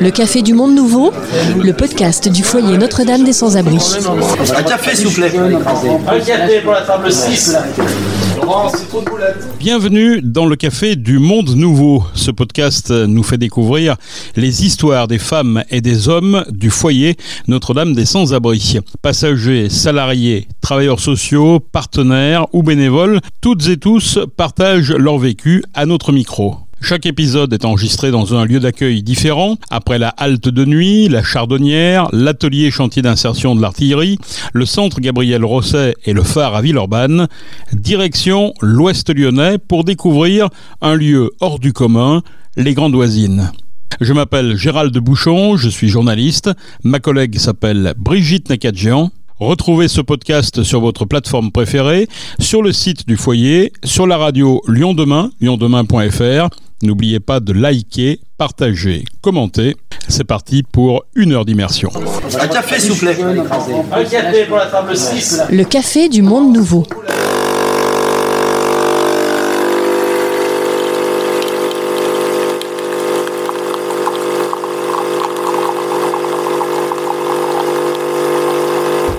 Le 0.00 0.10
Café 0.10 0.42
du 0.42 0.54
Monde 0.54 0.74
Nouveau, 0.74 1.12
le 1.62 1.72
podcast 1.72 2.28
du 2.28 2.42
foyer 2.42 2.78
Notre-Dame 2.78 3.22
des 3.22 3.32
Sans-Abri. 3.32 3.78
Un 4.56 4.62
café, 4.62 4.96
s'il 4.96 5.06
vous 5.06 5.14
plaît. 5.14 5.32
Un 5.36 6.20
café 6.20 6.60
pour 6.62 6.72
la 6.72 6.82
table 6.82 7.12
6. 7.12 7.56
Bienvenue 9.58 10.22
dans 10.22 10.46
le 10.46 10.56
Café 10.56 10.96
du 10.96 11.18
Monde 11.18 11.50
Nouveau. 11.50 12.04
Ce 12.14 12.30
podcast 12.30 12.90
nous 12.90 13.22
fait 13.22 13.36
découvrir 13.36 13.96
les 14.36 14.64
histoires 14.64 15.06
des 15.06 15.18
femmes 15.18 15.64
et 15.68 15.80
des 15.80 16.08
hommes 16.08 16.44
du 16.48 16.70
foyer 16.70 17.16
Notre-Dame 17.46 17.92
des 17.92 18.06
Sans-Abri. 18.06 18.78
Passagers, 19.02 19.68
salariés, 19.68 20.48
travailleurs 20.62 21.00
sociaux, 21.00 21.60
partenaires 21.60 22.46
ou 22.54 22.62
bénévoles, 22.62 23.20
toutes 23.40 23.68
et 23.68 23.76
tous 23.76 24.18
partagent 24.36 24.92
leur 24.92 25.18
vécu 25.18 25.62
à 25.74 25.84
notre 25.84 26.12
micro. 26.12 26.67
Chaque 26.80 27.06
épisode 27.06 27.52
est 27.52 27.64
enregistré 27.64 28.10
dans 28.10 28.34
un 28.34 28.44
lieu 28.44 28.60
d'accueil 28.60 29.02
différent, 29.02 29.56
après 29.68 29.98
la 29.98 30.08
halte 30.10 30.48
de 30.48 30.64
nuit, 30.64 31.08
la 31.08 31.22
chardonnière, 31.22 32.08
l'atelier 32.12 32.70
chantier 32.70 33.02
d'insertion 33.02 33.54
de 33.54 33.60
l'artillerie, 33.60 34.18
le 34.52 34.64
centre 34.64 35.00
Gabriel 35.00 35.44
Rosset 35.44 35.96
et 36.04 36.12
le 36.12 36.22
phare 36.22 36.54
à 36.54 36.62
Villeurbanne, 36.62 37.26
direction 37.72 38.54
l'ouest 38.62 39.14
lyonnais 39.14 39.58
pour 39.58 39.84
découvrir 39.84 40.48
un 40.80 40.94
lieu 40.94 41.32
hors 41.40 41.58
du 41.58 41.72
commun, 41.72 42.22
les 42.56 42.74
Grandes 42.74 42.94
Oisines. 42.94 43.50
Je 44.00 44.12
m'appelle 44.12 44.56
Gérald 44.56 44.96
Bouchon, 44.98 45.56
je 45.56 45.68
suis 45.68 45.88
journaliste, 45.88 46.50
ma 46.84 47.00
collègue 47.00 47.38
s'appelle 47.38 47.94
Brigitte 47.98 48.48
Nakadjian. 48.48 49.10
Retrouvez 49.40 49.88
ce 49.88 50.00
podcast 50.00 50.62
sur 50.62 50.80
votre 50.80 51.04
plateforme 51.04 51.52
préférée, 51.52 52.08
sur 52.38 52.62
le 52.62 52.72
site 52.72 53.06
du 53.06 53.16
foyer, 53.16 53.72
sur 53.84 54.06
la 54.06 54.16
radio 54.16 54.62
Lyon 54.68 54.94
Demain, 54.94 55.30
lyondemain.fr. 55.40 56.48
N'oubliez 56.82 57.18
pas 57.18 57.40
de 57.40 57.52
liker, 57.52 58.20
partager, 58.36 59.04
commenter. 59.20 59.76
C'est 60.08 60.24
parti 60.24 60.62
pour 60.62 61.04
une 61.14 61.32
heure 61.32 61.44
d'immersion. 61.44 61.90
Un 62.40 62.48
café, 62.48 62.80
s'il 62.80 62.92
vous 62.92 62.98
plaît. 62.98 63.16
Un 63.20 64.04
café 64.04 64.44
pour 64.46 64.56
la 64.56 64.66
table 64.66 64.96
6. 64.96 65.42
Le 65.50 65.64
Café 65.64 66.08
du 66.08 66.22
Monde 66.22 66.54
Nouveau. 66.54 66.86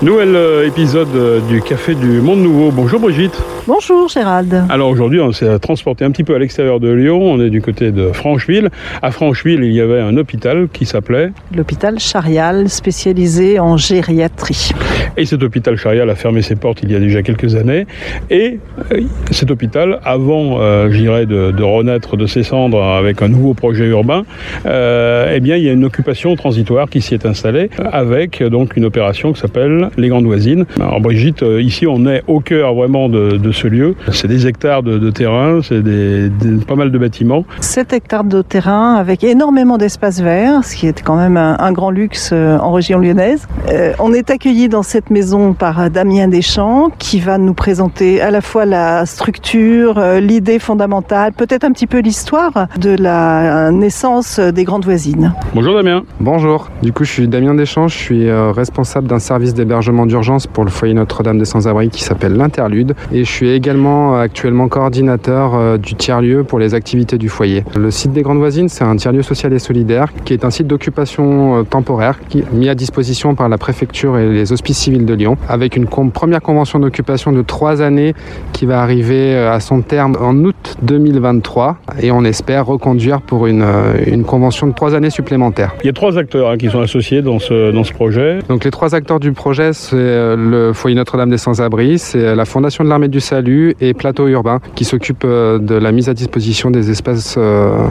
Nouvel 0.02 0.34
euh, 0.34 0.66
épisode 0.66 1.14
euh, 1.14 1.40
du 1.40 1.60
Café 1.60 1.94
du 1.94 2.22
Monde 2.22 2.40
Nouveau. 2.40 2.70
Bonjour 2.70 3.00
Brigitte. 3.00 3.38
Bonjour 3.66 4.08
Gérald. 4.08 4.64
Alors 4.70 4.88
aujourd'hui, 4.88 5.20
on 5.20 5.30
s'est 5.30 5.58
transporté 5.58 6.06
un 6.06 6.10
petit 6.10 6.24
peu 6.24 6.34
à 6.34 6.38
l'extérieur 6.38 6.80
de 6.80 6.90
Lyon. 6.90 7.20
On 7.20 7.38
est 7.38 7.50
du 7.50 7.60
côté 7.60 7.92
de 7.92 8.10
Francheville. 8.10 8.70
À 9.02 9.10
Francheville, 9.10 9.62
il 9.62 9.74
y 9.74 9.80
avait 9.82 10.00
un 10.00 10.16
hôpital 10.16 10.68
qui 10.72 10.86
s'appelait. 10.86 11.32
L'hôpital 11.54 11.98
Charial 11.98 12.70
spécialisé 12.70 13.60
en 13.60 13.76
gériatrie. 13.76 14.70
Et 15.16 15.24
cet 15.24 15.42
hôpital 15.42 15.76
Charial 15.76 16.08
a 16.10 16.14
fermé 16.14 16.42
ses 16.42 16.56
portes 16.56 16.80
il 16.82 16.90
y 16.90 16.94
a 16.96 17.00
déjà 17.00 17.22
quelques 17.22 17.54
années. 17.56 17.86
Et 18.30 18.58
euh, 18.92 19.00
cet 19.30 19.50
hôpital, 19.50 20.00
avant, 20.04 20.60
euh, 20.60 20.88
je 20.90 20.96
dirais, 20.98 21.26
de, 21.26 21.50
de 21.50 21.62
renaître 21.62 22.16
de 22.16 22.26
ses 22.26 22.42
cendres 22.42 22.82
avec 22.82 23.20
un 23.22 23.28
nouveau 23.28 23.54
projet 23.54 23.86
urbain, 23.86 24.22
euh, 24.66 25.32
eh 25.34 25.40
bien, 25.40 25.56
il 25.56 25.64
y 25.64 25.68
a 25.68 25.72
une 25.72 25.84
occupation 25.84 26.34
transitoire 26.36 26.88
qui 26.88 27.00
s'y 27.00 27.14
est 27.14 27.26
installée 27.26 27.70
avec 27.92 28.42
donc 28.42 28.76
une 28.76 28.84
opération 28.84 29.32
qui 29.32 29.40
s'appelle 29.40 29.90
les 29.96 30.08
Grandes 30.08 30.24
Voisines. 30.26 30.64
Alors 30.80 31.00
Brigitte, 31.00 31.42
euh, 31.42 31.60
ici, 31.62 31.86
on 31.86 32.06
est 32.06 32.22
au 32.26 32.40
cœur 32.40 32.74
vraiment 32.74 33.08
de, 33.08 33.36
de 33.36 33.52
ce 33.52 33.66
lieu. 33.66 33.94
C'est 34.12 34.28
des 34.28 34.46
hectares 34.46 34.82
de, 34.82 34.98
de 34.98 35.10
terrain, 35.10 35.60
c'est 35.62 35.82
des, 35.82 36.28
des- 36.28 36.64
pas 36.64 36.76
mal 36.76 36.90
de 36.90 36.98
bâtiments. 36.98 37.44
7 37.60 37.92
hectares 37.92 38.24
de 38.24 38.42
terrain 38.42 38.94
avec 38.94 39.24
énormément 39.24 39.78
d'espace 39.78 40.20
vert, 40.20 40.64
ce 40.64 40.76
qui 40.76 40.86
est 40.86 41.02
quand 41.02 41.16
même 41.16 41.36
un, 41.36 41.56
un 41.58 41.72
grand 41.72 41.90
luxe 41.90 42.30
euh, 42.32 42.58
en 42.58 42.72
région 42.72 42.98
lyonnaise. 42.98 43.46
Euh, 43.70 43.92
on 43.98 44.12
est 44.12 44.30
accueilli 44.30 44.68
dans 44.68 44.82
cette 44.82 44.99
maison 45.08 45.54
par 45.54 45.80
euh, 45.80 45.88
Damien 45.88 46.28
Deschamps 46.28 46.90
qui 46.98 47.20
va 47.20 47.38
nous 47.38 47.54
présenter 47.54 48.20
à 48.20 48.30
la 48.30 48.42
fois 48.42 48.66
la 48.66 49.06
structure, 49.06 49.96
euh, 49.96 50.20
l'idée 50.20 50.58
fondamentale, 50.58 51.32
peut-être 51.32 51.64
un 51.64 51.72
petit 51.72 51.86
peu 51.86 52.00
l'histoire 52.00 52.66
de 52.78 52.90
la 52.90 53.70
naissance 53.70 54.38
des 54.38 54.64
grandes 54.64 54.84
voisines. 54.84 55.32
Bonjour 55.54 55.74
Damien. 55.74 56.02
Bonjour, 56.20 56.68
du 56.82 56.92
coup 56.92 57.04
je 57.04 57.12
suis 57.12 57.28
Damien 57.28 57.54
Deschamps, 57.54 57.88
je 57.88 57.96
suis 57.96 58.28
euh, 58.28 58.52
responsable 58.52 59.06
d'un 59.06 59.18
service 59.18 59.54
d'hébergement 59.54 60.06
d'urgence 60.06 60.46
pour 60.46 60.64
le 60.64 60.70
foyer 60.70 60.92
Notre-Dame 60.92 61.38
des 61.38 61.44
Sans-Abri 61.44 61.88
qui 61.88 62.02
s'appelle 62.02 62.34
l'Interlude 62.34 62.94
et 63.12 63.24
je 63.24 63.30
suis 63.30 63.50
également 63.50 64.16
euh, 64.16 64.20
actuellement 64.20 64.68
coordinateur 64.68 65.54
euh, 65.54 65.78
du 65.78 65.94
tiers-lieu 65.94 66.44
pour 66.44 66.58
les 66.58 66.74
activités 66.74 67.18
du 67.18 67.28
foyer. 67.28 67.64
Le 67.76 67.90
site 67.90 68.12
des 68.12 68.22
Grandes 68.22 68.38
Voisines 68.38 68.68
c'est 68.68 68.84
un 68.84 68.96
tiers-lieu 68.96 69.22
social 69.22 69.52
et 69.52 69.58
solidaire 69.58 70.12
qui 70.24 70.32
est 70.32 70.44
un 70.44 70.50
site 70.50 70.66
d'occupation 70.66 71.58
euh, 71.58 71.62
temporaire 71.62 72.18
qui 72.28 72.40
est 72.40 72.52
mis 72.52 72.68
à 72.68 72.74
disposition 72.74 73.34
par 73.34 73.48
la 73.48 73.58
préfecture 73.58 74.18
et 74.18 74.28
les 74.28 74.52
hospices 74.52 74.78
civils 74.90 75.06
de 75.06 75.14
Lyon 75.14 75.36
avec 75.48 75.76
une 75.76 75.86
première 75.86 76.42
convention 76.42 76.80
d'occupation 76.80 77.32
de 77.32 77.42
trois 77.42 77.80
années 77.80 78.14
qui 78.52 78.66
va 78.66 78.82
arriver 78.82 79.34
euh, 79.34 79.52
à 79.52 79.60
son 79.60 79.82
terme 79.82 80.16
en 80.20 80.34
août 80.44 80.76
2023 80.82 81.76
et 82.02 82.10
on 82.10 82.24
espère 82.24 82.66
reconduire 82.66 83.20
pour 83.20 83.46
une, 83.46 83.62
euh, 83.62 83.94
une 84.06 84.24
convention 84.24 84.66
de 84.66 84.72
trois 84.72 84.94
années 84.94 85.10
supplémentaires. 85.10 85.74
Il 85.82 85.86
y 85.86 85.90
a 85.90 85.92
trois 85.92 86.18
acteurs 86.18 86.50
hein, 86.50 86.56
qui 86.56 86.68
sont 86.68 86.80
associés 86.80 87.22
dans 87.22 87.38
ce, 87.38 87.70
dans 87.70 87.84
ce 87.84 87.92
projet. 87.92 88.40
Donc 88.48 88.64
les 88.64 88.70
trois 88.70 88.94
acteurs 88.94 89.20
du 89.20 89.32
projet, 89.32 89.72
c'est 89.72 89.94
euh, 89.96 90.36
le 90.36 90.72
foyer 90.72 90.96
Notre-Dame 90.96 91.30
des 91.30 91.38
Sans-Abri, 91.38 91.98
c'est 91.98 92.34
la 92.34 92.44
Fondation 92.44 92.82
de 92.82 92.88
l'Armée 92.88 93.08
du 93.08 93.20
Salut 93.20 93.74
et 93.80 93.94
Plateau 93.94 94.26
Urbain 94.26 94.60
qui 94.74 94.84
s'occupent 94.84 95.24
euh, 95.24 95.58
de 95.58 95.74
la 95.76 95.92
mise 95.92 96.08
à 96.08 96.14
disposition 96.14 96.70
des 96.70 96.90
espaces 96.90 97.36
euh, 97.38 97.86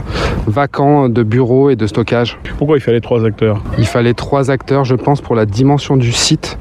vacants 0.46 1.08
de 1.08 1.22
bureaux 1.22 1.70
et 1.70 1.76
de 1.76 1.86
stockage. 1.86 2.38
Pourquoi 2.58 2.76
il 2.76 2.80
fallait 2.80 3.00
trois 3.00 3.24
acteurs? 3.24 3.62
Il 3.78 3.86
fallait 3.86 4.14
trois 4.14 4.50
acteurs, 4.50 4.84
je 4.84 4.94
pense, 4.94 5.20
pour 5.20 5.34
la 5.34 5.46
dimension 5.46 5.96
du 5.96 6.12
site. 6.12 6.58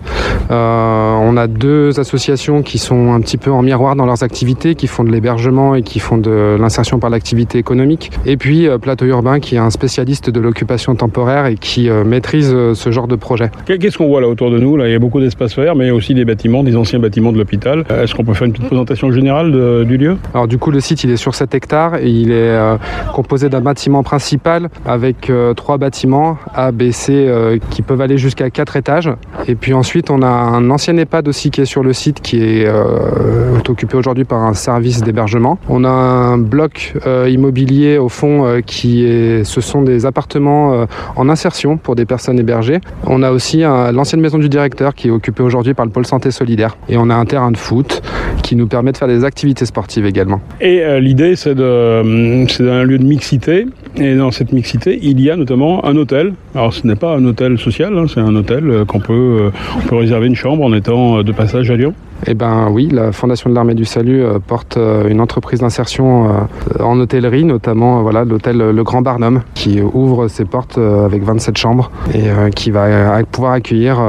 Euh, 0.52 1.18
on 1.22 1.38
a 1.38 1.48
deux 1.48 2.00
associations 2.00 2.62
qui 2.62 2.78
sont 2.78 3.14
un 3.14 3.22
petit 3.22 3.38
peu 3.38 3.52
en 3.52 3.62
miroir 3.62 3.96
dans 3.96 4.06
leurs 4.06 4.24
activités, 4.24 4.76
qui 4.76 4.88
font 4.88 5.04
de 5.04 5.12
l'hébergement 5.12 5.76
et 5.76 5.82
qui 5.84 6.00
font 6.00 6.18
de 6.18 6.58
l'insertion 6.60 7.00
par 7.00 7.10
l'activité 7.10 7.58
économique. 7.58 8.12
Et 8.26 8.38
puis 8.38 8.68
euh, 8.68 8.78
Plateau 8.78 9.06
Urbain 9.06 9.40
qui 9.40 9.56
est 9.56 9.60
un 9.60 9.70
spécialiste 9.70 10.30
de 10.30 10.40
l'occupation 10.40 10.96
temporaire 10.96 11.46
et 11.46 11.56
qui 11.56 11.90
euh, 11.90 12.04
maîtrise 12.04 12.52
euh, 12.54 12.74
ce 12.74 12.92
genre 12.92 13.08
de 13.08 13.16
projet. 13.16 13.52
Qu'est-ce 13.66 13.98
qu'on 13.98 14.08
voit 14.08 14.22
là 14.22 14.28
autour 14.28 14.52
de 14.52 14.58
nous 14.60 14.76
là? 14.78 14.88
Il 14.88 14.92
y 14.92 14.96
a 14.96 15.00
beaucoup 15.00 15.20
d'espaces 15.20 15.56
verts, 15.56 15.76
mais 15.76 15.86
il 15.86 15.88
y 15.88 15.92
a 15.92 15.96
aussi 15.96 16.14
des 16.14 16.26
bâtiments, 16.26 16.64
des 16.64 16.76
anciens 16.76 17.00
bâtiments 17.00 17.32
de 17.32 17.38
l'hôpital. 17.38 17.86
Est-ce 17.90 18.16
qu'on 18.16 18.24
peut 18.24 18.34
faire 18.34 18.48
une 18.48 18.54
petite 18.54 18.68
présentation 18.68 19.12
générale 19.12 19.52
de- 19.52 19.84
du 19.84 19.98
lieu? 19.98 20.18
Alors 20.34 20.48
du 20.48 20.58
coup 20.58 20.72
le 20.72 20.80
site 20.80 21.04
il 21.04 21.12
est 21.12 21.18
sur 21.18 21.36
7 21.36 21.54
hectares 21.56 21.96
et 21.98 22.08
il 22.10 22.32
est 22.32 22.36
euh, 22.36 22.78
composé 23.14 23.50
d'un 23.50 23.62
bâtiment 23.62 24.04
principal 24.04 24.70
avec 24.86 25.30
euh, 25.30 25.54
trois 25.54 25.78
bâtiments 25.78 26.38
A, 26.56 26.72
B, 26.72 26.92
C 26.92 27.14
euh, 27.14 27.58
qui 27.70 27.82
peuvent 27.82 28.02
aller 28.02 28.18
jusqu'à 28.18 28.50
4 28.50 28.76
étages. 28.78 29.10
Et 29.48 29.56
puis 29.56 29.74
ensuite 29.74 30.10
on 30.10 30.22
a 30.22 30.29
un 30.30 30.70
ancien 30.70 30.96
EHPAD 30.98 31.28
aussi 31.28 31.52
qui 31.52 31.62
est 31.62 31.66
sur 31.66 31.84
le 31.84 31.94
site 31.94 32.22
qui 32.22 32.38
est 32.38 32.66
euh, 32.66 33.60
occupé 33.68 33.98
aujourd'hui 33.98 34.24
par 34.24 34.44
un 34.44 34.54
service 34.54 35.02
d'hébergement. 35.02 35.60
On 35.70 35.84
a 35.84 35.90
un 35.90 36.38
bloc 36.38 36.94
euh, 37.06 37.30
immobilier 37.30 37.98
au 37.98 38.10
fond 38.10 38.46
euh, 38.46 38.62
qui 38.62 39.06
est, 39.06 39.44
ce 39.44 39.62
sont 39.62 39.82
des 39.82 40.06
appartements 40.06 40.86
en 41.16 41.30
insertion 41.30 41.78
pour 41.78 41.96
des 41.96 42.06
personnes 42.06 42.40
hébergées. 42.40 42.80
On 43.06 43.24
a 43.24 43.32
aussi 43.32 43.60
l'ancienne 43.62 44.22
maison 44.22 44.38
du 44.38 44.50
directeur 44.50 44.96
qui 44.96 45.08
est 45.08 45.12
occupée 45.12 45.44
aujourd'hui 45.44 45.74
par 45.74 45.86
le 45.86 45.92
pôle 45.92 46.06
santé 46.06 46.32
solidaire. 46.32 46.78
Et 46.88 46.98
on 46.98 47.10
a 47.10 47.16
un 47.16 47.26
terrain 47.26 47.52
de 47.52 47.58
foot 47.58 48.02
qui 48.44 48.56
nous 48.56 48.68
permet 48.68 48.92
de 48.92 48.98
faire 48.98 49.08
des 49.08 49.24
activités 49.24 49.66
sportives 49.66 50.06
également. 50.06 50.42
Et 50.62 51.00
l'idée, 51.00 51.36
c'est 51.36 51.56
de, 51.56 52.02
hum, 52.02 52.50
c'est 52.50 52.70
un 52.70 52.84
lieu 52.84 52.98
de 52.98 53.04
mixité. 53.04 53.68
Et 53.98 54.16
dans 54.16 54.32
cette 54.32 54.54
mixité, 54.54 55.00
il 55.02 55.20
y 55.20 55.30
a 55.30 55.36
notamment 55.36 55.86
un 55.86 55.96
hôtel. 55.96 56.34
Alors, 56.56 56.74
ce 56.74 56.86
n'est 56.86 56.96
pas 56.96 57.16
un 57.16 57.26
hôtel 57.26 57.58
social, 57.58 57.98
hein, 57.98 58.06
c'est 58.08 58.22
un 58.22 58.36
hôtel 58.36 58.86
qu'on 58.88 59.00
peut, 59.00 59.52
peut 59.88 59.96
réserver 59.96 60.19
une 60.24 60.36
chambre 60.36 60.64
en 60.64 60.74
étant 60.74 61.20
euh, 61.20 61.24
de 61.24 61.32
passage 61.32 61.70
à 61.72 61.76
Lyon. 61.76 61.94
Eh 62.28 62.34
ben 62.34 62.68
oui, 62.70 62.90
la 62.92 63.14
Fondation 63.14 63.50
de 63.50 63.56
l'Armée 63.56 63.76
du 63.76 63.86
Salut 63.86 64.22
euh, 64.22 64.40
porte 64.46 64.76
euh, 64.76 65.08
une 65.08 65.22
entreprise 65.22 65.62
d'insertion 65.62 66.28
euh, 66.28 66.84
en 66.84 67.00
hôtellerie, 67.00 67.46
notamment 67.46 68.02
voilà 68.02 68.26
l'hôtel 68.26 68.58
Le 68.58 68.84
Grand 68.84 69.02
Barnum, 69.02 69.42
qui 69.54 69.82
ouvre 69.82 70.28
ses 70.28 70.44
portes 70.44 70.78
avec 70.78 71.24
27 71.24 71.58
chambres 71.58 71.92
et 72.14 72.30
qui 72.56 72.72
va 72.72 73.24
pouvoir 73.24 73.54
accueillir 73.54 74.02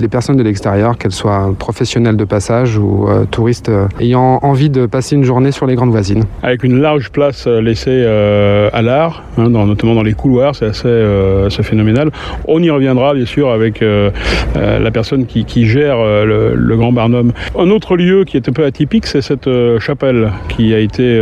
les 0.00 0.08
personnes 0.08 0.36
de 0.36 0.42
l'extérieur, 0.42 0.98
qu'elles 0.98 1.12
soient 1.12 1.54
professionnelles 1.58 2.16
de 2.16 2.24
passage 2.24 2.78
ou 2.78 3.08
touristes 3.30 3.70
ayant 4.00 4.38
envie 4.42 4.70
de 4.70 4.86
passer 4.86 5.16
une 5.16 5.24
journée 5.24 5.52
sur 5.52 5.66
les 5.66 5.74
grandes 5.74 5.90
voisines. 5.90 6.24
Avec 6.42 6.64
une 6.64 6.80
large 6.80 7.10
place 7.10 7.46
laissée 7.46 8.04
à 8.04 8.82
l'art, 8.82 9.24
hein, 9.36 9.48
notamment 9.48 9.94
dans 9.94 10.02
les 10.02 10.14
couloirs, 10.14 10.54
c'est 10.54 10.66
assez, 10.66 11.62
phénoménal. 11.62 12.10
On 12.46 12.62
y 12.62 12.70
reviendra, 12.70 13.14
bien 13.14 13.26
sûr, 13.26 13.50
avec 13.50 13.82
la 14.54 14.90
personne 14.90 15.26
qui, 15.26 15.66
gère 15.66 15.98
le, 15.98 16.54
le 16.54 16.76
Grand 16.76 16.92
Barnum. 16.92 16.97
Un 16.98 17.70
autre 17.70 17.96
lieu 17.96 18.24
qui 18.24 18.36
est 18.36 18.48
un 18.48 18.52
peu 18.52 18.64
atypique, 18.64 19.06
c'est 19.06 19.22
cette 19.22 19.48
chapelle 19.78 20.32
qui 20.48 20.74
a 20.74 20.78
été 20.78 21.20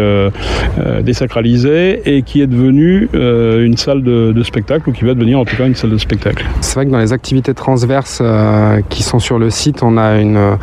désacralisée 1.02 2.17
et 2.17 2.23
qui 2.23 2.40
est 2.40 2.46
devenue 2.46 3.08
une 3.12 3.76
salle 3.76 4.02
de, 4.02 4.43
spectacle 4.43 4.88
ou 4.88 4.93
qui 4.93 5.05
va 5.05 5.14
devenir 5.14 5.38
en 5.38 5.44
tout 5.44 5.56
cas 5.56 5.67
une 5.67 5.75
salle 5.75 5.90
de 5.90 5.99
spectacle. 5.99 6.46
C'est 6.61 6.75
vrai 6.76 6.87
que 6.87 6.90
dans 6.90 6.99
les 6.99 7.12
activités 7.12 7.55
transverses 7.55 8.23
qui 8.88 9.02
sont 9.02 9.19
sur 9.19 9.38
le 9.38 9.50
site, 9.50 9.82
on 9.82 9.96
a 9.96 10.20
une, 10.20 10.56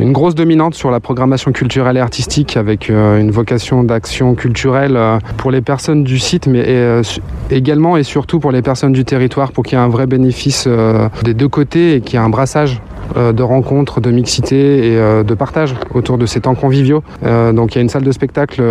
une 0.00 0.12
grosse 0.12 0.34
dominante 0.34 0.74
sur 0.74 0.90
la 0.90 1.00
programmation 1.00 1.52
culturelle 1.52 1.96
et 1.96 2.00
artistique 2.00 2.56
avec 2.56 2.88
une 2.88 3.30
vocation 3.30 3.84
d'action 3.84 4.34
culturelle 4.34 4.98
pour 5.36 5.50
les 5.50 5.60
personnes 5.60 6.04
du 6.04 6.18
site, 6.18 6.46
mais 6.46 7.02
également 7.50 7.96
et 7.96 8.02
surtout 8.02 8.40
pour 8.40 8.52
les 8.52 8.62
personnes 8.62 8.92
du 8.92 9.04
territoire 9.04 9.52
pour 9.52 9.64
qu'il 9.64 9.78
y 9.78 9.80
ait 9.80 9.84
un 9.84 9.88
vrai 9.88 10.06
bénéfice 10.06 10.64
euh, 10.66 11.08
des 11.22 11.34
deux 11.34 11.48
côtés 11.48 11.94
et 11.94 12.00
qu'il 12.00 12.14
y 12.14 12.22
ait 12.22 12.24
un 12.24 12.28
brassage 12.28 12.80
euh, 13.16 13.32
de 13.32 13.42
rencontres, 13.42 14.00
de 14.00 14.10
et 14.38 14.96
euh, 14.96 15.22
de 15.22 15.34
partage 15.34 15.74
autour 15.92 16.18
de 16.18 16.26
ces 16.26 16.40
temps 16.40 16.54
conviviaux. 16.54 17.02
donc 17.22 17.74
il 17.74 17.76
y 17.76 17.78
a 17.78 17.82
une 17.82 17.88
salle 17.88 18.02
de 18.02 18.12
spectacle 18.12 18.62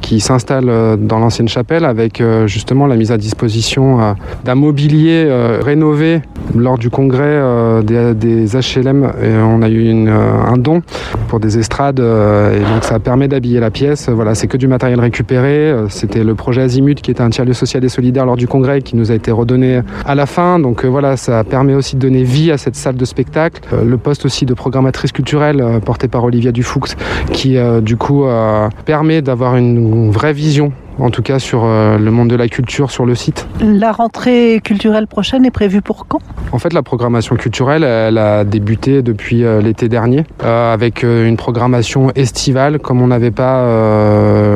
qui 0.00 0.20
s'installe 0.20 0.96
dans 0.98 1.18
l'ancienne 1.18 1.48
chapelle 1.48 1.84
avec 1.84 2.22
justement 2.46 2.86
la 2.86 2.96
mise 2.96 3.12
à 3.12 3.18
disposition 3.18 4.14
d'un 4.44 4.54
mobilier 4.54 5.28
rénové 5.60 6.22
lors 6.56 6.78
du 6.78 6.90
congrès 6.90 7.40
des, 7.82 8.46
HLM. 8.46 9.12
on 9.22 9.62
a 9.62 9.68
eu 9.68 10.08
un 10.08 10.56
don 10.56 10.82
pour 11.28 11.40
des 11.40 11.58
estrades 11.58 12.00
et 12.00 12.72
donc 12.72 12.84
ça 12.84 12.98
permet 12.98 13.28
d'habiller 13.28 13.60
la 13.60 13.70
pièce. 13.70 14.08
Voilà, 14.08 14.34
c'est 14.34 14.46
que 14.46 14.56
du 14.56 14.68
matériel 14.68 15.00
récupéré. 15.00 15.74
C'était 15.88 16.24
le 16.24 16.34
projet 16.34 16.62
Azimut 16.62 17.00
qui 17.00 17.10
était 17.10 17.22
un 17.22 17.30
tiers-lieu 17.30 17.54
social 17.54 17.84
et 17.84 17.88
solidaire 17.88 18.26
lors 18.26 18.36
du 18.36 18.46
congrès 18.46 18.82
qui 18.82 18.96
nous 18.96 19.10
a 19.10 19.14
été 19.14 19.30
redonné 19.30 19.82
à 20.04 20.14
la 20.14 20.26
fin. 20.26 20.58
Donc 20.58 20.84
voilà, 20.84 21.16
ça 21.16 21.44
permet 21.44 21.74
aussi 21.74 21.96
de 21.96 22.00
donner 22.00 22.22
vie 22.22 22.50
à 22.50 22.58
cette 22.58 22.76
salle 22.76 22.96
de 22.96 23.04
spectacle. 23.04 23.60
Euh, 23.72 23.84
le 23.84 23.98
poste 23.98 24.24
aussi 24.24 24.46
de 24.46 24.54
programmatrice 24.54 25.01
culturelle 25.10 25.60
euh, 25.60 25.80
porté 25.80 26.06
par 26.06 26.22
Olivia 26.22 26.52
Dufoux 26.52 26.84
qui 27.32 27.56
euh, 27.56 27.80
du 27.80 27.96
coup 27.96 28.24
permet 28.84 29.22
d'avoir 29.22 29.56
une 29.56 30.10
vraie 30.10 30.32
vision 30.32 30.72
en 30.98 31.10
tout 31.10 31.22
cas 31.22 31.38
sur 31.38 31.62
euh, 31.64 31.98
le 31.98 32.10
monde 32.10 32.28
de 32.28 32.36
la 32.36 32.48
culture 32.48 32.90
sur 32.90 33.06
le 33.06 33.14
site. 33.14 33.46
La 33.60 33.92
rentrée 33.92 34.60
culturelle 34.62 35.06
prochaine 35.06 35.44
est 35.44 35.50
prévue 35.50 35.82
pour 35.82 36.06
quand? 36.06 36.20
En 36.52 36.58
fait, 36.58 36.72
la 36.72 36.82
programmation 36.82 37.36
culturelle, 37.36 37.82
elle 37.82 38.18
a 38.18 38.44
débuté 38.44 39.02
depuis 39.02 39.44
euh, 39.44 39.60
l'été 39.60 39.88
dernier 39.88 40.24
euh, 40.44 40.72
avec 40.72 41.02
une 41.02 41.36
programmation 41.36 42.10
estivale. 42.14 42.78
Comme 42.78 43.00
on 43.00 43.08
n'avait 43.08 43.30
pas 43.30 43.62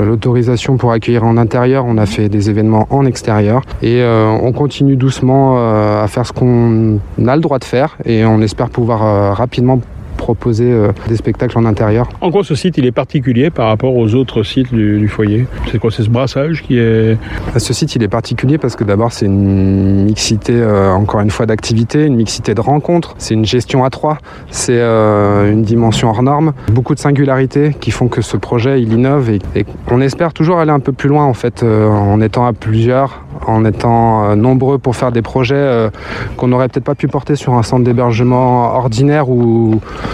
l'autorisation 0.05 0.77
pour 0.77 0.93
accueillir 0.93 1.25
en 1.25 1.37
intérieur, 1.37 1.85
on 1.87 1.99
a 1.99 2.07
fait 2.07 2.29
des 2.29 2.51
événements 2.51 2.87
en 2.91 3.07
extérieur 3.07 3.63
et 3.83 4.03
on 4.05 4.53
continue 4.53 4.97
doucement 4.97 5.57
à 6.03 6.07
faire 6.09 6.27
ce 6.27 6.33
qu'on 6.33 6.99
a 7.27 7.37
le 7.37 7.41
droit 7.41 7.59
de 7.59 7.65
faire 7.65 7.97
et 8.05 8.25
on 8.25 8.41
espère 8.41 8.71
pouvoir 8.71 9.37
rapidement 9.37 9.81
proposer 10.27 10.73
euh, 10.73 10.91
des 11.07 11.15
spectacles 11.15 11.57
en 11.57 11.65
intérieur. 11.65 12.09
En 12.21 12.33
quoi 12.33 12.43
ce 12.43 12.57
site 12.57 12.79
il 12.79 12.85
est 12.85 12.91
particulier 12.91 13.51
par 13.51 13.69
rapport 13.69 13.95
aux 13.95 14.17
autres 14.17 14.43
sites 14.43 14.75
du, 14.75 15.07
foyer. 15.07 15.47
C'est 15.71 15.79
quoi 15.79 15.93
C'est 15.93 16.03
ce 16.03 16.11
brassage 16.11 16.65
qui 16.65 16.79
est... 16.79 17.17
Ah, 17.55 17.61
ce 17.61 17.73
site 17.73 17.95
il 17.95 18.03
est 18.03 18.09
particulier 18.09 18.59
parce 18.59 18.75
que 18.75 18.83
d'abord 18.83 19.13
c'est 19.13 19.27
une 19.27 20.05
mixité 20.05 20.55
euh, 20.55 20.91
encore 20.91 21.21
une 21.21 21.31
fois 21.31 21.47
d'activités, 21.47 22.07
une 22.07 22.17
mixité 22.17 22.55
de 22.55 22.61
rencontres, 22.61 23.15
c'est 23.19 23.35
une 23.35 23.45
gestion 23.45 23.85
à 23.85 23.91
trois, 23.91 24.19
c'est 24.51 24.81
euh, 24.81 25.53
une 25.53 25.63
dimension 25.63 26.11
hors 26.11 26.25
norme, 26.25 26.55
beaucoup 26.73 26.97
de 26.97 27.01
singularités 27.01 27.77
qui 27.81 27.93
font 27.93 28.09
que 28.09 28.21
ce 28.21 28.37
projet 28.37 28.83
il 28.83 28.93
innove 28.93 29.31
et, 29.31 29.39
et 29.55 29.65
on 29.93 30.01
espère 30.01 30.33
toujours 30.33 30.59
aller 30.59 30.73
un 30.73 30.81
peu 30.81 30.93
plus 30.93 31.09
loin 31.09 31.25
en 31.25 31.35
fait 31.35 31.63
en 31.63 32.21
étant 32.21 32.47
à 32.47 32.53
plusieurs, 32.53 33.23
en 33.47 33.65
étant 33.65 34.35
nombreux 34.35 34.79
pour 34.79 34.97
faire 34.97 35.13
des 35.13 35.23
projets 35.23 35.89
qu'on 36.37 36.49
n'aurait 36.49 36.69
peut-être 36.69 36.85
pas 36.85 36.97
pu 36.97 37.07
porter 37.07 37.37
sur 37.37 37.55
un 37.55 37.63
centre 37.63 37.85
d'hébergement 37.85 38.75
ordinaire 38.75 39.29
ou 39.29 39.81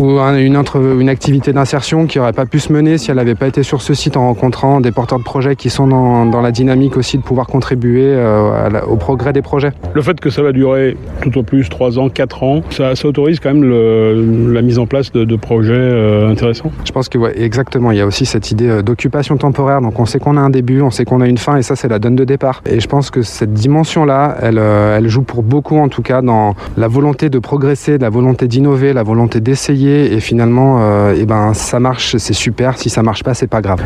ou 0.00 0.18
une, 0.18 0.62
une 1.00 1.08
activité 1.08 1.52
d'insertion 1.52 2.06
qui 2.06 2.18
n'aurait 2.18 2.32
pas 2.32 2.46
pu 2.46 2.58
se 2.58 2.72
mener 2.72 2.98
si 2.98 3.10
elle 3.10 3.18
n'avait 3.18 3.34
pas 3.34 3.46
été 3.46 3.62
sur 3.62 3.82
ce 3.82 3.94
site 3.94 4.16
en 4.16 4.26
rencontrant 4.26 4.80
des 4.80 4.92
porteurs 4.92 5.18
de 5.18 5.24
projets 5.24 5.56
qui 5.56 5.68
sont 5.70 5.86
dans, 5.86 6.40
la 6.40 6.52
dynamique 6.52 6.96
aussi 6.96 7.18
de 7.18 7.22
pouvoir 7.22 7.46
contribuer 7.46 8.04
euh, 8.06 8.80
au 8.88 8.96
progrès 8.96 9.32
des 9.32 9.42
projets. 9.42 9.72
Le 9.92 10.00
fait 10.00 10.18
que 10.18 10.30
ça 10.30 10.42
va 10.42 10.52
durer 10.52 10.96
tout 11.20 11.36
au 11.36 11.42
plus 11.42 11.68
3 11.68 11.98
ans, 11.98 12.08
4 12.08 12.42
ans, 12.42 12.62
ça, 12.70 12.94
autorise 13.04 13.40
quand 13.40 13.52
même 13.52 14.52
la 14.52 14.62
mise 14.62 14.78
en 14.78 14.86
place 14.86 15.12
de, 15.12 15.36
projets 15.36 15.72
euh, 15.74 16.30
intéressants 16.30 16.70
Je 16.84 16.92
pense 16.92 17.08
que 17.08 17.18
ouais, 17.18 17.40
exactement, 17.40 17.90
il 17.90 17.98
y 17.98 18.00
a 18.00 18.06
aussi 18.06 18.26
cette 18.26 18.50
idée 18.50 18.68
euh, 18.68 18.82
d'occupation 18.82 19.36
temporaire, 19.36 19.80
donc 19.80 19.98
on 20.00 20.06
sait 20.06 20.18
qu'on 20.18 20.36
a 20.36 20.40
un 20.40 20.50
début, 20.50 20.80
on 20.80 20.90
sait 20.90 21.04
qu'on 21.04 21.20
a 21.20 21.26
une 21.26 21.38
fin 21.38 21.56
et 21.56 21.62
ça 21.62 21.76
c'est 21.76 21.88
la 21.88 21.98
donne 21.98 22.16
de 22.16 22.24
départ. 22.24 22.62
Et 22.66 22.80
je 22.80 22.88
pense 22.88 23.10
que 23.10 23.22
cette 23.22 23.52
dimension-là, 23.52 24.36
elle, 24.40 24.58
elle 24.58 25.08
joue 25.08 25.22
pour 25.22 25.42
beaucoup 25.42 25.78
en 25.78 25.88
tout 25.88 26.02
cas 26.02 26.22
dans 26.22 26.54
la 26.76 26.88
volonté 26.88 27.28
de 27.28 27.38
progresser, 27.38 27.98
la 27.98 28.10
volonté 28.10 28.48
d'innover, 28.48 28.92
la 28.92 29.02
volonté 29.02 29.40
d'essayer 29.40 29.89
et 29.90 30.20
finalement 30.20 30.78
euh, 30.80 31.14
eh 31.16 31.26
ben, 31.26 31.54
ça 31.54 31.80
marche, 31.80 32.16
c'est 32.16 32.32
super, 32.32 32.78
si 32.78 32.90
ça 32.90 33.02
marche 33.02 33.22
pas, 33.22 33.34
c'est 33.34 33.46
pas 33.46 33.60
grave. 33.60 33.80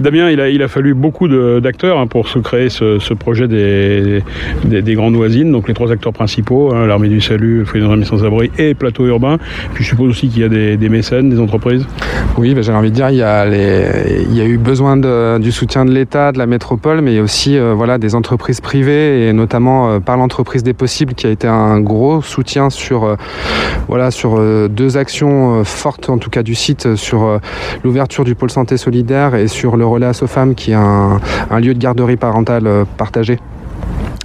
Damien, 0.00 0.30
il 0.30 0.40
a, 0.40 0.48
il 0.48 0.62
a 0.62 0.68
fallu 0.68 0.94
beaucoup 0.94 1.28
d'acteurs 1.60 1.98
hein, 1.98 2.06
pour 2.06 2.28
se 2.28 2.38
créer 2.38 2.68
ce, 2.68 3.14
projet 3.14 3.46
des, 3.46 4.22
des, 4.64 4.94
grandes 4.94 5.14
voisines, 5.14 5.52
donc 5.52 5.68
les 5.68 5.74
trois 5.74 5.92
acteurs 5.92 6.12
principaux, 6.12 6.72
hein, 6.74 6.86
l'Armée 6.86 7.08
du 7.08 7.20
Salut, 7.20 7.58
le 7.58 7.64
Foyer 7.64 7.96
des 7.96 8.04
sans-abri 8.04 8.50
et 8.58 8.74
Plateau 8.74 9.06
Urbain. 9.06 9.38
Puis 9.74 9.84
je 9.84 9.90
suppose 9.90 10.10
aussi 10.10 10.28
qu'il 10.28 10.42
y 10.42 10.44
a 10.44 10.48
des, 10.48 10.88
mécènes, 10.88 11.30
des 11.30 11.38
entreprises 11.38 11.86
Oui, 12.36 12.54
ben, 12.54 12.62
j'ai 12.62 12.72
envie 12.72 12.90
de 12.90 12.94
dire, 12.94 13.10
il 13.10 13.16
y 13.16 13.22
a, 13.22 13.44
les, 13.46 14.24
il 14.28 14.34
y 14.36 14.40
a 14.40 14.44
eu 14.44 14.58
besoin 14.58 14.96
du 15.38 15.52
soutien 15.52 15.84
de 15.84 15.92
l'État, 15.92 16.32
de 16.32 16.38
la 16.38 16.46
métropole, 16.46 17.00
mais 17.00 17.12
il 17.12 17.16
y 17.16 17.20
a 17.20 17.22
aussi 17.22 17.56
euh, 17.56 17.74
voilà, 17.74 17.98
des 17.98 18.14
entreprises 18.14 18.60
privées, 18.60 19.28
et 19.28 19.32
notamment 19.32 19.90
euh, 19.90 20.00
par 20.00 20.16
l'entreprise 20.16 20.62
des 20.62 20.74
possibles, 20.74 21.14
qui 21.14 21.26
a 21.26 21.30
été 21.30 21.48
un 21.48 21.80
gros 21.80 22.22
soutien 22.22 22.70
sur, 22.70 23.16
voilà, 23.88 24.10
sur 24.10 24.40
deux 24.68 24.96
actions 24.96 25.41
euh, 25.42 25.64
forte, 25.64 26.08
en 26.08 26.18
tout 26.18 26.30
cas 26.30 26.42
du 26.42 26.54
site, 26.54 26.86
euh, 26.86 26.96
sur 26.96 27.24
euh, 27.24 27.38
l'ouverture 27.84 28.24
du 28.24 28.34
pôle 28.34 28.50
santé 28.50 28.76
solidaire 28.76 29.34
et 29.34 29.48
sur 29.48 29.76
le 29.76 29.86
relais 29.86 30.06
Assofam, 30.06 30.54
qui 30.54 30.72
est 30.72 30.74
un, 30.74 31.20
lieu 31.60 31.74
de 31.74 31.78
garderie 31.78 32.16
parentale 32.16 32.68
partagé. 32.96 33.38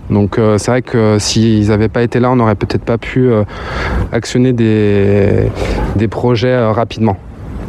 Donc 0.10 0.40
c'est 0.58 0.72
vrai 0.72 0.82
que 0.82 1.18
s'ils 1.20 1.68
n'avaient 1.68 1.90
pas 1.90 2.02
été 2.02 2.22
là, 2.22 2.32
on 2.32 2.38
n'aurait 2.38 2.56
peut-être 2.56 2.86
pas 2.86 2.98
pu 2.98 3.30
actionner 4.14 4.54
des 4.54 6.08
projets 6.10 6.58
rapidement 6.72 7.18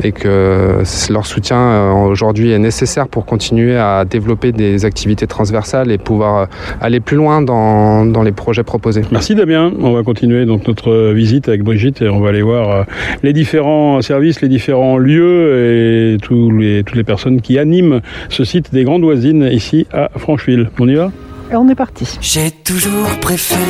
et 0.03 0.13
que 0.13 0.83
leur 1.11 1.27
soutien 1.27 1.59
euh, 1.59 1.93
aujourd'hui 1.93 2.53
est 2.53 2.59
nécessaire 2.59 3.09
pour 3.09 3.27
continuer 3.27 3.77
à 3.77 4.05
développer 4.05 4.53
des 4.53 4.85
activités 4.85 5.27
transversales 5.27 5.91
et 5.91 5.99
pouvoir 5.99 6.37
euh, 6.37 6.47
aller 6.81 7.01
plus 7.01 7.17
loin 7.17 7.43
dans, 7.43 8.05
dans 8.05 8.23
les 8.23 8.33
projets 8.33 8.63
proposés. 8.63 9.03
Merci 9.11 9.35
Damien. 9.35 9.73
On 9.81 9.93
va 9.93 10.03
continuer 10.03 10.47
donc 10.47 10.67
notre 10.67 11.13
visite 11.13 11.49
avec 11.49 11.63
Brigitte 11.63 12.03
et 12.03 12.09
on 12.09 12.21
va 12.21 12.31
aller 12.31 12.43
voir 12.43 12.71
euh, 12.71 12.83
les 13.23 13.33
différents 13.33 14.01
services, 14.03 14.41
les 14.41 14.49
différents 14.49 14.99
lieux 14.99 16.15
et 16.15 16.17
tous 16.19 16.51
les, 16.51 16.85
toutes 16.85 16.97
les 16.97 17.05
personnes 17.05 17.41
qui 17.41 17.59
animent 17.59 18.01
ce 18.29 18.45
site 18.45 18.73
des 18.73 18.85
Grandes 18.85 19.03
Voisines 19.03 19.49
ici 19.51 19.87
à 19.93 20.11
Francheville. 20.17 20.71
On 20.79 20.89
y 20.89 20.95
va? 20.95 21.11
Et 21.51 21.57
on 21.57 21.69
est 21.69 21.75
parti. 21.75 22.19
J'ai 22.21 22.51
toujours 22.51 23.09
préféré 23.21 23.61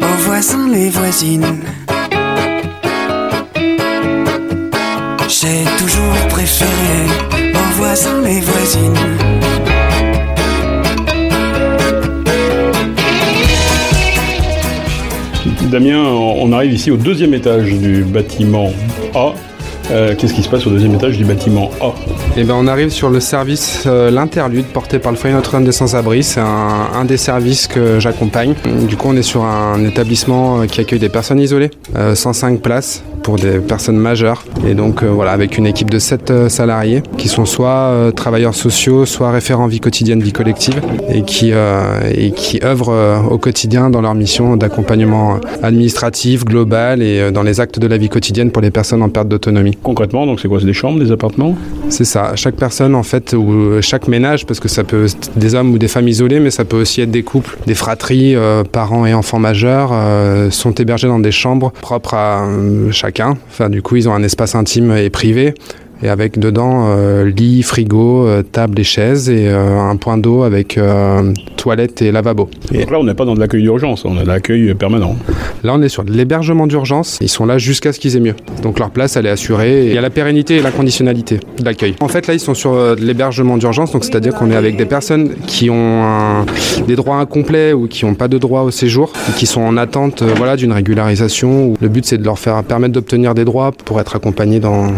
aux 0.00 0.22
voisins 0.22 0.68
les 0.72 0.88
voisines 0.88 1.44
J'ai 5.44 5.64
toujours 5.76 6.28
préféré 6.30 6.70
mon 7.52 7.76
voisin, 7.76 8.22
les 8.22 8.40
voisines. 8.40 8.94
Damien, 15.70 15.98
on 15.98 16.50
arrive 16.52 16.72
ici 16.72 16.90
au 16.90 16.96
deuxième 16.96 17.34
étage 17.34 17.74
du 17.74 18.04
bâtiment 18.04 18.70
A. 19.14 19.32
Euh, 19.90 20.14
qu'est-ce 20.16 20.32
qui 20.32 20.42
se 20.42 20.48
passe 20.48 20.66
au 20.66 20.70
deuxième 20.70 20.94
étage 20.94 21.18
du 21.18 21.26
bâtiment 21.26 21.70
A? 21.82 21.92
Eh 22.38 22.44
ben, 22.44 22.54
on 22.56 22.66
arrive 22.66 22.88
sur 22.88 23.10
le 23.10 23.20
service 23.20 23.82
euh, 23.86 24.10
l'interlude 24.10 24.64
porté 24.64 24.98
par 24.98 25.12
le 25.12 25.18
foyer 25.18 25.34
Notre-Dame 25.34 25.64
des 25.64 25.72
Sans-Abri. 25.72 26.22
C'est 26.22 26.40
un, 26.40 27.04
des 27.04 27.18
services 27.18 27.66
que 27.66 28.00
j'accompagne. 28.00 28.54
Du 28.88 28.96
coup, 28.96 29.08
on 29.10 29.16
est 29.16 29.22
sur 29.22 29.44
un 29.44 29.84
établissement 29.84 30.62
euh, 30.62 30.66
qui 30.66 30.80
accueille 30.80 31.00
des 31.00 31.10
personnes 31.10 31.40
isolées, 31.40 31.70
105 32.14 32.60
places 32.62 33.04
pour 33.24 33.36
des 33.36 33.58
personnes 33.58 33.96
majeures. 33.96 34.44
Et 34.68 34.74
donc 34.74 35.02
euh, 35.02 35.08
voilà, 35.08 35.32
avec 35.32 35.58
une 35.58 35.66
équipe 35.66 35.90
de 35.90 35.98
7 35.98 36.30
euh, 36.30 36.48
salariés 36.48 37.02
qui 37.16 37.28
sont 37.28 37.46
soit 37.46 37.70
euh, 37.70 38.10
travailleurs 38.12 38.54
sociaux, 38.54 39.06
soit 39.06 39.32
référents 39.32 39.66
vie 39.66 39.80
quotidienne, 39.80 40.22
vie 40.22 40.32
collective, 40.32 40.80
et 41.08 41.22
qui, 41.22 41.50
et 41.50 42.30
qui 42.32 42.60
œuvrent 42.62 43.24
au 43.30 43.38
quotidien 43.38 43.88
dans 43.88 44.02
leur 44.02 44.14
mission 44.14 44.56
d'accompagnement 44.56 45.40
administratif, 45.62 46.44
global 46.44 47.00
et 47.02 47.32
dans 47.32 47.42
les 47.42 47.60
actes 47.60 47.78
de 47.78 47.86
la 47.86 47.96
vie 47.96 48.10
quotidienne 48.10 48.50
pour 48.50 48.60
les 48.60 48.70
personnes 48.70 49.02
en 49.02 49.08
perte 49.08 49.28
d'autonomie. 49.28 49.78
Concrètement, 49.82 50.26
donc 50.26 50.40
c'est 50.40 50.48
quoi? 50.48 50.60
C'est 50.60 50.66
des 50.66 50.74
chambres, 50.74 50.98
des 50.98 51.10
appartements? 51.10 51.56
C'est 51.88 52.04
ça. 52.04 52.32
Chaque 52.36 52.56
personne, 52.56 52.94
en 52.94 53.02
fait, 53.02 53.32
ou 53.32 53.80
chaque 53.80 54.06
ménage, 54.06 54.44
parce 54.44 54.60
que 54.60 54.68
ça 54.68 54.84
peut 54.84 55.06
être 55.06 55.30
des 55.36 55.54
hommes 55.54 55.72
ou 55.72 55.78
des 55.78 55.88
femmes 55.88 56.08
isolées, 56.08 56.40
mais 56.40 56.50
ça 56.50 56.64
peut 56.66 56.80
aussi 56.80 57.00
être 57.00 57.10
des 57.10 57.22
couples, 57.22 57.56
des 57.66 57.74
fratries, 57.74 58.36
parents 58.70 59.06
et 59.06 59.14
enfants 59.14 59.38
majeurs, 59.38 59.92
sont 60.50 60.72
hébergés 60.72 61.08
dans 61.08 61.20
des 61.20 61.32
chambres 61.32 61.72
propres 61.80 62.14
à 62.14 62.46
chaque 62.90 63.13
Enfin, 63.20 63.70
du 63.70 63.82
coup, 63.82 63.96
ils 63.96 64.08
ont 64.08 64.14
un 64.14 64.22
espace 64.22 64.54
intime 64.54 64.92
et 64.96 65.10
privé 65.10 65.54
et 66.02 66.08
avec 66.08 66.38
dedans 66.38 66.86
euh, 66.88 67.24
lit, 67.30 67.62
frigo, 67.62 68.26
euh, 68.26 68.42
table 68.42 68.78
et 68.80 68.84
chaises 68.84 69.30
et 69.30 69.48
euh, 69.48 69.78
un 69.80 69.96
point 69.96 70.18
d'eau 70.18 70.42
avec 70.42 70.78
toilettes 71.56 72.02
et 72.02 72.12
lavabo. 72.12 72.48
Donc 72.72 72.90
là, 72.90 72.98
on 72.98 73.04
n'est 73.04 73.14
pas 73.14 73.24
dans 73.24 73.34
de 73.34 73.40
l'accueil 73.40 73.62
d'urgence, 73.62 74.04
on 74.04 74.16
a 74.18 74.22
de 74.22 74.28
l'accueil 74.28 74.74
permanent. 74.74 75.16
Là, 75.62 75.72
on 75.74 75.82
est 75.82 75.88
sur 75.88 76.04
de 76.04 76.12
l'hébergement 76.12 76.66
d'urgence. 76.66 77.18
Ils 77.20 77.28
sont 77.28 77.46
là 77.46 77.58
jusqu'à 77.58 77.92
ce 77.92 78.00
qu'ils 78.00 78.16
aient 78.16 78.20
mieux. 78.20 78.34
Donc 78.62 78.78
leur 78.78 78.90
place, 78.90 79.16
elle 79.16 79.26
est 79.26 79.30
assurée. 79.30 79.86
Il 79.86 79.94
y 79.94 79.98
a 79.98 80.00
la 80.00 80.10
pérennité 80.10 80.56
et 80.56 80.62
la 80.62 80.70
conditionnalité 80.70 81.38
de 81.58 81.64
l'accueil. 81.64 81.94
En 82.00 82.08
fait, 82.08 82.26
là, 82.26 82.34
ils 82.34 82.40
sont 82.40 82.54
sur 82.54 82.72
euh, 82.74 82.94
de 82.96 83.02
l'hébergement 83.02 83.56
d'urgence. 83.56 83.92
Donc 83.92 84.04
c'est-à-dire 84.04 84.34
qu'on 84.34 84.50
est 84.50 84.56
avec 84.56 84.76
des 84.76 84.84
personnes 84.86 85.30
qui 85.46 85.70
ont 85.70 86.02
un- 86.04 86.44
des 86.86 86.96
droits 86.96 87.16
incomplets 87.16 87.72
ou 87.72 87.86
qui 87.86 88.04
n'ont 88.04 88.14
pas 88.14 88.28
de 88.28 88.36
droit 88.38 88.62
au 88.62 88.70
séjour 88.70 89.12
et 89.28 89.32
qui 89.38 89.46
sont 89.46 89.62
en 89.62 89.76
attente 89.76 90.22
euh, 90.22 90.34
voilà, 90.36 90.56
d'une 90.56 90.72
régularisation. 90.72 91.74
Le 91.80 91.88
but, 91.88 92.04
c'est 92.04 92.18
de 92.18 92.24
leur 92.24 92.38
faire 92.38 92.62
permettre 92.64 92.92
d'obtenir 92.92 93.34
des 93.34 93.44
droits 93.44 93.72
pour 93.84 94.00
être 94.00 94.16
accompagnés 94.16 94.60
dans, 94.60 94.88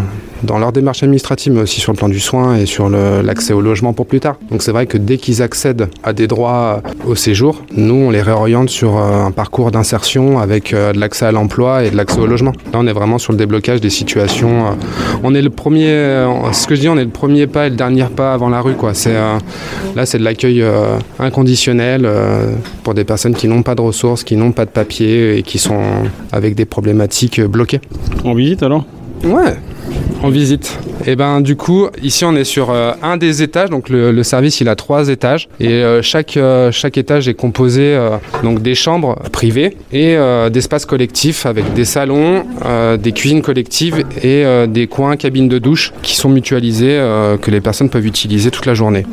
dans 0.43 0.57
leur 0.59 0.71
démarche 0.71 1.03
administrative, 1.03 1.53
mais 1.53 1.61
aussi 1.61 1.79
sur 1.79 1.91
le 1.91 1.97
plan 1.97 2.09
du 2.09 2.19
soin 2.19 2.55
et 2.57 2.65
sur 2.65 2.89
l'accès 2.89 3.53
au 3.53 3.61
logement 3.61 3.93
pour 3.93 4.05
plus 4.05 4.19
tard. 4.19 4.35
Donc 4.51 4.61
c'est 4.61 4.71
vrai 4.71 4.85
que 4.85 4.97
dès 4.97 5.17
qu'ils 5.17 5.41
accèdent 5.41 5.87
à 6.03 6.13
des 6.13 6.27
droits 6.27 6.81
au 7.05 7.15
séjour, 7.15 7.63
nous, 7.75 7.95
on 7.95 8.09
les 8.11 8.21
réoriente 8.21 8.69
sur 8.69 8.97
euh, 8.97 9.25
un 9.25 9.31
parcours 9.31 9.71
d'insertion 9.71 10.39
avec 10.39 10.73
euh, 10.73 10.93
de 10.93 10.99
l'accès 10.99 11.25
à 11.25 11.31
l'emploi 11.31 11.83
et 11.83 11.91
de 11.91 11.97
l'accès 11.97 12.19
au 12.19 12.27
logement. 12.27 12.51
Là, 12.73 12.79
on 12.79 12.87
est 12.87 12.93
vraiment 12.93 13.17
sur 13.17 13.31
le 13.33 13.37
déblocage 13.37 13.81
des 13.81 13.89
situations. 13.89 14.67
euh, 14.67 14.71
On 15.23 15.33
est 15.33 15.41
le 15.41 15.49
premier, 15.49 15.89
euh, 15.89 16.51
ce 16.53 16.67
que 16.67 16.75
je 16.75 16.81
dis, 16.81 16.89
on 16.89 16.97
est 16.97 17.05
le 17.05 17.09
premier 17.09 17.47
pas 17.47 17.67
et 17.67 17.69
le 17.69 17.75
dernier 17.75 18.05
pas 18.15 18.33
avant 18.33 18.49
la 18.49 18.61
rue. 18.61 18.75
Euh, 19.07 19.37
là, 19.95 20.05
c'est 20.05 20.17
de 20.19 20.23
l'accueil 20.23 20.61
euh, 20.61 20.97
inconditionnel 21.19 22.03
euh, 22.05 22.51
pour 22.83 22.93
des 22.93 23.03
personnes 23.03 23.35
qui 23.35 23.47
n'ont 23.47 23.63
pas 23.63 23.75
de 23.75 23.81
ressources, 23.81 24.23
qui 24.23 24.35
n'ont 24.35 24.51
pas 24.51 24.65
de 24.65 24.71
papier 24.71 25.37
et 25.37 25.43
qui 25.43 25.57
sont 25.57 25.81
avec 26.31 26.55
des 26.55 26.65
problématiques 26.65 27.39
euh, 27.39 27.47
bloquées. 27.47 27.81
En 28.23 28.33
visite 28.33 28.63
alors? 28.63 28.85
Ouais, 29.23 29.57
en 30.23 30.29
visite. 30.29 30.77
Et 31.05 31.15
ben 31.15 31.41
du 31.41 31.55
coup, 31.55 31.87
ici 32.03 32.25
on 32.25 32.35
est 32.35 32.43
sur 32.43 32.69
euh, 32.69 32.91
un 33.01 33.17
des 33.17 33.41
étages, 33.41 33.69
donc 33.69 33.89
le, 33.89 34.23
service 34.23 34.59
il 34.59 34.67
a 34.67 34.75
trois 34.75 35.09
étages 35.09 35.47
et 35.59 35.69
euh, 35.69 36.01
chaque, 36.01 36.35
euh, 36.35 36.71
chaque 36.71 36.97
étage 36.97 37.29
est 37.29 37.33
composé 37.33 37.97
donc 38.43 38.61
des 38.61 38.75
chambres 38.75 39.15
privées 39.31 39.77
et 39.93 40.17
d'espaces 40.51 40.85
collectifs 40.85 41.45
avec 41.45 41.73
des 41.73 41.85
salons, 41.85 42.45
des 42.99 43.11
cuisines 43.11 43.41
collectives 43.41 44.05
et 44.23 44.43
des 44.67 44.87
coins 44.87 45.15
cabines 45.15 45.47
de 45.47 45.59
douche 45.59 45.93
qui 46.01 46.15
sont 46.15 46.29
mutualisés 46.29 46.99
que 47.41 47.51
les 47.51 47.61
personnes 47.61 47.89
peuvent 47.89 48.05
utiliser 48.05 48.51
toute 48.51 48.65
la 48.65 48.73
journée. 48.73 49.05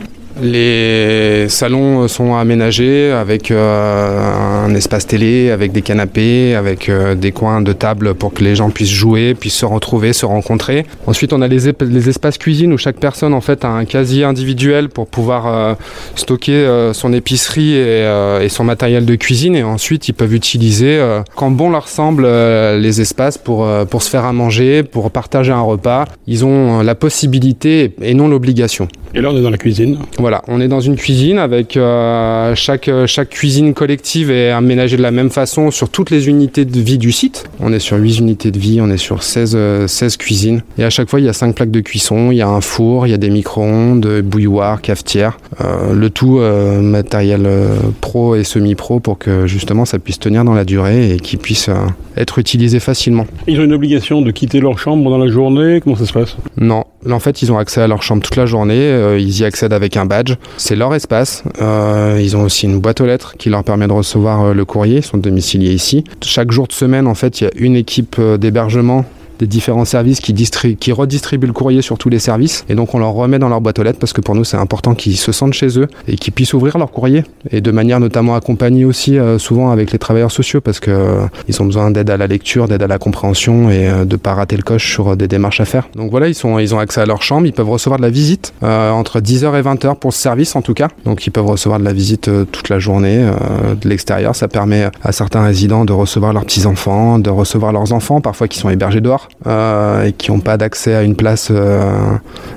Les 0.42 1.48
salons 1.48 2.08
sont 2.08 2.34
aménagés 2.34 3.12
avec 3.12 3.52
euh, 3.52 4.66
un 4.66 4.74
espace 4.74 5.06
télé, 5.06 5.50
avec 5.50 5.70
des 5.70 5.82
canapés, 5.82 6.56
avec 6.56 6.88
euh, 6.88 7.14
des 7.14 7.30
coins 7.30 7.60
de 7.60 7.72
table 7.72 8.14
pour 8.14 8.34
que 8.34 8.42
les 8.42 8.56
gens 8.56 8.70
puissent 8.70 8.88
jouer, 8.90 9.34
puissent 9.34 9.58
se 9.58 9.64
retrouver, 9.64 10.12
se 10.12 10.26
rencontrer. 10.26 10.86
Ensuite, 11.06 11.32
on 11.32 11.40
a 11.40 11.46
les, 11.46 11.68
espaces 12.08 12.36
cuisine 12.36 12.72
où 12.72 12.78
chaque 12.78 12.96
personne 12.96 13.32
en 13.32 13.40
fait 13.40 13.64
a 13.64 13.68
un 13.68 13.84
casier 13.84 14.24
individuel 14.24 14.88
pour 14.88 15.06
pouvoir 15.06 15.46
euh, 15.46 15.74
stocker 16.16 16.90
son 16.92 17.12
épicerie 17.12 17.74
et, 17.74 18.48
son 18.48 18.64
matériel 18.64 19.06
de 19.06 19.14
cuisine. 19.14 19.54
Et 19.54 19.62
ensuite, 19.62 20.08
ils 20.08 20.14
peuvent 20.14 20.34
utiliser, 20.34 21.00
quand 21.36 21.50
bon 21.50 21.70
leur 21.70 21.88
semble, 21.88 22.26
les 22.26 23.00
espaces 23.00 23.38
pour, 23.38 23.66
se 24.00 24.10
faire 24.10 24.24
à 24.24 24.32
manger, 24.32 24.82
pour 24.82 25.10
partager 25.10 25.52
un 25.52 25.60
repas. 25.60 26.06
Ils 26.26 26.44
ont 26.44 26.82
la 26.82 26.94
possibilité 26.94 27.94
et 28.02 28.14
non 28.14 28.28
l'obligation. 28.28 28.88
Et 29.14 29.20
là, 29.20 29.30
on 29.30 29.36
est 29.36 29.42
dans 29.42 29.50
la 29.50 29.58
cuisine. 29.58 29.98
Voilà, 30.24 30.40
on 30.48 30.58
est 30.62 30.68
dans 30.68 30.80
une 30.80 30.96
cuisine 30.96 31.38
avec 31.38 31.76
euh, 31.76 32.54
chaque, 32.54 32.90
chaque 33.04 33.28
cuisine 33.28 33.74
collective 33.74 34.30
est 34.30 34.52
aménagée 34.52 34.96
de 34.96 35.02
la 35.02 35.10
même 35.10 35.28
façon 35.28 35.70
sur 35.70 35.90
toutes 35.90 36.08
les 36.08 36.28
unités 36.28 36.64
de 36.64 36.80
vie 36.80 36.96
du 36.96 37.12
site. 37.12 37.44
On 37.60 37.74
est 37.74 37.78
sur 37.78 37.98
8 37.98 38.20
unités 38.20 38.50
de 38.50 38.58
vie, 38.58 38.80
on 38.80 38.88
est 38.88 38.96
sur 38.96 39.22
16, 39.22 39.52
euh, 39.54 39.86
16 39.86 40.16
cuisines. 40.16 40.62
Et 40.78 40.84
à 40.84 40.88
chaque 40.88 41.10
fois, 41.10 41.20
il 41.20 41.26
y 41.26 41.28
a 41.28 41.34
5 41.34 41.54
plaques 41.54 41.70
de 41.70 41.80
cuisson, 41.80 42.30
il 42.30 42.38
y 42.38 42.40
a 42.40 42.48
un 42.48 42.62
four, 42.62 43.06
il 43.06 43.10
y 43.10 43.12
a 43.12 43.18
des 43.18 43.28
micro-ondes, 43.28 44.22
bouilloire, 44.22 44.80
cafetière. 44.80 45.36
Euh, 45.60 45.92
le 45.92 46.08
tout 46.08 46.38
euh, 46.38 46.80
matériel 46.80 47.42
euh, 47.44 47.76
pro 48.00 48.34
et 48.34 48.44
semi-pro 48.44 49.00
pour 49.00 49.18
que 49.18 49.46
justement 49.46 49.84
ça 49.84 49.98
puisse 49.98 50.18
tenir 50.18 50.42
dans 50.46 50.54
la 50.54 50.64
durée 50.64 51.10
et 51.10 51.16
qu'il 51.18 51.38
puisse 51.38 51.68
euh, 51.68 51.74
être 52.16 52.38
utilisé 52.38 52.80
facilement. 52.80 53.26
Ils 53.46 53.60
ont 53.60 53.64
une 53.64 53.74
obligation 53.74 54.22
de 54.22 54.30
quitter 54.30 54.60
leur 54.60 54.78
chambre 54.78 55.10
dans 55.10 55.18
la 55.18 55.30
journée. 55.30 55.82
Comment 55.84 55.96
ça 55.96 56.06
se 56.06 56.14
passe? 56.14 56.38
Non, 56.56 56.84
en 57.10 57.18
fait, 57.18 57.42
ils 57.42 57.52
ont 57.52 57.58
accès 57.58 57.82
à 57.82 57.88
leur 57.88 58.02
chambre 58.02 58.22
toute 58.22 58.36
la 58.36 58.46
journée. 58.46 58.74
euh, 58.78 59.18
ils 59.18 59.40
y 59.40 59.44
accèdent 59.44 59.74
avec 59.74 59.96
un 59.98 60.06
badge. 60.14 60.34
C'est 60.56 60.76
leur 60.76 60.94
espace. 60.94 61.42
Euh, 61.60 62.20
ils 62.22 62.36
ont 62.36 62.42
aussi 62.42 62.66
une 62.66 62.78
boîte 62.78 63.00
aux 63.00 63.06
lettres 63.06 63.34
qui 63.36 63.48
leur 63.50 63.64
permet 63.64 63.86
de 63.86 63.92
recevoir 63.92 64.42
euh, 64.42 64.54
le 64.54 64.64
courrier. 64.64 64.98
Ils 64.98 65.04
sont 65.04 65.18
domiciliés 65.18 65.72
ici. 65.72 66.04
Chaque 66.22 66.52
jour 66.52 66.66
de 66.68 66.72
semaine, 66.72 67.06
en 67.06 67.14
fait, 67.14 67.40
il 67.40 67.44
y 67.44 67.46
a 67.46 67.50
une 67.56 67.76
équipe 67.76 68.16
euh, 68.18 68.36
d'hébergement 68.36 69.04
des 69.38 69.46
différents 69.46 69.84
services 69.84 70.20
qui, 70.20 70.34
qui 70.34 70.92
redistribuent 70.92 71.46
le 71.46 71.52
courrier 71.52 71.82
sur 71.82 71.98
tous 71.98 72.08
les 72.08 72.18
services. 72.18 72.64
Et 72.68 72.74
donc, 72.74 72.94
on 72.94 72.98
leur 72.98 73.12
remet 73.12 73.38
dans 73.38 73.48
leur 73.48 73.60
boîte 73.60 73.78
aux 73.78 73.82
lettres 73.82 73.98
parce 73.98 74.12
que 74.12 74.20
pour 74.20 74.34
nous, 74.34 74.44
c'est 74.44 74.56
important 74.56 74.94
qu'ils 74.94 75.16
se 75.16 75.32
sentent 75.32 75.54
chez 75.54 75.78
eux 75.78 75.88
et 76.08 76.16
qu'ils 76.16 76.32
puissent 76.32 76.54
ouvrir 76.54 76.78
leur 76.78 76.90
courrier. 76.90 77.24
Et 77.50 77.60
de 77.60 77.70
manière 77.70 78.00
notamment 78.00 78.34
accompagnée 78.34 78.84
aussi, 78.84 79.18
euh, 79.18 79.38
souvent 79.38 79.70
avec 79.70 79.92
les 79.92 79.98
travailleurs 79.98 80.30
sociaux 80.30 80.60
parce 80.60 80.80
que 80.80 80.90
euh, 80.90 81.26
ils 81.48 81.60
ont 81.62 81.66
besoin 81.66 81.90
d'aide 81.90 82.10
à 82.10 82.16
la 82.16 82.26
lecture, 82.26 82.68
d'aide 82.68 82.82
à 82.82 82.86
la 82.86 82.98
compréhension 82.98 83.70
et 83.70 83.88
euh, 83.88 84.04
de 84.04 84.16
pas 84.16 84.34
rater 84.34 84.56
le 84.56 84.62
coche 84.62 84.92
sur 84.92 85.16
des 85.16 85.28
démarches 85.28 85.60
à 85.60 85.64
faire. 85.64 85.88
Donc 85.94 86.10
voilà, 86.10 86.28
ils, 86.28 86.34
sont, 86.34 86.58
ils 86.58 86.74
ont 86.74 86.78
accès 86.78 87.00
à 87.00 87.06
leur 87.06 87.22
chambre, 87.22 87.46
ils 87.46 87.52
peuvent 87.52 87.68
recevoir 87.68 87.98
de 87.98 88.04
la 88.04 88.10
visite 88.10 88.52
entre 88.62 89.20
10h 89.20 89.58
et 89.58 89.62
20h 89.62 89.96
pour 89.96 90.12
ce 90.12 90.20
service 90.20 90.56
en 90.56 90.62
tout 90.62 90.74
cas. 90.74 90.88
Donc 91.04 91.26
ils 91.26 91.30
peuvent 91.30 91.46
recevoir 91.46 91.78
de 91.78 91.84
la 91.84 91.92
visite 91.92 92.30
toute 92.50 92.68
la 92.68 92.78
journée 92.78 93.28
de 93.80 93.88
l'extérieur. 93.88 94.34
Ça 94.34 94.48
permet 94.48 94.88
à 95.02 95.12
certains 95.12 95.42
résidents 95.42 95.84
de 95.84 95.92
recevoir 95.92 96.32
leurs 96.32 96.44
petits-enfants, 96.44 97.18
de 97.18 97.30
recevoir 97.30 97.72
leurs 97.72 97.92
enfants, 97.92 98.20
parfois 98.20 98.48
qui 98.48 98.58
sont 98.58 98.70
hébergés 98.70 99.00
dehors 99.00 99.23
euh, 99.46 100.04
et 100.04 100.12
qui 100.12 100.30
n'ont 100.30 100.40
pas 100.40 100.56
d'accès 100.56 100.94
à 100.94 101.02
une 101.02 101.16
place 101.16 101.48
euh, 101.50 102.16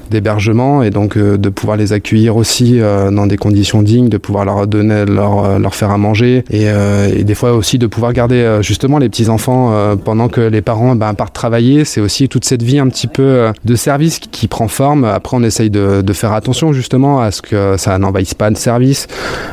d'hébergement 0.10 0.84
et 0.84 0.90
donc 0.90 1.18
euh, 1.18 1.38
de 1.38 1.50
pouvoir 1.50 1.76
les 1.76 1.92
accueillir 1.92 2.38
aussi 2.38 2.80
dans 2.80 3.28
des 3.28 3.38
conditions 3.38 3.82
dignes, 3.82 4.08
de 4.10 4.18
pouvoir 4.18 4.46
leur 4.46 4.68
donner, 4.68 5.06
leur, 5.06 5.76
faire 5.76 5.92
à 5.92 5.98
manger 5.98 6.44
et, 6.50 7.24
des 7.24 7.36
fois 7.36 7.54
aussi 7.54 7.78
de 7.78 7.88
pouvoir 7.88 8.14
garder 8.14 8.60
justement 8.62 9.00
les 9.00 9.10
petits 9.10 9.30
enfants 9.30 9.98
pendant 10.04 10.30
que 10.30 10.42
les 10.42 10.62
parents 10.62 10.96
ben, 10.96 11.14
partent 11.14 11.34
travailler. 11.34 11.86
C'est 11.86 12.02
aussi 12.02 12.30
toute 12.30 12.46
cette 12.46 12.64
vie 12.64 12.80
un 12.80 12.88
petit 12.88 13.08
peu 13.08 13.52
de 13.66 13.76
service 13.76 14.20
qui, 14.20 14.48
prend 14.48 14.68
forme. 14.68 15.04
Après, 15.04 15.36
on 15.36 15.44
essaye 15.44 15.70
de, 15.70 16.14
faire 16.14 16.34
attention 16.34 16.74
justement 16.74 17.20
à 17.20 17.32
ce 17.32 17.42
que 17.42 17.76
ça 17.78 17.98
n'envahisse 17.98 18.34
pas 18.34 18.50
de 18.50 18.58
service, 18.58 19.08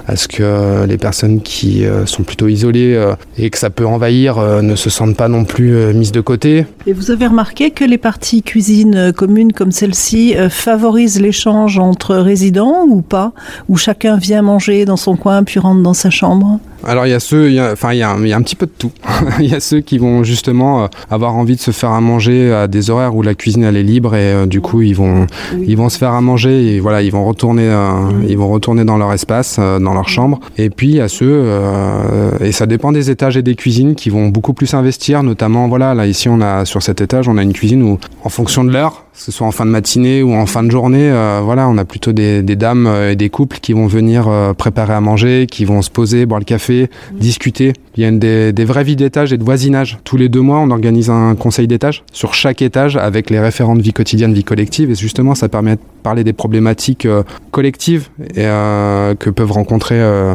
à 0.06 0.16
ce 0.16 0.28
que 0.28 0.86
les 0.86 0.98
personnes 0.98 1.40
qui 1.40 1.84
sont 2.06 2.22
plutôt 2.22 2.48
isolées 2.48 2.98
et 3.38 3.50
que 3.50 3.58
ça 3.58 3.70
peut 3.70 3.86
envahir 3.86 4.38
ne 4.62 4.76
se 4.76 4.90
sentent 4.90 5.16
pas 5.16 5.28
non 5.28 5.44
plus 5.44 5.92
mises 5.94 6.12
de 6.12 6.20
côté. 6.20 6.66
Avez 7.10 7.26
remarqué 7.26 7.70
que 7.70 7.84
les 7.84 7.98
parties 7.98 8.42
cuisine 8.42 8.94
euh, 8.96 9.12
communes 9.12 9.52
comme 9.52 9.72
celle-ci 9.72 10.36
euh, 10.36 10.48
favorisent 10.48 11.20
l'échange 11.20 11.78
entre 11.78 12.16
résidents 12.16 12.84
ou 12.88 13.02
pas 13.02 13.32
Où 13.68 13.76
chacun 13.76 14.16
vient 14.16 14.42
manger 14.42 14.84
dans 14.84 14.96
son 14.96 15.16
coin 15.16 15.42
puis 15.42 15.58
rentre 15.58 15.82
dans 15.82 15.94
sa 15.94 16.10
chambre? 16.10 16.60
Alors 16.86 17.06
il 17.06 17.10
y 17.10 17.14
a 17.14 17.20
ceux, 17.20 17.48
il 17.48 17.54
y 17.54 17.58
a- 17.60 17.72
enfin 17.72 17.92
il 17.92 17.98
y, 17.98 18.02
a 18.02 18.14
il 18.20 18.28
y 18.28 18.32
a 18.32 18.36
un 18.36 18.42
petit 18.42 18.56
peu 18.56 18.66
de 18.66 18.72
tout. 18.78 18.90
il 19.40 19.46
y 19.46 19.54
a 19.54 19.60
ceux 19.60 19.80
qui 19.80 19.98
vont 19.98 20.22
justement 20.22 20.84
euh, 20.84 20.86
avoir 21.10 21.34
envie 21.36 21.56
de 21.56 21.60
se 21.60 21.70
faire 21.70 21.90
à 21.90 22.00
manger 22.00 22.52
à 22.52 22.66
des 22.68 22.90
horaires 22.90 23.14
où 23.16 23.22
la 23.22 23.34
cuisine 23.34 23.62
elle 23.64 23.76
est 23.76 23.82
libre 23.82 24.14
et 24.14 24.32
euh, 24.32 24.46
du 24.46 24.60
coup 24.60 24.82
ils 24.82 24.94
vont 24.94 25.26
ils 25.66 25.76
vont 25.76 25.88
se 25.88 25.98
faire 25.98 26.12
à 26.12 26.20
manger 26.20 26.74
et 26.74 26.80
voilà 26.80 27.02
ils 27.02 27.10
vont 27.12 27.24
retourner 27.24 27.66
euh, 27.68 27.92
ils 28.28 28.36
vont 28.38 28.48
retourner 28.48 28.84
dans 28.84 28.96
leur 28.96 29.12
espace, 29.12 29.56
euh, 29.58 29.78
dans 29.78 29.94
leur 29.94 30.08
chambre. 30.08 30.40
Et 30.58 30.70
puis 30.70 30.88
il 30.88 30.94
y 30.96 31.00
a 31.00 31.08
ceux 31.08 31.26
euh, 31.30 32.30
et 32.40 32.52
ça 32.52 32.66
dépend 32.66 32.92
des 32.92 33.10
étages 33.10 33.36
et 33.36 33.42
des 33.42 33.54
cuisines 33.54 33.94
qui 33.94 34.10
vont 34.10 34.28
beaucoup 34.28 34.52
plus 34.52 34.74
investir, 34.74 35.22
notamment 35.22 35.68
voilà 35.68 35.94
là 35.94 36.06
ici 36.06 36.28
on 36.28 36.40
a 36.40 36.64
sur 36.64 36.82
cet 36.82 37.00
étage 37.00 37.28
on 37.28 37.38
a 37.38 37.42
une 37.42 37.52
cuisine 37.52 37.82
où 37.82 37.98
en 38.24 38.28
fonction 38.28 38.64
de 38.64 38.70
l'heure 38.72 39.03
que 39.14 39.20
ce 39.20 39.30
soit 39.30 39.46
en 39.46 39.52
fin 39.52 39.64
de 39.64 39.70
matinée 39.70 40.24
ou 40.24 40.34
en 40.34 40.44
fin 40.44 40.64
de 40.64 40.70
journée, 40.72 41.08
euh, 41.08 41.40
voilà, 41.42 41.68
on 41.68 41.78
a 41.78 41.84
plutôt 41.84 42.12
des, 42.12 42.42
des 42.42 42.56
dames 42.56 42.88
euh, 42.88 43.12
et 43.12 43.16
des 43.16 43.30
couples 43.30 43.58
qui 43.60 43.72
vont 43.72 43.86
venir 43.86 44.26
euh, 44.26 44.54
préparer 44.54 44.92
à 44.92 45.00
manger, 45.00 45.46
qui 45.48 45.64
vont 45.64 45.82
se 45.82 45.90
poser, 45.90 46.26
boire 46.26 46.40
le 46.40 46.44
café, 46.44 46.90
discuter. 47.12 47.74
Il 47.96 48.02
y 48.02 48.04
a 48.04 48.08
une 48.08 48.18
des, 48.18 48.52
des 48.52 48.64
vraies 48.64 48.82
vies 48.82 48.96
d'étage 48.96 49.32
et 49.32 49.38
de 49.38 49.44
voisinage. 49.44 49.98
Tous 50.02 50.16
les 50.16 50.28
deux 50.28 50.40
mois, 50.40 50.58
on 50.58 50.70
organise 50.72 51.10
un 51.10 51.36
conseil 51.36 51.68
d'étage 51.68 52.02
sur 52.12 52.34
chaque 52.34 52.60
étage 52.60 52.96
avec 52.96 53.30
les 53.30 53.38
référents 53.38 53.76
de 53.76 53.82
vie 53.82 53.92
quotidienne, 53.92 54.34
vie 54.34 54.42
collective. 54.42 54.90
Et 54.90 54.96
justement, 54.96 55.36
ça 55.36 55.48
permet 55.48 55.76
de 55.76 55.80
parler 56.02 56.24
des 56.24 56.32
problématiques 56.32 57.06
euh, 57.06 57.22
collectives 57.52 58.08
et, 58.34 58.46
euh, 58.46 59.14
que 59.14 59.30
peuvent 59.30 59.52
rencontrer 59.52 60.00
euh, 60.00 60.34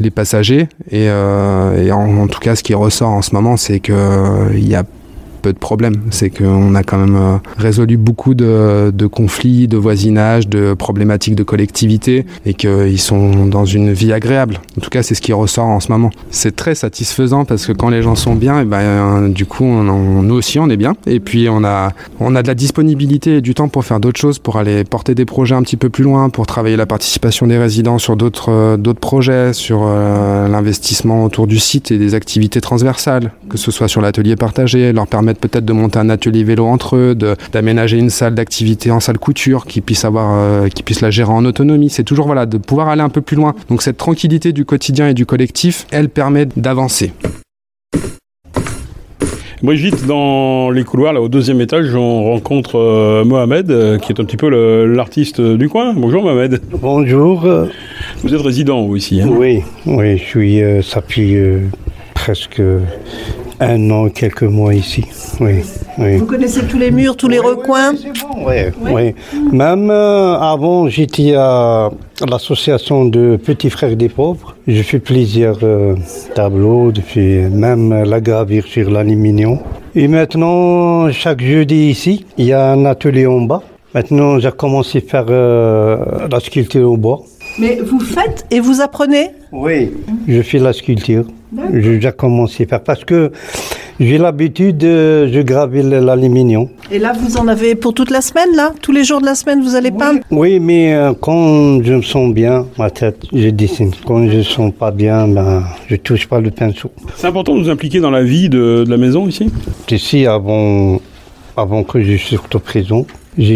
les 0.00 0.10
passagers. 0.10 0.68
Et, 0.90 1.08
euh, 1.10 1.84
et 1.84 1.92
en, 1.92 2.16
en 2.16 2.26
tout 2.26 2.40
cas, 2.40 2.56
ce 2.56 2.62
qui 2.62 2.72
ressort 2.72 3.10
en 3.10 3.20
ce 3.20 3.34
moment, 3.34 3.58
c'est 3.58 3.80
qu'il 3.80 4.66
y 4.66 4.74
a 4.74 4.84
peu 5.44 5.52
de 5.52 5.58
problèmes. 5.58 5.96
C'est 6.10 6.30
qu'on 6.30 6.74
a 6.74 6.82
quand 6.82 6.96
même 6.96 7.16
euh, 7.16 7.36
résolu 7.58 7.98
beaucoup 7.98 8.34
de, 8.34 9.06
conflits, 9.06 9.68
de 9.68 9.76
voisinage, 9.76 10.48
de 10.48 10.72
problématiques 10.72 11.34
de 11.34 11.42
collectivité 11.42 12.24
et 12.46 12.54
qu'ils 12.54 13.00
sont 13.00 13.46
dans 13.46 13.66
une 13.66 13.92
vie 13.92 14.14
agréable. 14.14 14.58
En 14.78 14.80
tout 14.80 14.88
cas, 14.88 15.02
c'est 15.02 15.14
ce 15.14 15.20
qui 15.20 15.34
ressort 15.34 15.66
en 15.66 15.80
ce 15.80 15.92
moment. 15.92 16.10
C'est 16.30 16.56
très 16.56 16.74
satisfaisant 16.74 17.44
parce 17.44 17.66
que 17.66 17.72
quand 17.72 17.90
les 17.90 18.00
gens 18.00 18.14
sont 18.14 18.34
bien, 18.34 18.60
et 18.60 18.64
ben, 18.64 18.78
euh, 18.78 19.28
du 19.28 19.44
coup, 19.44 19.66
nous 19.66 20.34
aussi, 20.34 20.58
on 20.58 20.70
est 20.70 20.78
bien. 20.78 20.94
Et 21.06 21.20
puis, 21.20 21.48
on 21.50 21.62
a, 21.62 21.92
on 22.20 22.34
a 22.34 22.42
de 22.42 22.48
la 22.48 22.54
disponibilité 22.54 23.36
et 23.36 23.40
du 23.42 23.54
temps 23.54 23.68
pour 23.68 23.84
faire 23.84 24.00
d'autres 24.00 24.20
choses, 24.20 24.38
pour 24.38 24.56
aller 24.56 24.82
porter 24.84 25.14
des 25.14 25.26
projets 25.26 25.54
un 25.54 25.62
petit 25.62 25.76
peu 25.76 25.90
plus 25.90 26.04
loin, 26.04 26.30
pour 26.30 26.46
travailler 26.46 26.76
la 26.76 26.86
participation 26.86 27.46
des 27.46 27.58
résidents 27.58 27.98
sur 27.98 28.16
d'autres 28.16 28.50
euh, 28.50 28.76
d'autres 28.78 29.00
projets, 29.00 29.52
sur 29.52 29.84
l'investissement 29.84 31.24
autour 31.24 31.46
du 31.46 31.58
site 31.58 31.90
et 31.90 31.98
des 31.98 32.14
activités 32.14 32.62
transversales, 32.62 33.32
que 33.50 33.58
ce 33.58 33.70
soit 33.70 33.88
sur 33.88 34.00
l'atelier 34.00 34.36
partagé, 34.36 34.92
leur 34.92 35.06
permettre 35.06 35.33
permettre 35.34 35.40
peut-être 35.40 35.64
de 35.64 35.72
monter 35.72 35.98
un 35.98 36.08
atelier 36.08 36.44
vélo 36.44 36.66
entre 36.66 36.96
eux, 36.96 37.16
d'aménager 37.52 37.98
une 37.98 38.10
salle 38.10 38.34
d'activité 38.34 38.90
en 38.90 39.00
salle 39.00 39.18
couture 39.18 39.66
qui 39.66 39.80
puisse 39.80 40.04
avoir, 40.04 40.34
euh, 40.36 40.68
qui 40.68 40.82
puisse 40.82 41.00
la 41.00 41.10
gérer 41.10 41.30
en 41.30 41.44
autonomie. 41.44 41.90
C'est 41.90 42.04
toujours 42.04 42.26
voilà 42.26 42.46
de 42.46 42.58
pouvoir 42.58 42.88
aller 42.88 43.02
un 43.02 43.08
peu 43.08 43.20
plus 43.20 43.36
loin. 43.36 43.54
Donc 43.68 43.82
cette 43.82 43.96
tranquillité 43.96 44.52
du 44.52 44.64
quotidien 44.64 45.08
et 45.08 45.14
du 45.14 45.26
collectif, 45.26 45.86
elle 45.90 46.08
permet 46.08 46.46
d'avancer. 46.56 47.12
Brigitte, 49.62 50.06
dans 50.06 50.70
les 50.70 50.84
couloirs, 50.84 51.14
là, 51.14 51.22
au 51.22 51.28
deuxième 51.28 51.58
étage, 51.62 51.94
on 51.94 52.24
rencontre 52.24 52.78
euh, 52.78 53.24
Mohamed, 53.24 53.70
euh, 53.70 53.98
qui 53.98 54.12
est 54.12 54.20
un 54.20 54.24
petit 54.24 54.36
peu 54.36 54.50
l'artiste 54.84 55.40
du 55.40 55.70
coin. 55.70 55.94
Bonjour 55.94 56.22
Mohamed. 56.22 56.60
Bonjour. 56.70 57.48
Vous 58.22 58.34
êtes 58.34 58.40
résident, 58.40 58.82
vous, 58.84 58.96
ici 58.96 59.22
hein? 59.22 59.28
Oui, 59.30 59.62
oui, 59.86 60.18
je 60.18 60.22
suis, 60.22 60.60
ça 60.82 61.00
fait 61.00 61.60
presque 62.14 62.60
un 63.64 63.90
an, 63.90 64.08
quelques 64.08 64.42
mois 64.42 64.74
ici. 64.74 65.04
Oui, 65.40 65.62
Vous 66.18 66.26
connaissez 66.26 66.66
tous 66.66 66.78
les 66.78 66.90
murs, 66.90 67.16
tous 67.16 67.28
les 67.28 67.38
recoins 67.38 67.92
Oui, 68.36 68.56
bon, 68.78 68.94
oui. 68.94 69.14
Même 69.52 69.90
euh, 69.90 70.38
avant, 70.38 70.88
j'étais 70.88 71.34
à 71.34 71.90
l'association 72.28 73.04
de 73.06 73.36
Petits 73.36 73.70
Frères 73.70 73.96
des 73.96 74.08
Pauvres. 74.08 74.54
Je 74.66 74.82
fais 74.82 74.98
plusieurs 74.98 75.58
euh, 75.62 75.94
tableaux, 76.34 76.92
depuis 76.92 77.40
même 77.50 78.02
la 78.04 78.20
gravure 78.20 78.66
sur 78.66 78.90
l'aluminium. 78.90 79.58
Et 79.94 80.08
maintenant, 80.08 81.10
chaque 81.12 81.42
jeudi 81.42 81.90
ici, 81.90 82.26
il 82.36 82.46
y 82.46 82.52
a 82.52 82.72
un 82.72 82.84
atelier 82.84 83.26
en 83.26 83.42
bas. 83.42 83.62
Maintenant, 83.94 84.40
j'ai 84.40 84.50
commencé 84.50 84.98
à 84.98 85.08
faire 85.08 85.26
euh, 85.30 86.26
la 86.30 86.40
sculpture 86.40 86.90
au 86.90 86.96
bois. 86.96 87.20
Mais 87.60 87.76
vous 87.76 88.00
faites 88.00 88.44
et 88.50 88.58
vous 88.58 88.80
apprenez? 88.80 89.30
Oui, 89.56 89.92
je 90.26 90.42
fais 90.42 90.58
la 90.58 90.72
sculpture. 90.72 91.24
J'ai 91.72 92.10
commencé 92.10 92.64
à 92.64 92.66
faire 92.66 92.82
parce 92.82 93.04
que 93.04 93.30
j'ai 94.00 94.18
l'habitude 94.18 94.78
de 94.78 95.28
je 95.32 95.40
gravir 95.42 95.84
l'aluminium. 95.84 96.66
Et 96.90 96.98
là, 96.98 97.12
vous 97.12 97.36
en 97.36 97.46
avez 97.46 97.76
pour 97.76 97.94
toute 97.94 98.10
la 98.10 98.20
semaine, 98.20 98.56
là? 98.56 98.72
Tous 98.82 98.90
les 98.90 99.04
jours 99.04 99.20
de 99.20 99.26
la 99.26 99.36
semaine, 99.36 99.62
vous 99.62 99.76
allez 99.76 99.92
peindre? 99.92 100.18
Oui, 100.32 100.58
mais 100.58 100.92
euh, 100.94 101.12
quand 101.20 101.80
je 101.84 101.94
me 101.94 102.02
sens 102.02 102.34
bien, 102.34 102.66
ma 102.76 102.90
tête, 102.90 103.22
je 103.32 103.50
dessine. 103.50 103.92
Quand 104.04 104.28
je 104.28 104.38
ne 104.38 104.42
sens 104.42 104.72
pas 104.76 104.90
bien, 104.90 105.28
ben, 105.28 105.62
je 105.86 105.94
touche 105.94 106.26
pas 106.26 106.40
le 106.40 106.50
pinceau. 106.50 106.90
C'est 107.14 107.28
important 107.28 107.54
de 107.54 107.60
nous 107.60 107.70
impliquer 107.70 108.00
dans 108.00 108.10
la 108.10 108.24
vie 108.24 108.48
de, 108.48 108.84
la 108.88 108.96
maison 108.96 109.28
ici? 109.28 109.52
Ici, 109.88 110.26
avant, 110.26 111.00
avant 111.56 111.84
que 111.84 112.02
je 112.02 112.16
sorte 112.16 112.52
de 112.52 112.58
prison, 112.58 113.06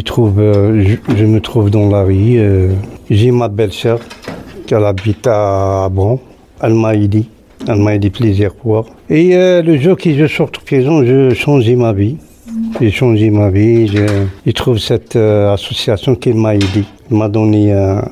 trouve, 0.04 0.38
euh, 0.38 0.96
je, 1.16 1.24
me 1.24 1.40
trouve 1.40 1.70
dans 1.70 1.88
la 1.88 2.04
rue. 2.04 2.38
Euh, 2.38 2.70
j'ai 3.10 3.32
ma 3.32 3.48
belle-sœur 3.48 3.98
qui 4.68 4.74
habite 4.74 5.26
à 5.26 5.88
Bron. 5.90 6.20
Elle 6.60 6.74
m'a 6.74 6.94
aidé. 6.94 7.24
Elle 7.66 7.76
m'a 7.76 7.94
aidé 7.94 8.10
plusieurs 8.10 8.54
fois. 8.54 8.84
Et 9.08 9.34
euh, 9.34 9.62
le 9.62 9.78
jour 9.78 9.96
que 9.96 10.12
je 10.14 10.26
sors 10.26 10.50
de 10.50 10.58
prison, 10.58 11.02
je 11.04 11.32
change 11.34 11.68
ma 11.70 11.92
vie. 11.92 12.18
J'ai 12.78 12.90
changé 12.90 13.30
ma 13.30 13.48
vie. 13.48 13.88
Je, 13.88 14.50
trouve 14.52 14.78
cette 14.78 15.16
euh, 15.16 15.54
association 15.54 16.14
qui 16.14 16.34
m'a 16.34 16.54
aidé. 16.54 16.84
M'a 17.10 17.28
donné 17.28 17.72
euh, 17.72 18.02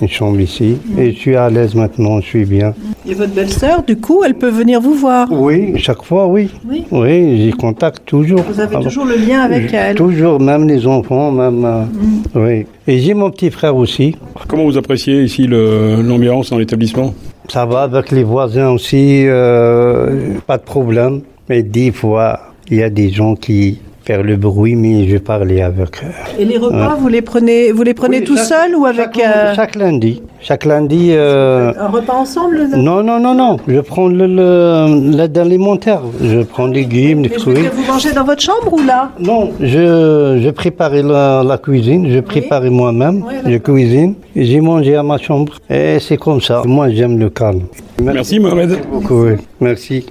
une 0.00 0.08
chambre 0.08 0.40
ici. 0.40 0.76
Et 0.96 1.12
je 1.12 1.18
suis 1.18 1.36
à 1.36 1.48
l'aise 1.50 1.74
maintenant, 1.74 2.20
je 2.20 2.26
suis 2.26 2.44
bien. 2.44 2.74
Et 3.06 3.14
votre 3.14 3.32
belle-sœur, 3.32 3.82
du 3.82 3.96
coup, 3.96 4.22
elle 4.24 4.34
peut 4.34 4.50
venir 4.50 4.80
vous 4.80 4.94
voir 4.94 5.28
Oui, 5.30 5.72
chaque 5.78 6.02
fois, 6.02 6.26
oui. 6.26 6.50
Oui, 6.68 6.84
oui 6.90 7.38
j'y 7.38 7.50
contacte 7.50 8.02
toujours. 8.04 8.42
Vous 8.42 8.60
avez 8.60 8.78
toujours 8.80 9.04
le 9.04 9.16
lien 9.16 9.40
avec 9.40 9.72
elle 9.72 9.96
Toujours, 9.96 10.40
même 10.40 10.68
les 10.68 10.86
enfants, 10.86 11.30
même. 11.30 11.60
Mm. 11.60 12.22
Oui. 12.34 12.66
Et 12.86 12.98
j'ai 13.00 13.14
mon 13.14 13.30
petit 13.30 13.50
frère 13.50 13.76
aussi. 13.76 14.16
Comment 14.46 14.64
vous 14.64 14.78
appréciez 14.78 15.22
ici 15.22 15.46
l'ambiance 15.46 16.50
dans 16.50 16.58
l'établissement? 16.58 17.14
Ça 17.48 17.64
va 17.64 17.82
avec 17.82 18.10
les 18.10 18.24
voisins 18.24 18.70
aussi, 18.70 19.24
euh, 19.26 20.34
pas 20.46 20.58
de 20.58 20.62
problème. 20.62 21.22
Mais 21.48 21.62
des 21.62 21.92
fois, 21.92 22.40
il 22.70 22.76
y 22.76 22.82
a 22.82 22.90
des 22.90 23.10
gens 23.10 23.34
qui 23.34 23.78
faire 24.08 24.22
le 24.22 24.36
bruit, 24.36 24.74
mais 24.74 25.06
je 25.06 25.18
parlais 25.18 25.60
avec. 25.60 25.92
Et 26.38 26.46
les 26.46 26.56
repas, 26.56 26.94
vous 26.98 27.08
les 27.08 27.20
prenez, 27.20 27.72
vous 27.72 27.82
les 27.82 27.92
prenez 27.92 28.24
tout 28.24 28.38
seul 28.38 28.74
ou 28.74 28.86
avec 28.86 29.10
chaque, 29.18 29.54
chaque, 29.54 29.74
lundi 29.74 30.22
Chaque 30.40 30.64
lundi. 30.64 31.10
Euh, 31.10 31.72
un 31.78 31.88
repas 31.88 32.14
ensemble 32.14 32.68
Non, 32.88 33.02
non, 33.02 33.20
non, 33.20 33.34
non. 33.34 33.58
Je 33.68 33.80
prends 33.80 34.08
l'aide 34.08 35.36
le, 35.36 35.40
alimentaire. 35.46 36.00
Je 36.22 36.40
prends 36.52 36.68
des 36.68 36.84
légumes, 36.84 37.20
des 37.26 37.28
fruits. 37.28 37.68
vous 37.70 37.92
mangez 37.92 38.12
dans 38.12 38.24
votre 38.24 38.40
chambre 38.40 38.72
ou 38.72 38.82
là? 38.82 39.10
Non, 39.20 39.50
je, 39.60 40.40
je 40.42 40.50
préparais 40.62 41.02
la, 41.02 41.58
cuisine. 41.62 42.08
Je 42.10 42.20
préparais 42.20 42.70
moi-même. 42.70 43.24
je 43.44 43.58
cuisine. 43.58 44.14
J'ai 44.34 44.62
mangé 44.62 44.96
à 44.96 45.02
ma 45.02 45.18
chambre. 45.18 45.52
Et 45.68 45.98
c'est 46.00 46.16
comme 46.16 46.40
ça. 46.40 46.62
Moi, 46.64 46.88
j'aime 46.96 47.18
le 47.18 47.28
calme. 47.28 47.64
Merci, 48.00 48.38
Mohamed. 48.38 48.70
Merci 48.70 48.88
beaucoup. 48.90 49.26
Merci. 49.60 50.06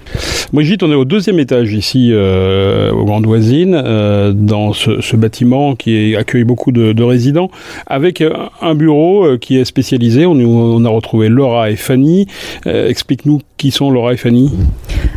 Brigitte, 0.51 0.83
on 0.83 0.91
est 0.91 0.95
au 0.95 1.05
deuxième 1.05 1.39
étage 1.39 1.73
ici, 1.73 2.09
euh, 2.11 2.91
au 2.91 3.05
Grand 3.05 3.25
Oisine, 3.25 3.75
euh, 3.87 4.33
dans 4.33 4.73
ce, 4.73 5.15
bâtiment 5.15 5.75
qui 5.75 6.15
accueille 6.15 6.43
beaucoup 6.43 6.71
de, 6.71 7.03
résidents, 7.03 7.49
avec 7.87 8.23
un 8.61 8.75
bureau 8.75 9.37
qui 9.39 9.57
est 9.57 9.65
spécialisé 9.65 10.25
on, 10.25 10.85
a 10.85 10.89
retrouvé 10.89 11.29
Laura 11.29 11.69
et 11.71 11.75
Fanny. 11.75 12.27
Euh, 12.65 12.87
explique-nous 12.89 13.41
qui 13.57 13.71
sont 13.71 13.89
Laura 13.89 14.13
et 14.13 14.17
Fanny. 14.17 14.51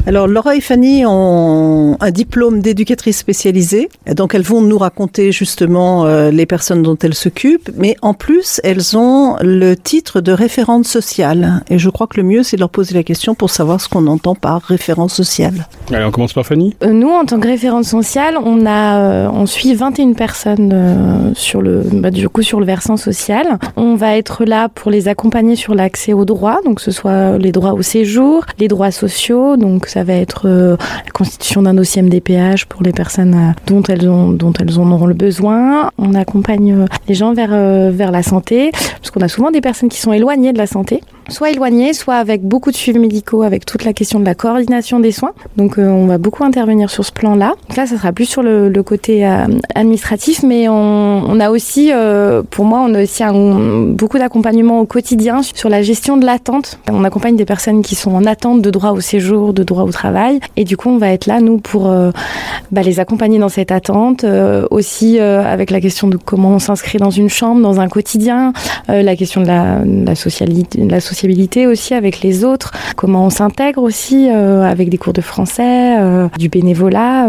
Alors 0.06 0.26
Laura 0.26 0.56
et 0.56 0.60
Fanny 0.60 1.04
ont 1.06 1.96
un 2.00 2.10
diplôme 2.10 2.60
d'éducatrice 2.60 3.18
spécialisée, 3.18 3.88
donc 4.14 4.34
elles 4.34 4.42
vont 4.42 4.62
nous 4.62 4.78
raconter 4.78 5.30
justement 5.30 6.06
euh, 6.06 6.30
les 6.30 6.46
personnes 6.46 6.82
dont 6.82 6.96
elles 7.02 7.14
s'occupent, 7.14 7.70
mais 7.76 7.96
en 8.00 8.14
plus 8.14 8.60
elles 8.64 8.96
ont 8.96 9.36
le 9.42 9.74
titre 9.74 10.20
de 10.20 10.32
référente 10.32 10.86
sociale. 10.86 11.62
Et 11.68 11.78
je 11.78 11.90
crois 11.90 12.06
que 12.06 12.16
le 12.16 12.22
mieux 12.22 12.42
c'est 12.42 12.56
de 12.56 12.60
leur 12.60 12.70
poser 12.70 12.94
la 12.94 13.02
question 13.02 13.34
pour 13.34 13.50
savoir 13.50 13.80
ce 13.80 13.88
qu'on 13.88 14.06
entend 14.06 14.34
par 14.34 14.62
référence 14.62 15.14
sociale. 15.14 15.68
Allez, 15.92 16.04
on 16.04 16.10
commence 16.10 16.32
par 16.32 16.46
Fanny. 16.46 16.74
Euh, 16.82 16.92
nous, 16.92 17.10
en 17.10 17.24
tant 17.26 17.38
que 17.38 17.48
référente 17.48 17.84
sociale, 17.84 18.38
on 18.42 18.59
a, 18.66 19.30
on 19.30 19.46
suit 19.46 19.74
21 19.74 20.12
personnes 20.12 21.32
sur 21.34 21.62
le, 21.62 21.82
bah, 21.92 22.10
du 22.10 22.28
coup 22.28 22.42
sur 22.42 22.60
le 22.60 22.66
versant 22.66 22.96
social. 22.96 23.58
On 23.76 23.94
va 23.94 24.16
être 24.16 24.44
là 24.44 24.68
pour 24.68 24.90
les 24.90 25.08
accompagner 25.08 25.56
sur 25.56 25.74
l'accès 25.74 26.12
aux 26.12 26.24
droits, 26.24 26.60
donc 26.64 26.76
que 26.76 26.82
ce 26.82 26.90
soit 26.90 27.38
les 27.38 27.52
droits 27.52 27.72
au 27.72 27.82
séjour, 27.82 28.44
les 28.58 28.68
droits 28.68 28.90
sociaux, 28.90 29.56
donc 29.56 29.86
ça 29.86 30.04
va 30.04 30.14
être 30.14 30.42
euh, 30.46 30.76
la 31.04 31.10
constitution 31.12 31.62
d'un 31.62 31.74
dossier 31.74 32.02
MDPH 32.02 32.66
pour 32.68 32.82
les 32.82 32.92
personnes 32.92 33.34
euh, 33.34 33.52
dont 33.66 33.82
elles 33.82 34.08
ont 34.08 34.30
dont 34.30 34.52
elles 34.60 34.78
en 34.78 34.90
auront 34.90 35.06
le 35.06 35.14
besoin. 35.14 35.90
On 35.98 36.14
accompagne 36.14 36.72
euh, 36.72 36.86
les 37.08 37.14
gens 37.14 37.32
vers 37.32 37.50
vers 37.90 38.10
la 38.10 38.22
santé, 38.22 38.70
parce 38.72 39.10
qu'on 39.10 39.20
a 39.20 39.28
souvent 39.28 39.50
des 39.50 39.60
personnes 39.60 39.88
qui 39.88 40.00
sont 40.00 40.12
éloignées 40.12 40.52
de 40.52 40.58
la 40.58 40.66
santé 40.66 41.00
soit 41.28 41.50
éloignées, 41.50 41.92
soit 41.92 42.16
avec 42.16 42.42
beaucoup 42.42 42.72
de 42.72 42.76
suivi 42.76 42.98
médicaux, 42.98 43.42
avec 43.42 43.64
toute 43.64 43.84
la 43.84 43.92
question 43.92 44.18
de 44.18 44.24
la 44.24 44.34
coordination 44.34 44.98
des 44.98 45.12
soins. 45.12 45.30
Donc 45.56 45.78
on 45.78 46.06
va 46.06 46.18
beaucoup 46.18 46.42
intervenir 46.42 46.90
sur 46.90 47.04
ce 47.04 47.12
plan-là. 47.12 47.54
Là, 47.76 47.86
ça 47.86 47.96
sera 47.96 48.12
plus 48.12 48.24
sur 48.24 48.39
le, 48.42 48.82
côté 48.82 49.24
administratif, 49.74 50.42
mais 50.42 50.68
on, 50.68 51.38
a 51.38 51.50
aussi, 51.50 51.92
pour 52.50 52.64
moi, 52.64 52.84
on 52.86 52.94
a 52.94 53.02
aussi 53.02 53.22
beaucoup 53.94 54.18
d'accompagnement 54.18 54.80
au 54.80 54.86
quotidien 54.86 55.42
sur 55.42 55.68
la 55.68 55.82
gestion 55.82 56.16
de 56.16 56.24
l'attente. 56.24 56.78
On 56.90 57.04
accompagne 57.04 57.36
des 57.36 57.44
personnes 57.44 57.82
qui 57.82 57.94
sont 57.94 58.12
en 58.12 58.24
attente 58.24 58.62
de 58.62 58.70
droit 58.70 58.90
au 58.90 59.00
séjour, 59.00 59.52
de 59.52 59.62
droit 59.62 59.84
au 59.84 59.90
travail. 59.90 60.40
Et 60.56 60.64
du 60.64 60.76
coup, 60.76 60.88
on 60.88 60.98
va 60.98 61.10
être 61.10 61.26
là, 61.26 61.40
nous, 61.40 61.58
pour 61.58 61.90
euh, 61.90 62.10
bah, 62.70 62.82
les 62.82 63.00
accompagner 63.00 63.38
dans 63.38 63.48
cette 63.48 63.72
attente. 63.72 64.24
Euh, 64.24 64.66
aussi 64.70 65.18
euh, 65.18 65.42
avec 65.44 65.70
la 65.70 65.80
question 65.80 66.08
de 66.08 66.16
comment 66.16 66.50
on 66.50 66.58
s'inscrit 66.58 66.98
dans 66.98 67.10
une 67.10 67.28
chambre, 67.28 67.60
dans 67.60 67.80
un 67.80 67.88
quotidien. 67.88 68.52
la 68.88 69.16
question 69.16 69.40
de 69.40 69.46
la, 69.46 70.14
socialité, 70.14 70.84
la 70.84 71.00
sociabilité 71.00 71.66
aussi 71.66 71.94
avec 71.94 72.20
les 72.22 72.44
autres. 72.44 72.72
Comment 72.96 73.26
on 73.26 73.30
s'intègre 73.30 73.82
aussi 73.82 74.28
avec 74.28 74.88
des 74.88 74.98
cours 74.98 75.12
de 75.12 75.20
français, 75.20 75.96
du 76.38 76.48
bénévolat. 76.48 77.28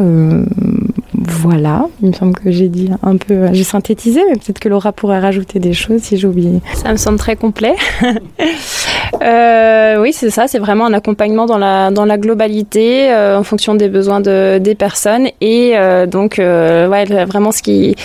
Voilà, 1.23 1.85
il 2.01 2.07
me 2.09 2.13
semble 2.13 2.33
que 2.33 2.49
j'ai 2.49 2.67
dit 2.67 2.89
un 3.03 3.15
peu, 3.15 3.53
j'ai 3.53 3.63
synthétisé, 3.63 4.21
mais 4.27 4.37
peut-être 4.37 4.59
que 4.59 4.69
Laura 4.69 4.91
pourrait 4.91 5.19
rajouter 5.19 5.59
des 5.59 5.73
choses 5.73 6.01
si 6.01 6.17
j'ai 6.17 6.27
oublié. 6.27 6.61
Ça 6.73 6.91
me 6.91 6.97
semble 6.97 7.19
très 7.19 7.35
complet. 7.35 7.75
euh, 9.21 10.01
oui, 10.01 10.13
c'est 10.13 10.31
ça, 10.31 10.47
c'est 10.47 10.57
vraiment 10.57 10.87
un 10.87 10.93
accompagnement 10.93 11.45
dans 11.45 11.59
la, 11.59 12.17
globalité, 12.17 13.11
euh, 13.11 13.37
en 13.37 13.43
fonction 13.43 13.75
des 13.75 13.87
besoins 13.87 14.19
de, 14.19 14.57
des 14.57 14.73
personnes. 14.73 15.27
Et 15.41 15.73
euh, 15.75 16.07
donc, 16.07 16.35
ouais, 16.39 17.05
vraiment, 17.25 17.51
ce 17.51 17.61
qui, 17.61 17.95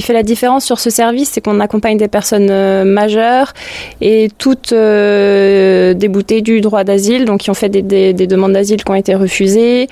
fait 0.00 0.12
la 0.12 0.22
différence 0.22 0.64
sur 0.64 0.78
ce 0.78 0.90
service, 0.90 1.30
c'est 1.30 1.40
qu'on 1.40 1.58
accompagne 1.58 1.96
des 1.96 2.08
personnes 2.08 2.84
majeures 2.84 3.52
et 4.00 4.28
toutes 4.38 4.72
déboutées 4.72 6.40
du 6.40 6.60
droit 6.60 6.84
d'asile, 6.84 7.24
donc 7.24 7.40
qui 7.40 7.50
ont 7.50 7.54
fait 7.54 7.68
des, 7.68 7.82
des, 7.82 8.12
des 8.12 8.26
demandes 8.28 8.52
d'asile 8.52 8.84
qui 8.84 8.90
ont 8.92 8.94
été 8.94 9.16
refusées. 9.16 9.88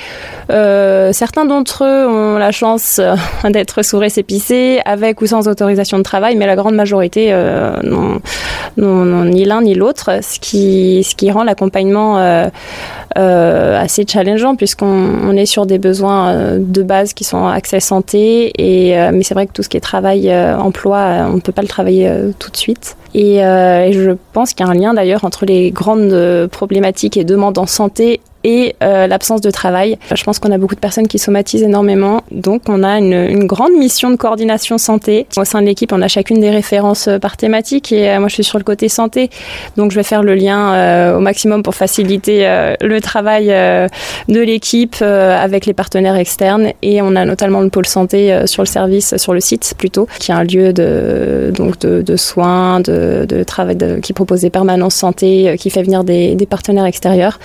certains 0.48 1.44
d'entre 1.44 1.84
eux 1.84 2.06
ont 2.06 2.38
la 2.38 2.52
chance 2.52 2.67
euh, 2.98 3.16
d'être 3.50 3.82
sous 3.82 3.98
récépissé, 3.98 4.80
avec 4.84 5.20
ou 5.20 5.26
sans 5.26 5.48
autorisation 5.48 5.98
de 5.98 6.02
travail, 6.02 6.36
mais 6.36 6.46
la 6.46 6.56
grande 6.56 6.74
majorité 6.74 7.28
euh, 7.30 7.76
n'ont 7.82 9.24
ni 9.24 9.44
l'un 9.44 9.62
ni 9.62 9.74
l'autre, 9.74 10.20
ce 10.22 10.38
qui, 10.38 11.04
ce 11.04 11.14
qui 11.14 11.30
rend 11.30 11.44
l'accompagnement 11.44 12.18
euh, 12.18 13.80
assez 13.80 14.04
challengeant 14.06 14.54
puisqu'on 14.54 15.36
est 15.36 15.46
sur 15.46 15.66
des 15.66 15.78
besoins 15.78 16.58
de 16.58 16.82
base 16.82 17.12
qui 17.12 17.24
sont 17.24 17.46
accès 17.46 17.80
santé, 17.80 18.52
et, 18.56 18.96
mais 19.12 19.22
c'est 19.22 19.34
vrai 19.34 19.46
que 19.46 19.52
tout 19.52 19.62
ce 19.62 19.68
qui 19.68 19.76
est 19.76 19.80
travail, 19.80 20.32
emploi, 20.34 21.26
on 21.28 21.34
ne 21.34 21.40
peut 21.40 21.52
pas 21.52 21.62
le 21.62 21.68
travailler 21.68 22.10
tout 22.38 22.50
de 22.50 22.56
suite. 22.56 22.96
Et, 23.14 23.36
et 23.36 23.92
je 23.92 24.16
pense 24.32 24.52
qu'il 24.52 24.64
y 24.64 24.68
a 24.68 24.72
un 24.72 24.74
lien 24.74 24.94
d'ailleurs 24.94 25.24
entre 25.24 25.46
les 25.46 25.70
grandes 25.70 26.48
problématiques 26.52 27.16
et 27.16 27.24
demandes 27.24 27.58
en 27.58 27.66
santé 27.66 28.20
et 28.48 28.74
l'absence 28.80 29.42
de 29.42 29.50
travail. 29.50 29.98
Je 30.14 30.24
pense 30.24 30.38
qu'on 30.38 30.50
a 30.50 30.58
beaucoup 30.58 30.74
de 30.74 30.80
personnes 30.80 31.06
qui 31.06 31.18
somatisent 31.18 31.62
énormément, 31.62 32.22
donc 32.30 32.62
on 32.68 32.82
a 32.82 32.98
une, 32.98 33.46
grande 33.46 33.72
mission 33.72 34.10
de 34.10 34.16
coordination 34.16 34.78
santé. 34.78 35.26
Au 35.36 35.44
sein 35.44 35.60
de 35.60 35.66
l'équipe, 35.66 35.92
on 35.92 36.00
a 36.00 36.08
chacune 36.08 36.40
des 36.40 36.50
références 36.50 37.08
par 37.20 37.36
thématique 37.36 37.92
et 37.92 38.18
moi 38.18 38.28
je 38.28 38.34
suis 38.34 38.44
sur 38.44 38.58
le 38.58 38.64
côté 38.64 38.88
santé, 38.88 39.28
donc 39.76 39.90
je 39.90 39.96
vais 39.96 40.02
faire 40.02 40.22
le 40.22 40.34
lien 40.34 41.14
au 41.16 41.20
maximum 41.20 41.62
pour 41.62 41.74
faciliter 41.74 42.46
le 42.80 43.00
travail 43.00 43.48
de 43.48 44.40
l'équipe 44.40 44.96
avec 45.02 45.66
les 45.66 45.74
partenaires 45.74 46.16
externes 46.16 46.72
et 46.82 47.02
on 47.02 47.14
a 47.16 47.24
notamment 47.24 47.60
le 47.60 47.68
pôle 47.68 47.86
santé 47.86 48.46
sur 48.46 48.62
le 48.62 48.66
service, 48.66 49.16
sur 49.16 49.34
le 49.34 49.40
site 49.40 49.74
plutôt, 49.76 50.08
qui 50.18 50.30
est 50.30 50.34
un 50.34 50.44
lieu 50.44 50.72
de, 50.72 52.16
soins, 52.16 52.80
de, 52.80 53.44
travail, 53.44 53.76
qui 54.02 54.12
propose 54.12 54.40
des 54.40 54.50
permanences 54.50 54.94
santé, 54.94 55.56
qui 55.58 55.70
fait 55.70 55.82
venir 55.82 56.04
des, 56.04 56.36
partenaires 56.48 56.86
extérieurs 56.86 57.38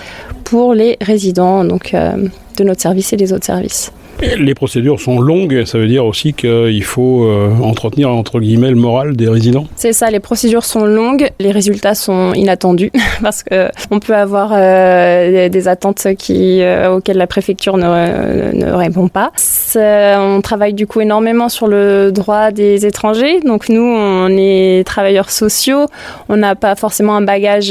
pour 0.44 0.72
les 0.74 0.93
résidents 1.00 1.64
donc, 1.64 1.94
de 1.94 2.64
notre 2.64 2.80
service 2.80 3.12
et 3.12 3.16
des 3.16 3.32
autres 3.32 3.46
services. 3.46 3.92
Les 4.20 4.54
procédures 4.54 5.00
sont 5.00 5.18
longues, 5.20 5.64
ça 5.64 5.78
veut 5.78 5.86
dire 5.86 6.04
aussi 6.06 6.32
qu'il 6.34 6.84
faut 6.84 7.24
euh, 7.24 7.50
entretenir 7.62 8.10
entre 8.10 8.40
guillemets 8.40 8.70
le 8.70 8.76
moral 8.76 9.16
des 9.16 9.28
résidents. 9.28 9.66
C'est 9.76 9.92
ça, 9.92 10.10
les 10.10 10.20
procédures 10.20 10.64
sont 10.64 10.84
longues, 10.84 11.30
les 11.40 11.50
résultats 11.50 11.94
sont 11.94 12.32
inattendus 12.34 12.90
parce 13.22 13.42
que 13.42 13.68
on 13.90 14.00
peut 14.00 14.14
avoir 14.14 14.52
euh, 14.54 15.48
des, 15.48 15.68
attentes 15.68 16.06
euh, 16.06 16.94
auxquelles 16.94 17.16
la 17.16 17.26
préfecture 17.26 17.76
ne, 17.76 18.52
ne 18.52 18.72
répond 18.72 19.08
pas. 19.08 19.32
On 19.76 20.40
travaille 20.42 20.74
du 20.74 20.86
coup 20.86 21.00
énormément 21.00 21.48
sur 21.48 21.66
le 21.66 22.12
droit 22.12 22.50
des 22.50 22.86
étrangers. 22.86 23.40
Donc 23.40 23.68
nous, 23.68 23.82
on 23.82 24.28
est 24.36 24.86
travailleurs 24.86 25.30
sociaux, 25.30 25.86
on 26.28 26.36
n'a 26.36 26.54
pas 26.54 26.76
forcément 26.76 27.16
un 27.16 27.22
bagage 27.22 27.70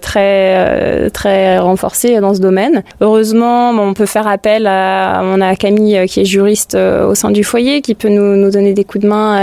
très 0.00 1.10
très 1.10 1.58
renforcé 1.58 2.20
dans 2.20 2.34
ce 2.34 2.40
domaine. 2.40 2.82
Heureusement, 3.00 3.70
on 3.70 3.94
peut 3.94 4.06
faire 4.06 4.26
appel 4.26 4.66
à 4.66 5.22
on 5.22 5.40
a 5.40 5.56
Camille 5.60 5.96
euh, 5.96 6.06
qui 6.06 6.20
est 6.20 6.24
juriste 6.24 6.74
euh, 6.74 7.06
au 7.06 7.14
sein 7.14 7.30
du 7.30 7.44
foyer, 7.44 7.82
qui 7.82 7.94
peut 7.94 8.08
nous, 8.08 8.34
nous 8.36 8.50
donner 8.50 8.72
des 8.72 8.82
coups 8.82 9.04
de 9.04 9.08
main 9.08 9.40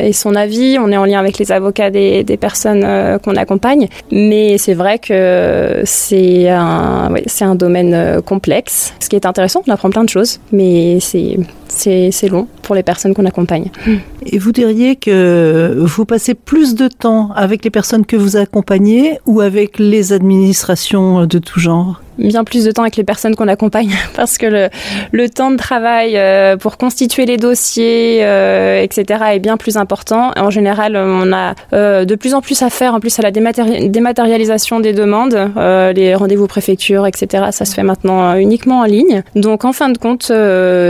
et, 0.00 0.12
son 0.12 0.34
avis. 0.34 0.78
On 0.80 0.90
est 0.90 0.96
en 0.96 1.04
lien 1.04 1.18
avec 1.18 1.38
les 1.38 1.52
avocats 1.52 1.90
des, 1.90 2.24
des 2.24 2.36
personnes 2.38 2.84
euh, 2.84 3.18
qu'on 3.18 3.36
accompagne. 3.36 3.88
Mais 4.10 4.56
c'est 4.56 4.74
vrai 4.74 4.98
que 4.98 5.82
c'est 5.84 6.48
un, 6.48 7.12
c'est 7.26 7.44
un 7.44 7.56
domaine 7.56 8.22
complexe. 8.22 8.94
Ce 9.00 9.08
qui 9.08 9.16
est 9.16 9.26
intéressant, 9.26 9.62
on 9.66 9.72
apprend 9.72 9.90
plein 9.90 10.04
de 10.04 10.08
choses, 10.08 10.38
mais 10.52 10.98
c'est, 11.00 11.36
c'est, 11.68 12.28
long 12.28 12.48
pour 12.62 12.74
les 12.74 12.82
personnes 12.82 13.14
qu'on 13.14 13.26
accompagne. 13.26 13.70
Et 14.26 14.38
vous 14.38 14.52
diriez 14.52 14.96
que 14.96 15.76
vous 15.78 16.04
passez 16.04 16.34
plus 16.34 16.74
de 16.74 16.88
temps 16.88 17.30
avec 17.34 17.64
les 17.64 17.70
personnes 17.70 18.04
que 18.04 18.16
vous 18.16 18.36
accompagnez 18.36 19.18
ou 19.26 19.40
avec 19.40 19.78
les 19.78 20.12
administrations 20.12 21.26
de 21.26 21.38
tout 21.38 21.60
genre? 21.60 22.00
Bien 22.18 22.44
plus 22.44 22.64
de 22.64 22.70
temps 22.70 22.82
avec 22.82 22.96
les 22.96 23.04
personnes 23.04 23.36
qu'on 23.36 23.48
accompagne 23.48 23.92
parce 24.16 24.38
que 24.38 24.46
le, 24.46 24.68
le 25.12 25.28
temps 25.28 25.50
de 25.50 25.56
travail 25.56 26.16
euh, 26.16 26.56
pour 26.56 26.78
constituer 26.78 27.26
les 27.26 27.36
dossiers, 27.36 28.20
euh, 28.22 28.80
etc. 28.80 29.22
est 29.34 29.38
bien 29.38 29.56
plus 29.56 29.76
important. 29.76 30.32
En 30.36 30.50
général, 30.50 30.96
on 30.96 31.32
a 31.32 31.54
euh, 31.72 32.04
de 32.04 32.14
plus 32.14 32.34
en 32.34 32.40
plus 32.40 32.62
à 32.62 32.70
faire 32.70 32.94
en 32.94 33.00
plus 33.00 33.18
à 33.18 33.22
la 33.22 33.30
dématérialisation 33.30 34.80
des 34.80 34.92
demandes, 34.92 35.38
les 35.94 36.14
rendez-vous 36.14 36.46
préfecture, 36.46 37.06
etc. 37.06 37.46
Ça 37.50 37.64
se 37.64 37.74
fait 37.74 37.82
maintenant 37.82 38.34
uniquement 38.36 38.80
en 38.80 38.84
ligne. 38.84 39.22
Donc 39.34 39.64
en 39.64 39.72
fin 39.72 39.90
de 39.90 39.98
compte, 39.98 40.32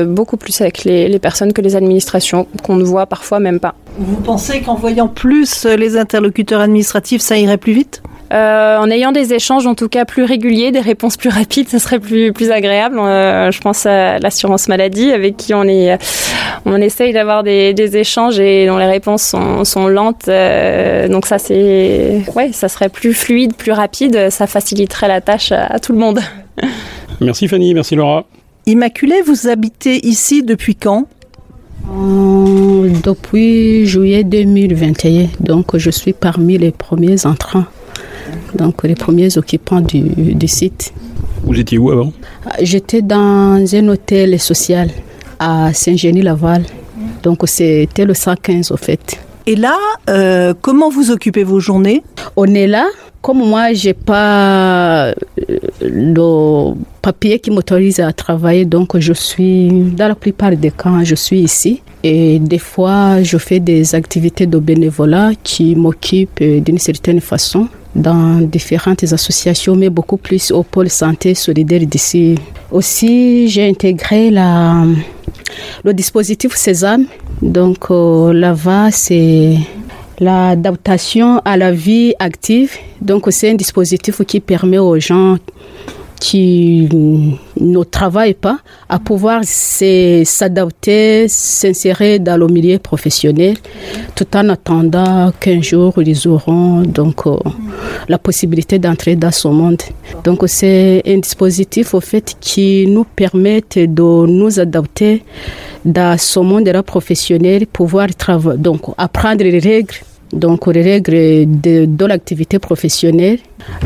beaucoup 0.06 0.36
plus 0.36 0.60
avec 0.66 0.84
les, 0.84 1.08
les 1.08 1.18
personnes 1.18 1.52
que 1.52 1.62
les 1.62 1.76
administrations 1.76 2.46
qu'on 2.62 2.76
ne 2.76 2.84
voit 2.84 3.06
parfois 3.06 3.40
même 3.40 3.60
pas. 3.60 3.74
Vous 3.98 4.20
pensez 4.20 4.60
qu'en 4.60 4.74
voyant 4.74 5.08
plus 5.08 5.64
les 5.64 5.96
interlocuteurs 5.96 6.60
administratifs, 6.60 7.22
ça 7.22 7.38
irait 7.38 7.56
plus 7.56 7.72
vite? 7.72 8.02
Euh, 8.32 8.76
en 8.78 8.90
ayant 8.90 9.12
des 9.12 9.34
échanges 9.34 9.68
en 9.68 9.76
tout 9.76 9.88
cas 9.88 10.04
plus 10.04 10.24
réguliers, 10.24 10.72
des 10.72 10.80
réponses 10.80 11.16
plus 11.16 11.28
rapides, 11.28 11.68
ce 11.70 11.78
serait 11.78 12.00
plus 12.00 12.32
plus 12.32 12.50
agréable. 12.50 12.98
Euh, 12.98 13.50
je 13.50 13.60
pense 13.60 13.86
à 13.86 14.18
l'assurance 14.18 14.68
maladie 14.68 15.12
avec 15.12 15.36
qui 15.36 15.54
on 15.54 15.64
est 15.64 15.96
on 16.64 16.80
essaye 16.80 17.12
d'avoir 17.12 17.44
des, 17.44 17.72
des, 17.72 17.96
échanges 17.96 18.40
et 18.40 18.66
dont 18.66 18.78
les 18.78 18.86
réponses 18.86 19.22
sont, 19.22 19.64
sont 19.64 19.86
lentes. 19.86 20.26
Euh, 20.28 21.06
donc 21.08 21.26
ça 21.26 21.38
c'est 21.38 22.24
ouais, 22.34 22.50
ça 22.52 22.68
serait 22.68 22.88
plus 22.88 23.14
fluide, 23.14 23.54
plus 23.54 23.72
rapide, 23.72 24.30
ça 24.30 24.48
faciliterait 24.48 25.08
la 25.08 25.20
tâche 25.20 25.52
à, 25.52 25.78
tout 25.78 25.92
le 25.92 25.98
monde. 25.98 26.20
Merci 27.20 27.48
Fanny, 27.48 27.72
merci 27.72 27.94
Laura. 27.94 28.26
Immaculée, 28.66 29.22
vous 29.22 29.48
habitez 29.48 30.06
ici 30.06 30.42
depuis 30.42 30.74
quand? 30.74 31.06
Depuis 33.04 33.86
juillet 33.86 34.24
2021, 34.24 35.28
donc 35.40 35.76
je 35.76 35.90
suis 35.90 36.12
parmi 36.12 36.58
les 36.58 36.72
premiers 36.72 37.26
entrants 37.26 37.66
donc 38.56 38.82
les 38.84 38.94
premiers 38.94 39.36
occupants 39.38 39.80
du, 39.80 40.48
site. 40.48 40.92
Vous 41.44 41.58
étiez 41.58 41.78
où 41.78 41.90
avant? 41.90 42.12
J'étais 42.60 43.02
dans 43.02 43.62
un 43.74 43.88
hôtel 43.88 44.38
social 44.40 44.90
à 45.38 45.72
Saint-Génie-Laval. 45.72 46.64
Donc 47.22 47.42
c'était 47.46 48.04
le 48.04 48.14
115 48.14 48.72
au 48.72 48.76
fait. 48.76 49.20
Et 49.48 49.54
là, 49.54 49.76
euh, 50.10 50.54
comment 50.60 50.88
vous 50.90 51.12
occupez 51.12 51.44
vos 51.44 51.60
journées? 51.60 52.02
On 52.36 52.46
est 52.52 52.66
là. 52.66 52.86
Comme 53.22 53.38
moi, 53.38 53.72
j'ai 53.72 53.94
pas 53.94 55.08
euh, 55.08 55.14
le 55.80 56.74
papier 57.00 57.38
qui 57.38 57.52
m'autorise 57.52 58.00
à 58.00 58.12
travailler, 58.12 58.64
donc 58.64 58.98
je 58.98 59.12
suis 59.12 59.68
dans 59.70 60.08
la 60.08 60.16
plupart 60.16 60.56
des 60.56 60.72
cas, 60.72 61.04
je 61.04 61.14
suis 61.14 61.40
ici. 61.40 61.80
Et 62.02 62.40
des 62.40 62.58
fois, 62.58 63.22
je 63.22 63.38
fais 63.38 63.60
des 63.60 63.94
activités 63.94 64.46
de 64.46 64.58
bénévolat 64.58 65.30
qui 65.44 65.76
m'occupent 65.76 66.42
d'une 66.42 66.78
certaine 66.78 67.20
façon 67.20 67.68
dans 67.94 68.40
différentes 68.40 69.04
associations, 69.04 69.76
mais 69.76 69.90
beaucoup 69.90 70.16
plus 70.16 70.50
au 70.50 70.64
pôle 70.64 70.90
santé 70.90 71.34
solidaire 71.34 71.86
d'ici. 71.86 72.36
Aussi, 72.70 73.48
j'ai 73.48 73.68
intégré 73.68 74.30
la, 74.30 74.84
le 75.84 75.94
dispositif 75.94 76.54
Sésame. 76.54 77.06
Donc 77.42 77.90
euh, 77.90 78.32
là-bas, 78.32 78.90
c'est 78.90 79.56
l'adaptation 80.18 81.40
à 81.44 81.56
la 81.56 81.72
vie 81.72 82.14
active. 82.18 82.72
Donc 83.00 83.26
c'est 83.30 83.50
un 83.50 83.54
dispositif 83.54 84.22
qui 84.26 84.40
permet 84.40 84.78
aux 84.78 84.98
gens 84.98 85.36
qui 86.20 86.88
ne 87.60 87.82
travaillent 87.84 88.34
pas 88.34 88.58
à 88.88 88.98
pouvoir 88.98 89.42
s'adapter, 89.44 91.28
s'insérer 91.28 92.18
dans 92.18 92.36
le 92.36 92.46
milieu 92.46 92.78
professionnel 92.78 93.56
tout 94.14 94.26
en 94.36 94.48
attendant 94.48 95.32
qu'un 95.38 95.60
jour 95.60 95.94
ils 95.98 96.26
auront 96.26 96.82
donc 96.82 97.26
euh, 97.26 97.36
la 98.08 98.18
possibilité 98.18 98.78
d'entrer 98.78 99.16
dans 99.16 99.30
ce 99.30 99.48
monde. 99.48 99.82
Donc 100.24 100.42
c'est 100.46 101.02
un 101.06 101.18
dispositif 101.18 101.94
au 101.94 102.00
fait 102.00 102.36
qui 102.40 102.86
nous 102.86 103.04
permet 103.04 103.62
de 103.74 104.26
nous 104.26 104.58
adapter 104.58 105.22
dans 105.84 106.18
ce 106.18 106.40
monde 106.40 106.70
professionnel, 106.82 107.66
pouvoir 107.66 108.08
donc 108.56 108.82
apprendre 108.96 109.44
les 109.44 109.58
règles 109.58 109.94
donc 110.32 110.66
les 110.66 110.82
règles 110.82 111.60
de, 111.60 112.04
l'activité 112.06 112.58
professionnelle. 112.58 113.38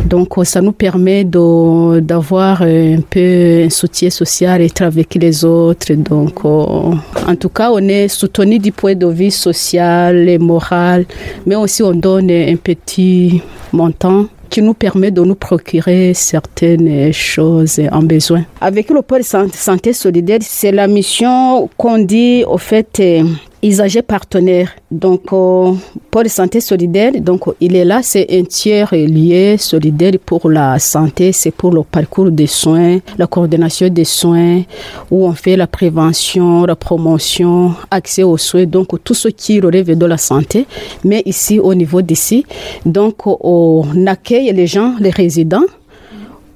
Donc 0.04 0.34
ça 0.44 0.60
nous 0.60 0.72
permet 0.72 1.24
d'avoir 1.24 2.62
un 2.62 3.00
peu 3.08 3.62
un 3.64 3.70
soutien 3.70 4.10
social 4.10 4.60
être 4.60 4.82
avec 4.82 5.14
les 5.14 5.44
autres. 5.44 5.92
Donc 5.94 6.44
en 6.44 7.36
tout 7.38 7.48
cas, 7.48 7.70
on 7.72 7.86
est 7.88 8.08
soutenu 8.08 8.58
du 8.58 8.72
point 8.72 8.94
de 8.94 9.06
vue 9.06 9.30
social 9.30 10.28
et 10.28 10.38
moral, 10.38 11.06
mais 11.46 11.56
aussi 11.56 11.82
on 11.82 11.94
donne 11.94 12.30
un 12.30 12.56
petit 12.56 13.42
montant 13.72 14.26
qui 14.50 14.62
nous 14.62 14.74
permet 14.74 15.12
de 15.12 15.22
nous 15.22 15.36
procurer 15.36 16.12
certaines 16.12 17.12
choses 17.12 17.80
en 17.92 18.02
besoin. 18.02 18.44
Avec 18.60 18.90
le 18.90 19.00
pôle 19.00 19.22
santé 19.22 19.92
solidaire, 19.92 20.40
c'est 20.42 20.72
la 20.72 20.88
mission 20.88 21.70
qu'on 21.76 21.98
dit 21.98 22.44
au 22.46 22.58
fait 22.58 23.00
usagers 23.62 24.02
partenaires. 24.02 24.74
Donc, 24.90 25.32
euh, 25.32 25.72
la 26.14 26.28
santé 26.28 26.60
solidaire, 26.60 27.12
donc 27.20 27.44
il 27.60 27.76
est 27.76 27.84
là, 27.84 28.00
c'est 28.02 28.26
un 28.30 28.44
tiers 28.44 28.92
lié 28.92 29.56
solidaire 29.58 30.14
pour 30.24 30.50
la 30.50 30.78
santé, 30.78 31.32
c'est 31.32 31.50
pour 31.50 31.72
le 31.72 31.82
parcours 31.82 32.30
des 32.30 32.46
soins, 32.46 32.98
la 33.16 33.26
coordination 33.26 33.88
des 33.88 34.04
soins, 34.04 34.62
où 35.10 35.26
on 35.26 35.32
fait 35.32 35.56
la 35.56 35.66
prévention, 35.66 36.64
la 36.64 36.76
promotion, 36.76 37.74
accès 37.90 38.22
aux 38.22 38.36
soins, 38.36 38.64
donc 38.64 39.02
tout 39.04 39.14
ce 39.14 39.28
qui 39.28 39.60
relève 39.60 39.96
de 39.96 40.06
la 40.06 40.18
santé. 40.18 40.66
Mais 41.04 41.22
ici, 41.24 41.58
au 41.58 41.74
niveau 41.74 42.02
d'ici, 42.02 42.44
donc 42.84 43.26
on 43.26 43.84
accueille 44.06 44.52
les 44.52 44.66
gens, 44.66 44.94
les 45.00 45.10
résidents 45.10 45.64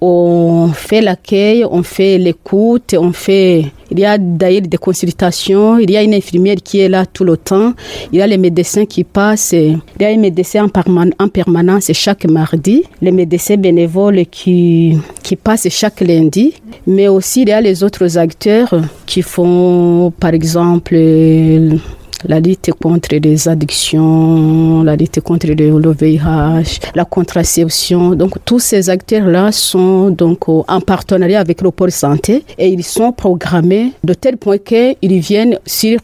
on 0.07 0.69
fait 0.73 1.01
l'accueil, 1.01 1.65
on 1.65 1.83
fait 1.83 2.19
l'écoute, 2.19 2.95
on 2.99 3.13
fait. 3.13 3.67
Il 3.91 3.99
y 4.01 4.05
a 4.05 4.19
d'ailleurs 4.19 4.63
des 4.63 4.77
consultations, 4.77 5.79
il 5.79 5.91
y 5.91 5.97
a 5.97 6.03
une 6.03 6.15
infirmière 6.15 6.57
qui 6.63 6.81
est 6.81 6.89
là 6.89 7.07
tout 7.07 7.25
le 7.25 7.37
temps, 7.37 7.73
il 8.13 8.19
y 8.19 8.23
a 8.23 8.27
les 8.27 8.39
médecins 8.39 8.87
qui 8.87 9.05
passent, 9.05 9.53
il 9.53 9.79
y 10.01 10.05
a 10.05 10.09
un 10.09 10.17
médecin 10.17 10.67
en, 10.67 11.29
permanence 11.29 11.91
chaque 11.93 12.25
mardi, 12.27 12.83
les 13.01 13.13
médecins 13.13 13.57
bénévoles 13.57 14.27
qui, 14.31 14.99
qui 15.23 15.37
passent 15.37 15.69
chaque 15.71 16.01
lundi, 16.01 16.55
mais 16.87 17.09
aussi 17.09 17.43
il 17.43 17.49
y 17.49 17.53
a 17.53 17.61
les 17.61 17.83
autres 17.83 18.19
acteurs 18.19 18.75
qui 19.07 19.23
font, 19.23 20.13
par 20.19 20.35
exemple, 20.35 20.97
la 22.27 22.41
lutte 22.41 22.71
contre 22.81 23.15
les 23.17 23.49
addictions, 23.49 24.83
la 24.83 24.97
lutte 24.97 25.21
contre 25.21 25.49
le 25.49 25.93
VIH, 25.93 26.81
la 26.95 27.05
contraception. 27.05 28.15
Donc 28.15 28.45
tous 28.45 28.59
ces 28.59 28.91
acteurs-là 28.91 29.53
sont 29.53 30.11
donc 30.11 30.49
en 30.49 30.81
partenariat 30.81 31.41
avec 31.41 31.61
le 31.63 31.71
pôle 31.71 31.91
santé 31.91 32.45
et 32.59 32.69
ils 32.69 32.85
sont 32.85 33.13
programmés 33.13 33.93
de 34.03 34.15
tel 34.15 34.37
point 34.37 34.59
qu'ils 34.59 35.21
viennent 35.21 35.59
sur 35.67 35.99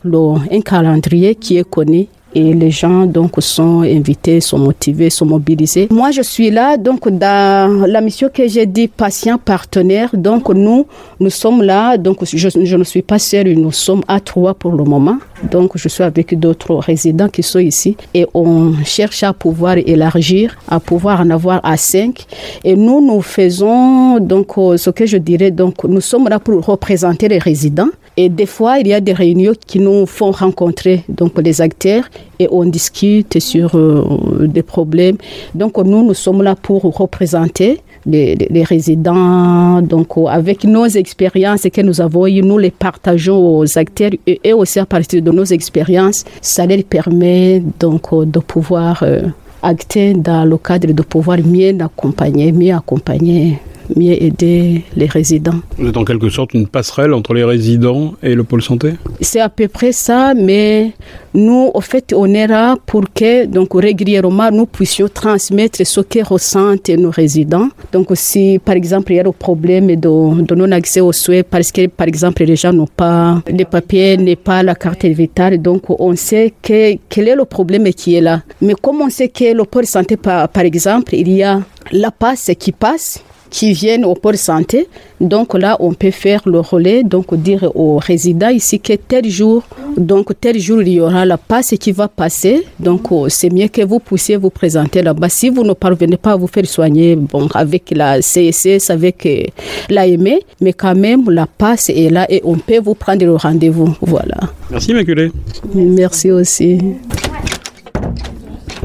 un 0.50 0.60
calendrier 0.60 1.34
qui 1.34 1.56
est 1.58 1.68
connu 1.68 2.08
et 2.34 2.54
les 2.54 2.70
gens 2.70 3.06
donc 3.06 3.32
sont 3.40 3.80
invités, 3.80 4.40
sont 4.40 4.58
motivés, 4.58 5.10
sont 5.10 5.26
mobilisés. 5.26 5.88
Moi, 5.90 6.10
je 6.10 6.22
suis 6.22 6.50
là 6.50 6.76
donc 6.76 7.08
dans 7.08 7.86
la 7.86 8.00
mission 8.00 8.28
que 8.32 8.46
j'ai 8.46 8.66
dit 8.66 8.88
patient 8.88 9.38
partenaire. 9.38 10.10
Donc 10.14 10.48
nous, 10.50 10.86
nous 11.18 11.30
sommes 11.30 11.62
là. 11.62 11.96
Donc 11.96 12.24
je, 12.24 12.76
ne 12.76 12.84
suis 12.84 13.02
pas 13.02 13.18
seule, 13.18 13.52
nous 13.54 13.72
sommes 13.72 14.02
à 14.08 14.20
trois 14.20 14.54
pour 14.54 14.72
le 14.72 14.84
moment. 14.84 15.18
Donc 15.50 15.76
je 15.76 15.88
suis 15.88 16.04
avec 16.04 16.38
d'autres 16.38 16.74
résidents 16.76 17.28
qui 17.28 17.42
sont 17.42 17.58
ici 17.58 17.96
et 18.14 18.26
on 18.34 18.74
cherche 18.84 19.22
à 19.22 19.32
pouvoir 19.32 19.76
élargir, 19.78 20.56
à 20.68 20.80
pouvoir 20.80 21.20
en 21.20 21.30
avoir 21.30 21.60
à 21.64 21.76
cinq. 21.76 22.26
Et 22.64 22.76
nous, 22.76 23.04
nous 23.04 23.22
faisons 23.22 24.18
donc 24.20 24.52
ce 24.76 24.90
que 24.90 25.06
je 25.06 25.16
dirais 25.16 25.50
donc 25.50 25.84
nous 25.84 26.00
sommes 26.00 26.28
là 26.28 26.38
pour 26.38 26.64
représenter 26.64 27.28
les 27.28 27.38
résidents. 27.38 27.88
Et 28.16 28.28
des 28.28 28.46
fois, 28.46 28.78
il 28.78 28.88
y 28.88 28.92
a 28.94 29.00
des 29.00 29.12
réunions 29.12 29.54
qui 29.66 29.78
nous 29.78 30.04
font 30.06 30.30
rencontrer 30.30 31.04
donc 31.08 31.38
les 31.38 31.60
acteurs 31.60 32.04
et 32.38 32.48
on 32.50 32.64
discute 32.64 33.38
sur 33.40 33.74
euh, 33.74 34.46
des 34.46 34.62
problèmes. 34.62 35.16
Donc 35.54 35.78
nous, 35.78 36.04
nous 36.04 36.14
sommes 36.14 36.42
là 36.42 36.54
pour 36.54 36.82
représenter 36.82 37.80
les, 38.06 38.64
résidents. 38.64 39.80
Donc 39.82 40.08
avec 40.28 40.64
nos 40.64 40.86
expériences 40.86 41.62
que 41.72 41.80
nous 41.80 42.00
avons 42.00 42.26
eues, 42.26 42.42
nous 42.42 42.58
les 42.58 42.70
partageons 42.70 43.58
aux 43.58 43.78
acteurs 43.78 44.10
et, 44.26 44.40
et 44.42 44.52
aussi 44.52 44.78
à 44.78 44.86
partir 44.86 45.22
de 45.22 45.30
nos 45.30 45.44
expériences, 45.44 46.24
ça 46.40 46.66
leur 46.66 46.82
permet 46.84 47.62
donc 47.78 48.12
de 48.12 48.38
pouvoir 48.40 49.02
euh, 49.02 49.22
acter 49.62 50.14
dans 50.14 50.44
le 50.44 50.56
cadre 50.58 50.92
de 50.92 51.02
pouvoir 51.02 51.38
mieux 51.38 51.76
accompagner, 51.80 52.52
mieux 52.52 52.74
accompagner 52.74 53.58
mieux 53.96 54.22
aider 54.22 54.84
les 54.96 55.06
résidents. 55.06 55.60
Vous 55.78 55.88
êtes 55.88 55.96
en 55.96 56.04
quelque 56.04 56.28
sorte 56.28 56.54
une 56.54 56.66
passerelle 56.66 57.12
entre 57.12 57.34
les 57.34 57.44
résidents 57.44 58.14
et 58.22 58.34
le 58.34 58.44
pôle 58.44 58.62
santé? 58.62 58.92
C'est 59.20 59.40
à 59.40 59.48
peu 59.48 59.68
près 59.68 59.92
ça, 59.92 60.34
mais 60.34 60.92
nous, 61.34 61.70
au 61.72 61.80
fait, 61.80 62.12
on 62.16 62.32
est 62.34 62.46
là 62.46 62.76
pour 62.86 63.04
que, 63.12 63.46
donc, 63.46 63.68
régulièrement, 63.74 64.50
nous 64.50 64.66
puissions 64.66 65.08
transmettre 65.08 65.86
ce 65.86 66.00
que 66.00 66.24
ressentent 66.24 66.90
nos 66.90 67.10
résidents. 67.10 67.68
Donc, 67.92 68.08
si, 68.14 68.58
par 68.64 68.74
exemple, 68.74 69.12
il 69.12 69.16
y 69.16 69.20
a 69.20 69.22
le 69.22 69.32
problème 69.32 69.86
de, 69.94 70.42
de 70.42 70.54
non-accès 70.54 71.00
aux 71.00 71.12
soins, 71.12 71.42
parce 71.48 71.70
que, 71.70 71.86
par 71.86 72.08
exemple, 72.08 72.42
les 72.44 72.56
gens 72.56 72.72
n'ont 72.72 72.86
pas 72.86 73.42
les 73.46 73.64
papiers, 73.64 74.16
n'ont 74.16 74.34
pas 74.34 74.62
la 74.62 74.74
carte 74.74 75.04
vitale, 75.04 75.62
donc, 75.62 75.82
on 75.88 76.16
sait 76.16 76.52
que, 76.62 76.96
quel 77.08 77.28
est 77.28 77.36
le 77.36 77.44
problème 77.44 77.84
qui 77.92 78.14
est 78.14 78.20
là. 78.20 78.42
Mais 78.60 78.74
comme 78.80 79.00
on 79.00 79.10
sait 79.10 79.28
que 79.28 79.54
le 79.54 79.64
pôle 79.64 79.86
santé, 79.86 80.16
par, 80.16 80.48
par 80.48 80.64
exemple, 80.64 81.14
il 81.14 81.30
y 81.30 81.42
a 81.42 81.60
la 81.92 82.10
passe 82.10 82.50
qui 82.58 82.72
passe, 82.72 83.22
qui 83.50 83.72
viennent 83.72 84.04
au 84.04 84.14
pôle 84.14 84.36
santé. 84.36 84.88
Donc 85.20 85.54
là, 85.54 85.76
on 85.80 85.92
peut 85.92 86.10
faire 86.10 86.40
le 86.46 86.60
relais, 86.60 87.02
donc 87.02 87.34
dire 87.34 87.70
aux 87.74 87.98
résidents 87.98 88.48
ici 88.48 88.80
que 88.80 88.94
tel 88.94 89.28
jour, 89.28 89.62
donc 89.96 90.32
tel 90.40 90.58
jour, 90.58 90.80
il 90.82 90.94
y 90.94 91.00
aura 91.00 91.26
la 91.26 91.36
passe 91.36 91.74
qui 91.78 91.92
va 91.92 92.08
passer. 92.08 92.64
Donc 92.78 93.08
c'est 93.28 93.50
mieux 93.50 93.68
que 93.68 93.82
vous 93.82 93.98
puissiez 93.98 94.36
vous 94.36 94.50
présenter 94.50 95.02
là-bas. 95.02 95.28
Si 95.28 95.50
vous 95.50 95.64
ne 95.64 95.74
parvenez 95.74 96.16
pas 96.16 96.32
à 96.32 96.36
vous 96.36 96.46
faire 96.46 96.66
soigner, 96.66 97.16
bon, 97.16 97.48
avec 97.54 97.90
la 97.90 98.20
CSS, 98.20 98.90
avec 98.90 99.52
l'AME, 99.88 100.38
mais 100.60 100.72
quand 100.72 100.94
même, 100.94 101.28
la 101.28 101.46
passe 101.46 101.90
est 101.90 102.10
là 102.10 102.26
et 102.30 102.40
on 102.44 102.56
peut 102.56 102.80
vous 102.82 102.94
prendre 102.94 103.24
le 103.24 103.34
rendez-vous. 103.36 103.94
Voilà. 104.00 104.38
Merci, 104.70 104.94
Maculé. 104.94 105.30
Merci 105.74 106.30
aussi. 106.30 106.78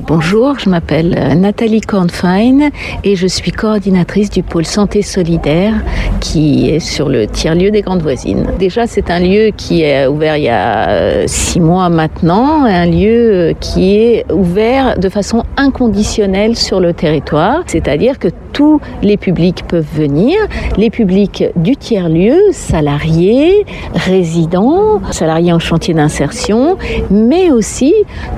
Bonjour, 0.07 0.59
je 0.59 0.69
m'appelle 0.69 1.35
Nathalie 1.35 1.81
Kornfein 1.81 2.69
et 3.03 3.15
je 3.15 3.25
suis 3.25 3.51
coordinatrice 3.51 4.29
du 4.29 4.43
pôle 4.43 4.65
santé 4.65 5.01
solidaire 5.01 5.73
qui 6.19 6.69
est 6.69 6.79
sur 6.79 7.09
le 7.09 7.25
tiers-lieu 7.25 7.71
des 7.71 7.81
Grandes 7.81 8.03
Voisines. 8.03 8.45
Déjà, 8.59 8.85
c'est 8.85 9.09
un 9.09 9.19
lieu 9.19 9.49
qui 9.57 9.81
est 9.81 10.05
ouvert 10.05 10.37
il 10.37 10.43
y 10.43 10.49
a 10.49 11.27
six 11.27 11.59
mois 11.59 11.89
maintenant, 11.89 12.65
un 12.65 12.85
lieu 12.85 13.55
qui 13.59 13.95
est 13.97 14.31
ouvert 14.31 14.99
de 14.99 15.09
façon 15.09 15.43
inconditionnelle 15.57 16.55
sur 16.55 16.79
le 16.79 16.93
territoire, 16.93 17.63
c'est-à-dire 17.65 18.19
que 18.19 18.27
tous 18.53 18.79
les 19.01 19.17
publics 19.17 19.65
peuvent 19.67 19.85
venir, 19.93 20.37
les 20.77 20.89
publics 20.89 21.43
du 21.55 21.75
tiers-lieu, 21.75 22.37
salariés, 22.51 23.65
résidents, 23.93 25.01
salariés 25.11 25.51
en 25.51 25.59
chantier 25.59 25.93
d'insertion, 25.93 26.77
mais 27.09 27.51
aussi 27.51 27.93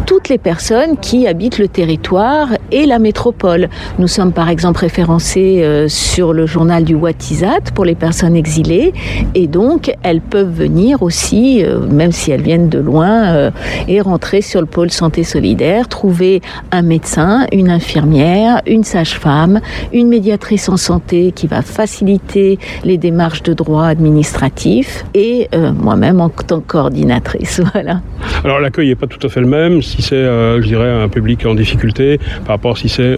toutes 0.06 0.30
les 0.30 0.40
personnes 0.40 0.98
qui 0.98 1.28
habitent 1.28 1.57
le 1.58 1.68
territoire 1.68 2.50
et 2.72 2.86
la 2.86 3.00
métropole. 3.00 3.70
Nous 4.00 4.08
sommes 4.08 4.32
par 4.32 4.50
exemple 4.50 4.80
référencés 4.80 5.62
euh, 5.64 5.88
sur 5.88 6.34
le 6.34 6.46
journal 6.46 6.84
du 6.84 6.96
Watizat 6.96 7.72
pour 7.74 7.86
les 7.86 7.96
personnes 7.96 8.36
exilées 8.36 8.94
et 9.36 9.48
donc 9.48 9.92
elles 10.04 10.22
peuvent 10.22 10.52
venir 10.52 11.02
aussi, 11.02 11.64
euh, 11.64 11.80
même 11.80 12.12
si 12.12 12.32
elles 12.32 12.42
viennent 12.42 12.70
de 12.70 12.80
loin, 12.80 13.34
euh, 13.34 13.52
et 13.88 14.02
rentrer 14.02 14.42
sur 14.42 14.62
le 14.62 14.68
pôle 14.68 14.92
santé 14.92 15.24
solidaire, 15.24 15.88
trouver 15.88 16.42
un 16.72 16.82
médecin, 16.82 17.48
une 17.52 17.70
infirmière, 17.70 18.62
une 18.68 18.84
sage-femme, 18.84 19.60
une 19.94 20.08
médiatrice 20.08 20.70
en 20.70 20.78
santé 20.78 21.32
qui 21.34 21.48
va 21.48 21.62
faciliter 21.62 22.60
les 22.84 22.98
démarches 22.98 23.44
de 23.44 23.54
droit 23.54 23.86
administratif 23.86 25.06
et 25.14 25.50
moi-même 25.82 26.22
en 26.22 26.30
tant 26.30 26.60
que 26.60 26.68
coordinatrice. 26.68 27.62
Alors 28.44 28.60
l'accueil 28.60 28.90
n'est 28.90 28.96
pas 28.96 29.08
tout 29.08 29.26
à 29.26 29.30
fait 29.30 29.42
le 29.42 29.48
même 29.48 29.82
si 29.82 30.02
c'est, 30.02 30.16
je 30.16 30.66
dirais, 30.66 30.92
un 30.92 31.10
public 31.10 31.46
en 31.48 31.56
difficulté 31.56 32.20
par 32.46 32.56
rapport 32.56 32.72
à 32.72 32.76
si 32.76 32.90
c'est 32.90 33.18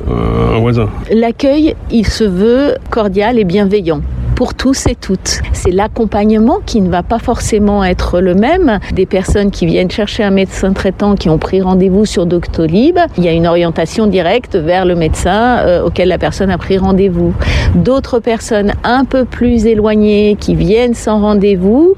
un 0.53 0.59
voisin. 0.59 0.89
L'accueil, 1.11 1.75
il 1.91 2.07
se 2.07 2.23
veut 2.23 2.75
cordial 2.89 3.39
et 3.39 3.43
bienveillant 3.43 4.01
pour 4.39 4.53
tous 4.53 4.85
et 4.87 4.95
toutes. 4.95 5.41
C'est 5.51 5.71
l'accompagnement 5.71 6.59
qui 6.65 6.79
ne 6.79 6.89
va 6.89 7.03
pas 7.03 7.19
forcément 7.19 7.83
être 7.83 8.21
le 8.21 8.35
même. 8.35 8.79
Des 8.93 9.05
personnes 9.05 9.51
qui 9.51 9.65
viennent 9.65 9.91
chercher 9.91 10.23
un 10.23 10.31
médecin 10.31 10.71
traitant 10.71 11.15
qui 11.15 11.27
ont 11.27 11.37
pris 11.37 11.59
rendez-vous 11.59 12.05
sur 12.05 12.25
Doctolib, 12.25 12.97
il 13.17 13.25
y 13.25 13.27
a 13.27 13.33
une 13.33 13.45
orientation 13.45 14.07
directe 14.07 14.55
vers 14.55 14.85
le 14.85 14.95
médecin 14.95 15.57
euh, 15.57 15.83
auquel 15.83 16.07
la 16.07 16.17
personne 16.17 16.49
a 16.51 16.57
pris 16.57 16.77
rendez-vous. 16.77 17.33
D'autres 17.75 18.19
personnes 18.19 18.75
un 18.85 19.03
peu 19.03 19.25
plus 19.25 19.65
éloignées 19.65 20.37
qui 20.39 20.55
viennent 20.55 20.93
sans 20.93 21.19
rendez-vous, 21.19 21.95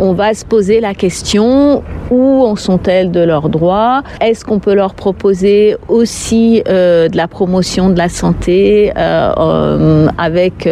on 0.00 0.14
va 0.14 0.34
se 0.34 0.44
poser 0.44 0.80
la 0.80 0.94
question 0.94 1.84
où 2.10 2.44
en 2.44 2.56
sont-elles 2.56 3.12
de 3.12 3.20
leurs 3.20 3.48
droits? 3.48 4.02
Est-ce 4.20 4.44
qu'on 4.44 4.58
peut 4.58 4.74
leur 4.74 4.94
proposer 4.94 5.76
aussi 5.86 6.60
euh, 6.66 7.08
de 7.08 7.16
la 7.16 7.28
promotion 7.28 7.88
de 7.88 7.98
la 7.98 8.08
santé 8.08 8.92
euh, 8.96 10.08
avec 10.18 10.68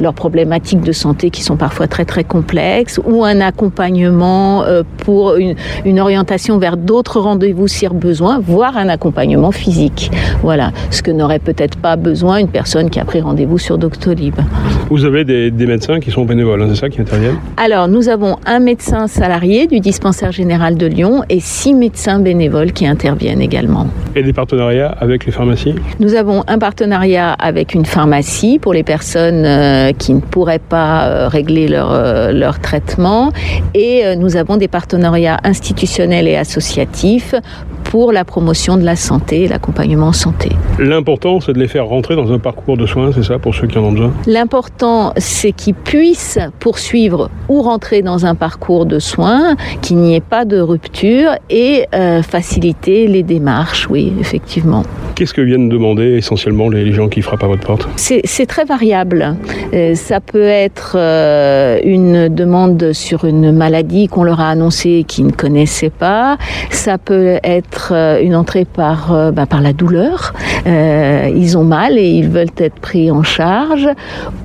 leurs 0.00 0.14
problématiques 0.42 0.80
de 0.80 0.92
santé 0.92 1.30
qui 1.30 1.42
sont 1.42 1.56
parfois 1.56 1.86
très 1.86 2.04
très 2.04 2.24
complexes 2.24 3.00
ou 3.04 3.24
un 3.24 3.40
accompagnement 3.40 4.64
pour 4.98 5.36
une, 5.36 5.54
une, 5.84 6.00
orientation 6.00 6.58
vers 6.58 6.76
d'autres 6.76 7.20
rendez-vous 7.20 7.68
si 7.68 7.86
besoin, 7.90 8.40
voire 8.40 8.76
un 8.76 8.88
accompagnement 8.88 9.52
physique. 9.52 10.10
Voilà, 10.42 10.72
ce 10.90 11.02
que 11.02 11.10
n'aurait 11.10 11.38
peut-être 11.38 11.78
pas 11.78 11.96
besoin 11.96 12.38
une 12.38 12.48
personne 12.48 12.90
qui 12.90 13.00
a 13.00 13.04
pris 13.04 13.20
rendez-vous 13.20 13.58
sur 13.58 13.78
Doctolib. 13.78 14.34
Vous 14.90 15.04
avez 15.04 15.24
des, 15.24 15.50
des 15.50 15.66
médecins 15.66 16.00
qui 16.00 16.10
sont 16.10 16.24
bénévoles, 16.24 16.62
hein, 16.62 16.66
c'est 16.70 16.80
ça 16.80 16.88
qui 16.88 17.00
interviennent 17.00 17.38
Alors, 17.56 17.88
nous 17.88 18.08
avons 18.08 18.36
un 18.46 18.58
médecin 18.58 19.06
salarié 19.06 19.66
du 19.66 19.80
dispensaire 19.80 20.32
général 20.32 20.76
de 20.76 20.86
Lyon 20.86 21.22
et 21.28 21.40
six 21.40 21.74
médecins 21.74 22.18
bénévoles 22.18 22.72
qui 22.72 22.86
interviennent 22.86 23.40
également. 23.40 23.86
Et 24.14 24.22
des 24.22 24.32
partenariats 24.32 24.94
avec 25.00 25.26
les 25.26 25.32
pharmacies? 25.32 25.74
Nous 26.00 26.14
avons 26.14 26.44
un 26.46 26.58
partenariat 26.58 27.32
avec 27.32 27.74
une 27.74 27.84
pharmacie 27.84 28.58
pour 28.58 28.72
les 28.72 28.82
personnes 28.82 29.44
euh, 29.44 29.92
qui 29.92 30.14
ne 30.14 30.20
pourraient 30.32 30.58
pas 30.58 31.04
euh, 31.04 31.28
régler 31.28 31.68
leur, 31.68 31.92
euh, 31.92 32.32
leur 32.32 32.58
traitement 32.58 33.32
et 33.74 34.04
euh, 34.04 34.16
nous 34.16 34.36
avons 34.36 34.56
des 34.56 34.66
partenariats 34.66 35.38
institutionnels 35.44 36.26
et 36.26 36.36
associatifs 36.36 37.34
pour 37.84 38.10
la 38.10 38.24
promotion 38.24 38.78
de 38.78 38.84
la 38.84 38.96
santé 38.96 39.42
et 39.42 39.48
l'accompagnement 39.48 40.08
en 40.08 40.12
santé. 40.12 40.48
L'important, 40.78 41.40
c'est 41.40 41.52
de 41.52 41.58
les 41.58 41.68
faire 41.68 41.86
rentrer 41.86 42.16
dans 42.16 42.32
un 42.32 42.38
parcours 42.38 42.78
de 42.78 42.86
soins, 42.86 43.10
c'est 43.12 43.22
ça, 43.22 43.38
pour 43.38 43.54
ceux 43.54 43.66
qui 43.66 43.76
en 43.76 43.84
ont 43.84 43.92
besoin? 43.92 44.12
L'important, 44.26 45.12
c'est 45.18 45.52
qu'ils 45.52 45.74
puissent 45.74 46.38
poursuivre 46.58 47.28
ou 47.50 47.60
rentrer 47.60 48.00
dans 48.00 48.24
un 48.24 48.34
parcours 48.34 48.86
de 48.86 48.98
soins, 48.98 49.56
qu'il 49.82 49.98
n'y 49.98 50.14
ait 50.14 50.20
pas 50.20 50.46
de 50.46 50.58
rupture 50.58 51.32
et 51.50 51.86
euh, 51.94 52.22
faciliter 52.22 53.08
les 53.08 53.22
démarches, 53.22 53.86
oui, 53.90 54.10
effectivement. 54.18 54.84
Qu'est-ce 55.14 55.34
que 55.34 55.42
viennent 55.42 55.68
demander 55.68 56.16
essentiellement 56.16 56.68
les 56.68 56.92
gens 56.92 57.08
qui 57.08 57.22
frappent 57.22 57.44
à 57.44 57.46
votre 57.46 57.66
porte 57.66 57.88
C'est 57.96 58.46
très 58.46 58.64
variable. 58.64 59.36
Euh, 59.74 59.94
ça 59.94 60.20
peut 60.20 60.42
être 60.42 60.96
euh, 60.96 61.78
une 61.84 62.28
demande 62.28 62.92
sur 62.92 63.24
une 63.24 63.52
maladie 63.52 64.08
qu'on 64.08 64.24
leur 64.24 64.40
a 64.40 64.48
annoncée 64.48 64.90
et 65.00 65.04
qu'ils 65.04 65.26
ne 65.26 65.32
connaissaient 65.32 65.90
pas. 65.90 66.38
Ça 66.70 66.98
peut 66.98 67.38
être 67.42 67.92
euh, 67.94 68.22
une 68.22 68.34
entrée 68.34 68.64
par, 68.64 69.32
bah, 69.32 69.46
par 69.46 69.60
la 69.60 69.72
douleur. 69.72 70.32
ils 70.66 71.58
ont 71.58 71.64
mal 71.64 71.98
et 71.98 72.08
ils 72.08 72.28
veulent 72.28 72.46
être 72.56 72.80
pris 72.80 73.10
en 73.10 73.22
charge. 73.22 73.88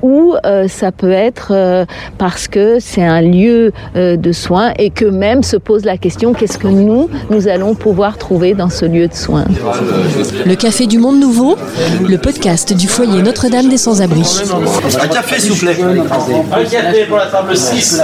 Ou 0.02 0.34
ça 0.66 0.92
peut 0.92 1.12
être 1.12 1.86
parce 2.18 2.48
que 2.48 2.78
c'est 2.80 3.04
un 3.04 3.20
lieu 3.20 3.72
de 3.94 4.32
soins 4.32 4.72
et 4.78 4.90
que 4.90 5.04
même 5.04 5.42
se 5.42 5.56
pose 5.56 5.84
la 5.84 5.96
question 5.96 6.32
qu'est-ce 6.32 6.58
que 6.58 6.68
nous, 6.68 7.08
nous 7.30 7.48
allons 7.48 7.74
pouvoir 7.74 8.18
trouver 8.18 8.54
dans 8.54 8.70
ce 8.70 8.84
lieu 8.84 9.08
de 9.08 9.14
soins? 9.14 9.44
Le 10.46 10.54
Café 10.58 10.86
du 10.88 10.98
Monde 10.98 11.20
Nouveau, 11.20 11.56
le 12.08 12.18
podcast 12.18 12.72
du 12.72 12.88
foyer 12.88 13.22
Notre-Dame 13.22 13.68
des 13.68 13.78
Sans-Abri. 13.78 14.22
Un 15.00 15.08
café, 15.08 15.40
s'il 15.40 15.52
vous 15.52 15.56
plaît. 15.58 15.76
Un 15.80 16.64
café 16.64 17.04
pour 17.04 17.16
la 17.16 17.26
table 17.26 17.56
6. 17.56 18.02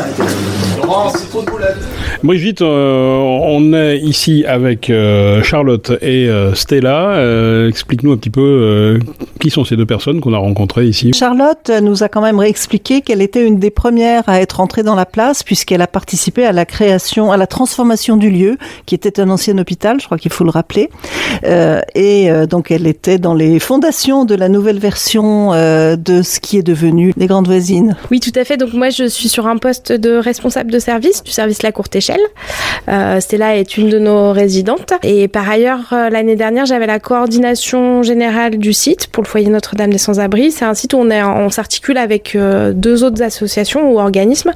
Brigitte, 2.25 2.63
euh, 2.63 3.19
on 3.19 3.75
est 3.75 3.99
ici 3.99 4.47
avec 4.47 4.89
euh, 4.89 5.43
Charlotte 5.43 5.93
et 6.01 6.27
euh, 6.27 6.55
Stella. 6.55 7.69
Explique-nous 7.69 8.13
un 8.13 8.17
petit 8.17 8.31
peu 8.31 8.99
qui 9.41 9.51
sont 9.51 9.67
ces 9.67 9.77
deux 9.77 9.85
personnes 9.85 10.23
qu'on 10.23 10.33
a 10.33 10.39
rencontrées 10.39 10.87
ici. 10.87 11.13
Charlotte 11.13 11.71
nous 11.83 12.03
a 12.03 12.09
quand 12.09 12.23
même 12.23 12.39
réexpliqué 12.39 13.03
qu'elle 13.03 13.21
était 13.21 13.47
une 13.47 13.59
des 13.59 13.71
premières 13.71 14.27
à 14.27 14.41
être 14.41 14.61
entrée 14.61 14.83
dans 14.83 14.95
la 14.95 15.05
place 15.05 15.43
puisqu'elle 15.43 15.83
a 15.83 15.87
participé 15.87 16.47
à 16.47 16.53
la 16.53 16.65
création, 16.65 17.31
à 17.31 17.37
la 17.37 17.47
transformation 17.47 18.17
du 18.17 18.31
lieu 18.31 18.57
qui 18.87 18.95
était 18.95 19.21
un 19.21 19.29
ancien 19.29 19.59
hôpital, 19.59 20.01
je 20.01 20.07
crois 20.07 20.17
qu'il 20.17 20.33
faut 20.33 20.45
le 20.45 20.51
rappeler. 20.51 20.89
et 21.95 22.31
donc 22.49 22.71
elle 22.71 22.87
était 22.87 23.19
dans 23.19 23.35
les 23.35 23.59
fondations 23.59 24.25
de 24.25 24.35
la 24.35 24.49
nouvelle 24.49 24.79
version 24.79 25.51
de 25.51 26.23
ce 26.23 26.41
qui 26.41 26.57
est 26.57 26.63
devenu 26.63 27.13
les 27.19 27.27
grandes 27.27 27.47
voisines. 27.49 27.97
Oui, 28.11 28.21
tout 28.21 28.33
à 28.35 28.45
fait. 28.45 28.57
Donc 28.57 28.73
moi 28.73 28.89
je 28.89 29.05
suis 29.09 29.29
sur 29.29 29.47
un 29.47 29.59
poste 29.59 29.93
de 29.93 30.17
responsable 30.17 30.71
de 30.71 30.79
service 30.79 31.23
du 31.23 31.31
service 31.31 31.63
La 31.63 31.73
Courte 31.73 31.95
Échelle. 31.95 32.14
Euh, 32.89 33.21
Stella 33.21 33.57
est 33.57 33.77
une 33.77 33.89
de 33.89 33.99
nos 33.99 34.33
résidentes. 34.33 34.93
Et 35.03 35.29
par 35.29 35.49
ailleurs, 35.49 35.93
euh, 35.93 36.11
l'année 36.11 36.37
dernière, 36.37 36.67
j'avais 36.67 36.87
la 36.87 36.99
coordination 36.99 38.03
générale 38.03 38.59
du 38.59 38.73
site 38.73 39.07
pour 39.09 39.23
le 39.23 39.29
foyer 39.29 39.49
Notre-Dame 39.49 39.91
des 39.91 39.99
Sans-Abri. 39.99 40.53
C'est 40.53 40.65
un 40.65 40.75
site 40.75 40.93
où 40.95 40.99
on, 40.99 41.51
s'articule 41.51 41.99
avec 41.99 42.35
euh, 42.35 42.73
deux 42.73 43.05
autres 43.05 43.23
associations 43.23 43.91
ou 43.91 43.99
organismes, 43.99 44.53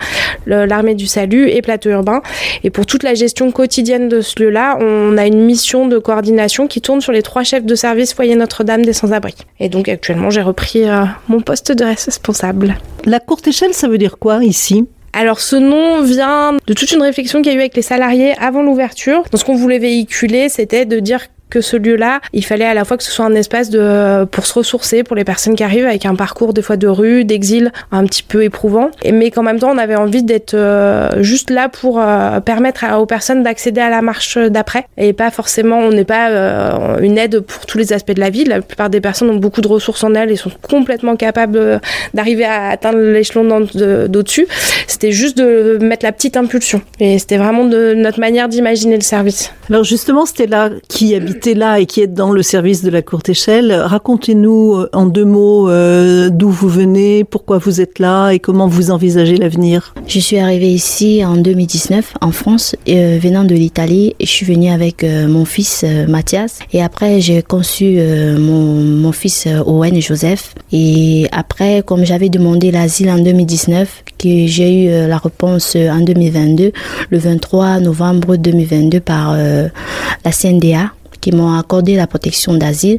l'Armée 0.47 0.95
du 0.95 1.07
Salut 1.07 1.49
et 1.49 1.63
Plateau 1.63 1.91
Urbain. 1.91 2.23
Et 2.65 2.71
pour 2.71 2.87
toute 2.87 3.03
la 3.03 3.15
gestion 3.15 3.51
quotidienne 3.51 4.09
de 4.09 4.21
ce 4.21 4.43
lieu-là, 4.43 4.79
on 4.81 5.17
a 5.17 5.27
une 5.27 5.45
mission 5.45 5.87
de 5.87 5.99
coordination 5.99 6.67
qui 6.67 6.81
tourne 6.81 7.01
sur 7.01 7.13
les 7.13 7.23
trois 7.23 7.45
chefs 7.45 7.65
de 7.65 7.75
service 7.75 8.15
foyer 8.15 8.35
Notre-Dame 8.35 8.85
des 8.85 8.93
Sans-Abri. 8.93 9.35
Et 9.61 9.69
donc 9.69 9.89
actuellement, 9.89 10.31
j'ai 10.31 10.43
repris 10.43 10.85
mon 11.29 11.41
poste 11.41 11.73
de 11.73 11.85
responsable. 11.85 12.77
La 13.05 13.21
courte 13.21 13.47
échelle, 13.49 13.75
ça 13.75 13.89
veut 13.89 13.99
dire 13.99 14.19
quoi 14.19 14.45
ici? 14.45 14.87
Alors 15.13 15.41
ce 15.41 15.57
nom 15.57 16.03
vient 16.03 16.53
de 16.67 16.75
toute 16.75 16.93
une 16.93 17.03
réflexion 17.03 17.43
qu'il 17.43 17.53
y 17.53 17.55
a 17.55 17.59
eu 17.59 17.61
avec 17.61 17.77
les 17.77 17.83
salariés 17.83 18.35
avant 18.39 18.63
l'ouverture. 18.63 19.23
Donc 19.31 19.41
ce 19.41 19.45
qu'on 19.45 19.57
voulait 19.57 19.79
véhiculer, 19.79 20.49
c'était 20.49 20.85
de 20.85 21.01
dire 21.01 21.27
que 21.51 21.61
ce 21.61 21.77
lieu-là, 21.77 22.21
il 22.33 22.45
fallait 22.45 22.65
à 22.65 22.75
la 22.75 22.85
fois 22.85 22.97
que 22.97 23.03
ce 23.03 23.11
soit 23.11 23.25
un 23.25 23.35
espace 23.35 23.71
de 23.71 24.25
pour 24.27 24.47
se 24.47 24.55
ressourcer 24.55 25.03
pour 25.03 25.17
les 25.17 25.25
personnes 25.25 25.55
qui 25.55 25.65
arrivent 25.65 25.87
avec 25.87 26.07
un 26.07 26.15
parcours 26.15 26.53
des 26.53 26.63
fois 26.63 26.77
de 26.77 26.87
rue, 26.89 27.25
d'exil 27.25 27.73
un 27.93 28.05
petit 28.05 28.23
peu 28.23 28.45
éprouvant, 28.45 28.91
mais 29.11 29.31
qu'en 29.31 29.43
même 29.43 29.59
temps 29.59 29.71
on 29.71 29.79
avait 29.79 29.97
envie 29.97 30.23
d'être 30.23 30.55
euh, 30.55 31.23
juste 31.23 31.51
là 31.51 31.69
pour 31.69 32.01
euh, 32.01 32.41
permettre 32.41 32.85
aux 32.99 33.07
personnes 33.07 33.43
d'accéder 33.43 33.81
à 33.81 33.91
la 33.91 34.03
marche 34.03 34.39
d'après 34.39 34.87
et 34.97 35.13
pas 35.13 35.31
forcément 35.31 35.79
on 35.79 35.91
n'est 35.91 36.05
pas 36.05 36.31
euh, 36.31 36.99
une 37.01 37.19
aide 37.19 37.41
pour 37.41 37.67
tous 37.67 37.79
les 37.79 37.93
aspects 37.93 38.13
de 38.13 38.21
la 38.21 38.31
vie. 38.31 38.45
La 38.45 38.61
plupart 38.61 38.91
des 38.91 39.01
personnes 39.01 39.31
ont 39.31 39.37
beaucoup 39.37 39.61
de 39.61 39.69
ressources 39.69 40.05
en 40.05 40.15
elles 40.15 40.31
et 40.31 40.37
sont 40.37 40.51
complètement 40.69 41.17
capables 41.17 41.81
d'arriver 42.15 42.45
à 42.45 42.69
atteindre 42.69 42.99
l'échelon 42.99 43.67
d'au-dessus. 44.09 44.47
C'était 44.87 45.13
juste 45.13 45.37
de 45.39 45.79
mettre 45.81 46.05
la 46.05 46.13
petite 46.13 46.37
impulsion 46.37 46.83
et 47.01 47.19
c'était 47.19 47.37
vraiment 47.37 47.65
de 47.65 47.95
notre 47.95 48.21
manière 48.21 48.49
d'imaginer 48.49 48.97
le 48.97 49.03
service. 49.03 49.53
Alors 49.71 49.85
justement, 49.85 50.27
c'était 50.27 50.47
là 50.47 50.71
qui 50.89 51.15
habite 51.15 51.38
là 51.47 51.81
et 51.81 51.87
qui 51.87 52.01
êtes 52.01 52.15
dans 52.15 52.33
le 52.33 52.43
service 52.43 52.83
de 52.83 52.91
la 52.91 53.03
courte 53.03 53.29
échelle, 53.29 53.73
racontez-nous 53.73 54.75
euh, 54.75 54.89
en 54.93 55.07
deux 55.07 55.25
mots 55.25 55.69
euh, 55.69 56.31
d'où 56.31 56.51
vous 56.51 56.69
venez, 56.69 57.25
pourquoi 57.25 57.59
vous 57.59 57.81
êtes 57.81 57.99
là 57.99 58.31
et 58.31 58.39
comment 58.39 58.67
vous 58.67 58.91
envisagez 58.91 59.37
l'avenir. 59.37 59.95
Je 60.07 60.19
suis 60.19 60.39
arrivée 60.39 60.71
ici 60.71 61.25
en 61.25 61.37
2019 61.37 62.15
en 62.21 62.33
France, 62.33 62.77
euh, 62.89 63.19
venant 63.21 63.45
de 63.45 63.55
l'Italie. 63.55 64.15
Je 64.21 64.27
suis 64.27 64.47
venue 64.47 64.71
avec 64.71 65.05
mon 65.05 65.45
fils 65.45 65.85
Mathias 66.09 66.59
et 66.73 66.83
après 66.83 67.21
j'ai 67.21 67.43
conçu 67.43 67.99
mon, 68.39 68.75
mon, 68.75 69.13
fils 69.13 69.47
Owen 69.67 70.01
Joseph. 70.01 70.55
Et 70.73 71.27
après, 71.33 71.83
comme 71.85 72.05
j'avais 72.05 72.29
demandé 72.29 72.71
l'asile 72.71 73.11
en 73.11 73.19
2019, 73.19 74.05
que 74.19 74.47
j'ai 74.47 74.85
eu 74.85 75.09
la 75.09 75.19
réponse 75.19 75.77
en 75.77 76.01
2022, 76.01 76.73
le 77.11 77.19
23 77.19 77.81
novembre 77.81 78.37
2022 78.37 79.01
par 79.01 79.35
la 79.35 80.33
CNDA, 80.33 80.93
qui 81.21 81.33
m'ont 81.33 81.55
accordé 81.59 81.97
la 81.97 82.07
protection 82.07 82.55
d'asile. 82.55 82.99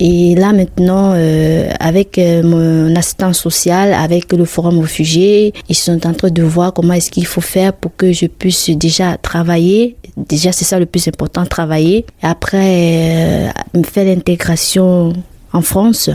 Et 0.00 0.34
là 0.34 0.52
maintenant, 0.52 1.12
euh, 1.14 1.70
avec 1.80 2.18
euh, 2.18 2.42
mon 2.42 2.94
assistant 2.96 3.32
social, 3.32 3.92
avec 3.92 4.32
le 4.32 4.44
forum 4.44 4.78
réfugié, 4.80 5.52
ils 5.68 5.74
sont 5.76 6.06
en 6.06 6.12
train 6.12 6.30
de 6.30 6.42
voir 6.42 6.72
comment 6.72 6.94
est-ce 6.94 7.10
qu'il 7.10 7.26
faut 7.26 7.40
faire 7.40 7.72
pour 7.72 7.94
que 7.96 8.12
je 8.12 8.26
puisse 8.26 8.70
déjà 8.70 9.16
travailler. 9.16 9.96
Déjà, 10.16 10.52
c'est 10.52 10.64
ça 10.64 10.78
le 10.78 10.86
plus 10.86 11.06
important, 11.08 11.44
travailler. 11.46 12.04
Après, 12.22 13.48
euh, 13.76 13.82
faire 13.84 14.04
l'intégration 14.04 15.12
en 15.52 15.62
France. 15.62 16.10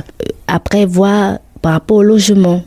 Après, 0.48 0.86
voir 0.86 1.40
par 1.62 1.74
rapport 1.74 1.98
au 1.98 2.04
logement 2.04 2.62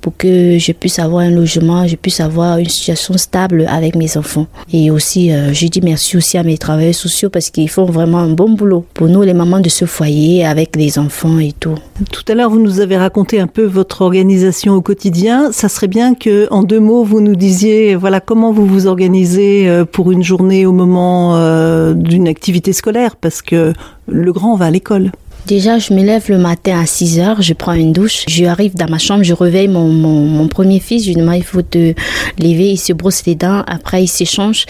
pour 0.00 0.16
que 0.16 0.58
je 0.58 0.72
puisse 0.72 0.98
avoir 0.98 1.22
un 1.22 1.30
logement, 1.30 1.86
je 1.86 1.96
puisse 1.96 2.20
avoir 2.20 2.58
une 2.58 2.68
situation 2.68 3.16
stable 3.16 3.66
avec 3.68 3.94
mes 3.96 4.16
enfants. 4.16 4.46
Et 4.72 4.90
aussi, 4.90 5.32
euh, 5.32 5.52
je 5.52 5.66
dis 5.66 5.80
merci 5.82 6.16
aussi 6.16 6.38
à 6.38 6.42
mes 6.42 6.58
travailleurs 6.58 6.94
sociaux 6.94 7.30
parce 7.30 7.50
qu'ils 7.50 7.68
font 7.68 7.84
vraiment 7.84 8.18
un 8.18 8.30
bon 8.30 8.50
boulot 8.50 8.84
pour 8.94 9.08
nous, 9.08 9.22
les 9.22 9.34
mamans 9.34 9.60
de 9.60 9.68
ce 9.68 9.84
foyer, 9.84 10.44
avec 10.44 10.76
les 10.76 10.98
enfants 10.98 11.38
et 11.38 11.52
tout. 11.52 11.74
Tout 12.10 12.24
à 12.28 12.34
l'heure, 12.34 12.50
vous 12.50 12.60
nous 12.60 12.80
avez 12.80 12.96
raconté 12.96 13.40
un 13.40 13.46
peu 13.46 13.64
votre 13.64 14.02
organisation 14.02 14.74
au 14.74 14.80
quotidien. 14.80 15.52
Ça 15.52 15.68
serait 15.68 15.88
bien 15.88 16.14
que, 16.14 16.48
en 16.50 16.62
deux 16.62 16.80
mots, 16.80 17.04
vous 17.04 17.20
nous 17.20 17.36
disiez, 17.36 17.94
voilà, 17.94 18.20
comment 18.20 18.52
vous 18.52 18.66
vous 18.66 18.86
organisez 18.86 19.68
euh, 19.68 19.84
pour 19.84 20.12
une 20.12 20.22
journée 20.22 20.66
au 20.66 20.72
moment 20.72 21.36
euh, 21.36 21.94
d'une 21.94 22.28
activité 22.28 22.72
scolaire, 22.72 23.16
parce 23.16 23.42
que 23.42 23.72
le 24.06 24.32
grand 24.32 24.56
va 24.56 24.66
à 24.66 24.70
l'école. 24.70 25.10
Déjà, 25.46 25.78
je 25.78 25.92
me 25.92 26.04
lève 26.04 26.24
le 26.28 26.38
matin 26.38 26.80
à 26.80 26.86
6 26.86 27.18
heures, 27.18 27.42
je 27.42 27.54
prends 27.54 27.72
une 27.72 27.92
douche, 27.92 28.24
je 28.28 28.44
arrive 28.44 28.74
dans 28.74 28.88
ma 28.88 28.98
chambre, 28.98 29.24
je 29.24 29.34
réveille 29.34 29.68
mon, 29.68 30.46
premier 30.48 30.80
fils, 30.80 31.04
je 31.04 31.08
lui 31.08 31.16
demande 31.16 31.36
il 31.36 31.44
faut 31.44 31.62
te 31.62 31.94
lever, 32.38 32.70
il 32.70 32.76
se 32.76 32.92
brosse 32.92 33.24
les 33.26 33.34
dents, 33.34 33.64
après 33.66 34.04
il 34.04 34.08
s'échange. 34.08 34.66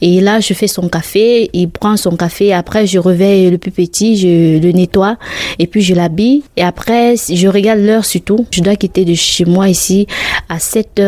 Et 0.00 0.20
là, 0.20 0.40
je 0.40 0.52
fais 0.54 0.66
son 0.66 0.88
café, 0.88 1.50
il 1.52 1.68
prend 1.68 1.96
son 1.96 2.16
café, 2.16 2.52
après 2.52 2.86
je 2.86 2.98
réveille 2.98 3.50
le 3.50 3.58
plus 3.58 3.70
petit, 3.70 4.16
je 4.16 4.58
le 4.58 4.72
nettoie, 4.72 5.16
et 5.58 5.66
puis 5.66 5.82
je 5.82 5.94
l'habille. 5.94 6.42
Et 6.56 6.62
après, 6.62 7.14
je 7.16 7.48
regarde 7.48 7.80
l'heure 7.80 8.04
surtout. 8.04 8.46
Je 8.50 8.60
dois 8.60 8.76
quitter 8.76 9.04
de 9.04 9.14
chez 9.14 9.44
moi 9.44 9.68
ici 9.68 10.06
à 10.48 10.58
7 10.58 11.00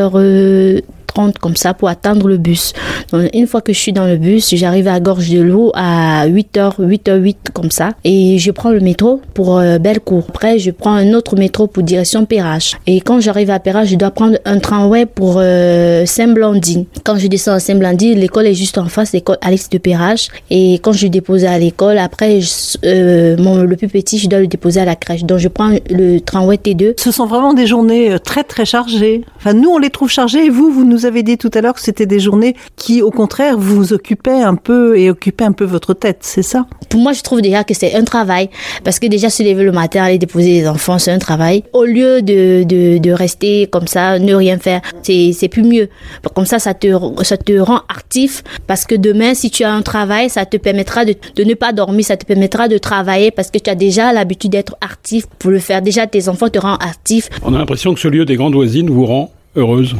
comme 1.40 1.56
ça 1.56 1.74
pour 1.74 1.88
attendre 1.88 2.28
le 2.28 2.36
bus. 2.36 2.72
Donc, 3.12 3.30
une 3.34 3.46
fois 3.46 3.60
que 3.60 3.72
je 3.72 3.78
suis 3.78 3.92
dans 3.92 4.06
le 4.06 4.16
bus, 4.16 4.54
j'arrive 4.54 4.88
à 4.88 5.00
Gorge 5.00 5.30
de 5.30 5.40
l'eau 5.40 5.72
à 5.74 6.26
8h, 6.28 6.80
8h08 6.80 7.36
comme 7.52 7.70
ça. 7.70 7.90
Et 8.04 8.38
je 8.38 8.50
prends 8.50 8.70
le 8.70 8.80
métro 8.80 9.20
pour 9.34 9.58
euh, 9.58 9.78
Bellecour. 9.78 10.24
Après, 10.28 10.58
je 10.58 10.70
prends 10.70 10.94
un 10.94 11.12
autre 11.12 11.36
métro 11.36 11.66
pour 11.66 11.82
direction 11.82 12.24
Perrache. 12.26 12.76
Et 12.86 13.00
quand 13.00 13.20
j'arrive 13.20 13.50
à 13.50 13.58
Perrache, 13.58 13.88
je 13.88 13.96
dois 13.96 14.10
prendre 14.10 14.38
un 14.44 14.58
tramway 14.58 15.06
pour 15.06 15.36
euh, 15.38 16.04
Saint-Blandine. 16.06 16.84
Quand 17.04 17.16
je 17.16 17.26
descends 17.26 17.52
à 17.52 17.60
Saint-Blandine, 17.60 18.18
l'école 18.18 18.46
est 18.46 18.54
juste 18.54 18.78
en 18.78 18.86
face, 18.86 19.12
l'école 19.12 19.38
Alex 19.40 19.68
de 19.70 19.78
Perrache. 19.78 20.28
Et 20.50 20.74
quand 20.74 20.92
je 20.92 21.06
dépose 21.06 21.44
à 21.44 21.58
l'école, 21.58 21.98
après, 21.98 22.40
euh, 22.84 23.36
mon, 23.38 23.62
le 23.62 23.76
plus 23.76 23.88
petit, 23.88 24.18
je 24.18 24.28
dois 24.28 24.40
le 24.40 24.46
déposer 24.46 24.80
à 24.80 24.84
la 24.84 24.96
crèche. 24.96 25.24
Donc, 25.24 25.38
je 25.38 25.48
prends 25.48 25.70
le 25.90 26.18
tramway 26.20 26.56
T2. 26.56 26.94
Ce 27.00 27.10
sont 27.10 27.26
vraiment 27.26 27.54
des 27.54 27.66
journées 27.66 28.12
euh, 28.12 28.18
très, 28.18 28.44
très 28.44 28.64
chargées. 28.64 29.22
Enfin, 29.36 29.54
nous, 29.54 29.70
on 29.70 29.78
les 29.78 29.90
trouve 29.90 30.10
chargées 30.10 30.46
et 30.46 30.50
vous, 30.50 30.70
vous 30.70 30.84
nous 30.84 31.05
avez 31.06 31.22
dit 31.22 31.38
tout 31.38 31.50
à 31.54 31.60
l'heure 31.60 31.74
que 31.74 31.80
c'était 31.80 32.06
des 32.06 32.20
journées 32.20 32.54
qui, 32.76 33.02
au 33.02 33.10
contraire, 33.10 33.56
vous 33.58 33.92
occupaient 33.92 34.42
un 34.42 34.54
peu 34.56 34.98
et 34.98 35.10
occupaient 35.10 35.44
un 35.44 35.52
peu 35.52 35.64
votre 35.64 35.94
tête, 35.94 36.18
c'est 36.20 36.42
ça? 36.42 36.66
Pour 36.88 37.00
moi, 37.00 37.12
je 37.12 37.22
trouve 37.22 37.40
déjà 37.40 37.64
que 37.64 37.74
c'est 37.74 37.94
un 37.94 38.04
travail 38.04 38.50
parce 38.84 38.98
que 38.98 39.06
déjà 39.06 39.30
se 39.30 39.42
lever 39.42 39.64
le 39.64 39.72
matin, 39.72 40.02
aller 40.02 40.18
déposer 40.18 40.52
les 40.60 40.68
enfants, 40.68 40.98
c'est 40.98 41.12
un 41.12 41.18
travail. 41.18 41.64
Au 41.72 41.84
lieu 41.84 42.22
de, 42.22 42.64
de, 42.64 42.98
de 42.98 43.10
rester 43.10 43.66
comme 43.66 43.86
ça, 43.86 44.18
ne 44.18 44.34
rien 44.34 44.58
faire, 44.58 44.80
c'est, 45.02 45.32
c'est 45.32 45.48
plus 45.48 45.62
mieux. 45.62 45.88
Comme 46.34 46.46
ça, 46.46 46.58
ça 46.58 46.74
te, 46.74 46.88
ça 47.22 47.36
te 47.36 47.58
rend 47.58 47.80
actif 47.88 48.42
parce 48.66 48.84
que 48.84 48.94
demain, 48.94 49.34
si 49.34 49.50
tu 49.50 49.64
as 49.64 49.72
un 49.72 49.82
travail, 49.82 50.28
ça 50.28 50.44
te 50.46 50.56
permettra 50.56 51.04
de, 51.04 51.14
de 51.34 51.44
ne 51.44 51.54
pas 51.54 51.72
dormir, 51.72 52.04
ça 52.04 52.16
te 52.16 52.24
permettra 52.24 52.68
de 52.68 52.78
travailler 52.78 53.30
parce 53.30 53.50
que 53.50 53.58
tu 53.58 53.70
as 53.70 53.74
déjà 53.74 54.12
l'habitude 54.12 54.52
d'être 54.52 54.76
actif 54.80 55.26
pour 55.38 55.50
le 55.50 55.58
faire. 55.58 55.82
Déjà, 55.82 56.06
tes 56.06 56.28
enfants 56.28 56.48
te 56.48 56.58
rendent 56.58 56.78
actif. 56.80 57.28
On 57.42 57.54
a 57.54 57.58
l'impression 57.58 57.94
que 57.94 58.00
ce 58.00 58.08
lieu 58.08 58.24
des 58.24 58.36
grandes 58.36 58.54
voisines 58.54 58.90
vous 58.90 59.06
rend 59.06 59.30
heureuse 59.56 59.96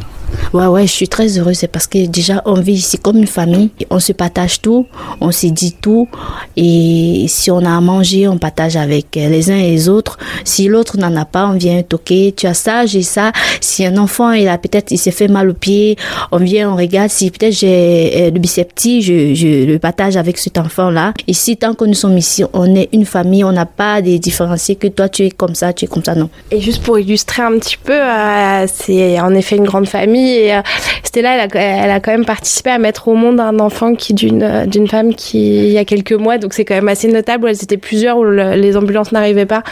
Ouais, 0.53 0.65
ouais, 0.67 0.87
je 0.87 0.91
suis 0.91 1.07
très 1.07 1.37
heureuse. 1.37 1.57
C'est 1.57 1.67
parce 1.67 1.87
que 1.87 2.05
déjà, 2.05 2.41
on 2.45 2.59
vit 2.59 2.73
ici 2.73 2.97
comme 2.97 3.17
une 3.17 3.27
famille. 3.27 3.69
On 3.89 3.99
se 3.99 4.13
partage 4.13 4.61
tout, 4.61 4.85
on 5.19 5.31
se 5.31 5.47
dit 5.47 5.75
tout. 5.81 6.07
Et 6.55 7.25
si 7.27 7.51
on 7.51 7.59
a 7.65 7.75
à 7.75 7.81
manger, 7.81 8.27
on 8.27 8.37
partage 8.37 8.75
avec 8.75 9.07
les 9.15 9.51
uns 9.51 9.57
et 9.57 9.71
les 9.71 9.89
autres. 9.89 10.17
Si 10.43 10.67
l'autre 10.67 10.97
n'en 10.97 11.15
a 11.15 11.25
pas, 11.25 11.47
on 11.47 11.53
vient 11.53 11.81
toquer. 11.83 12.33
Tu 12.35 12.47
as 12.47 12.53
ça, 12.53 12.85
j'ai 12.85 13.01
ça. 13.01 13.31
Si 13.61 13.85
un 13.85 13.97
enfant, 13.97 14.31
il 14.31 14.47
a 14.47 14.57
peut-être, 14.57 14.91
il 14.91 14.97
s'est 14.97 15.11
fait 15.11 15.27
mal 15.27 15.49
au 15.49 15.53
pied, 15.53 15.97
on 16.31 16.37
vient, 16.37 16.71
on 16.71 16.75
regarde. 16.75 17.09
Si 17.09 17.29
peut-être 17.31 17.53
j'ai 17.53 18.31
le 18.31 18.39
bicepti, 18.39 19.01
je, 19.01 19.33
je 19.33 19.65
le 19.65 19.79
partage 19.79 20.17
avec 20.17 20.37
cet 20.37 20.57
enfant-là. 20.57 21.13
Ici, 21.27 21.57
tant 21.57 21.73
que 21.73 21.85
nous 21.85 21.93
sommes 21.93 22.17
ici, 22.17 22.43
on 22.53 22.73
est 22.75 22.89
une 22.93 23.05
famille. 23.05 23.43
On 23.43 23.51
n'a 23.51 23.65
pas 23.65 24.01
de 24.01 24.17
différencier 24.17 24.75
que 24.75 24.87
toi, 24.87 25.09
tu 25.09 25.25
es 25.25 25.31
comme 25.31 25.55
ça, 25.55 25.73
tu 25.73 25.85
es 25.85 25.87
comme 25.87 26.03
ça, 26.03 26.15
non. 26.15 26.29
Et 26.51 26.61
juste 26.61 26.83
pour 26.83 26.99
illustrer 26.99 27.43
un 27.43 27.57
petit 27.59 27.77
peu, 27.77 27.93
euh, 27.93 28.65
c'est 28.67 29.19
en 29.19 29.33
effet 29.33 29.46
une 29.55 29.65
grande 29.65 29.87
famille 29.87 30.33
et 30.33 30.53
euh, 30.53 30.61
Stella, 31.03 31.35
elle 31.35 31.57
a, 31.57 31.85
elle 31.85 31.91
a, 31.91 31.99
quand 31.99 32.11
même 32.11 32.25
participé 32.25 32.69
à 32.69 32.77
mettre 32.77 33.07
au 33.07 33.15
monde 33.15 33.39
un 33.39 33.59
enfant 33.59 33.95
qui 33.95 34.13
d'une 34.13 34.43
euh, 34.43 34.65
d'une 34.65 34.87
femme 34.87 35.15
qui 35.15 35.67
il 35.67 35.71
y 35.71 35.77
a 35.77 35.85
quelques 35.85 36.13
mois, 36.13 36.37
donc 36.37 36.53
c'est 36.53 36.65
quand 36.65 36.75
même 36.75 36.87
assez 36.87 37.07
notable. 37.07 37.45
Où 37.45 37.47
elles 37.47 37.63
étaient 37.63 37.77
plusieurs 37.77 38.17
où 38.17 38.25
les 38.25 38.77
ambulances 38.77 39.11
n'arrivaient 39.11 39.45
pas, 39.45 39.63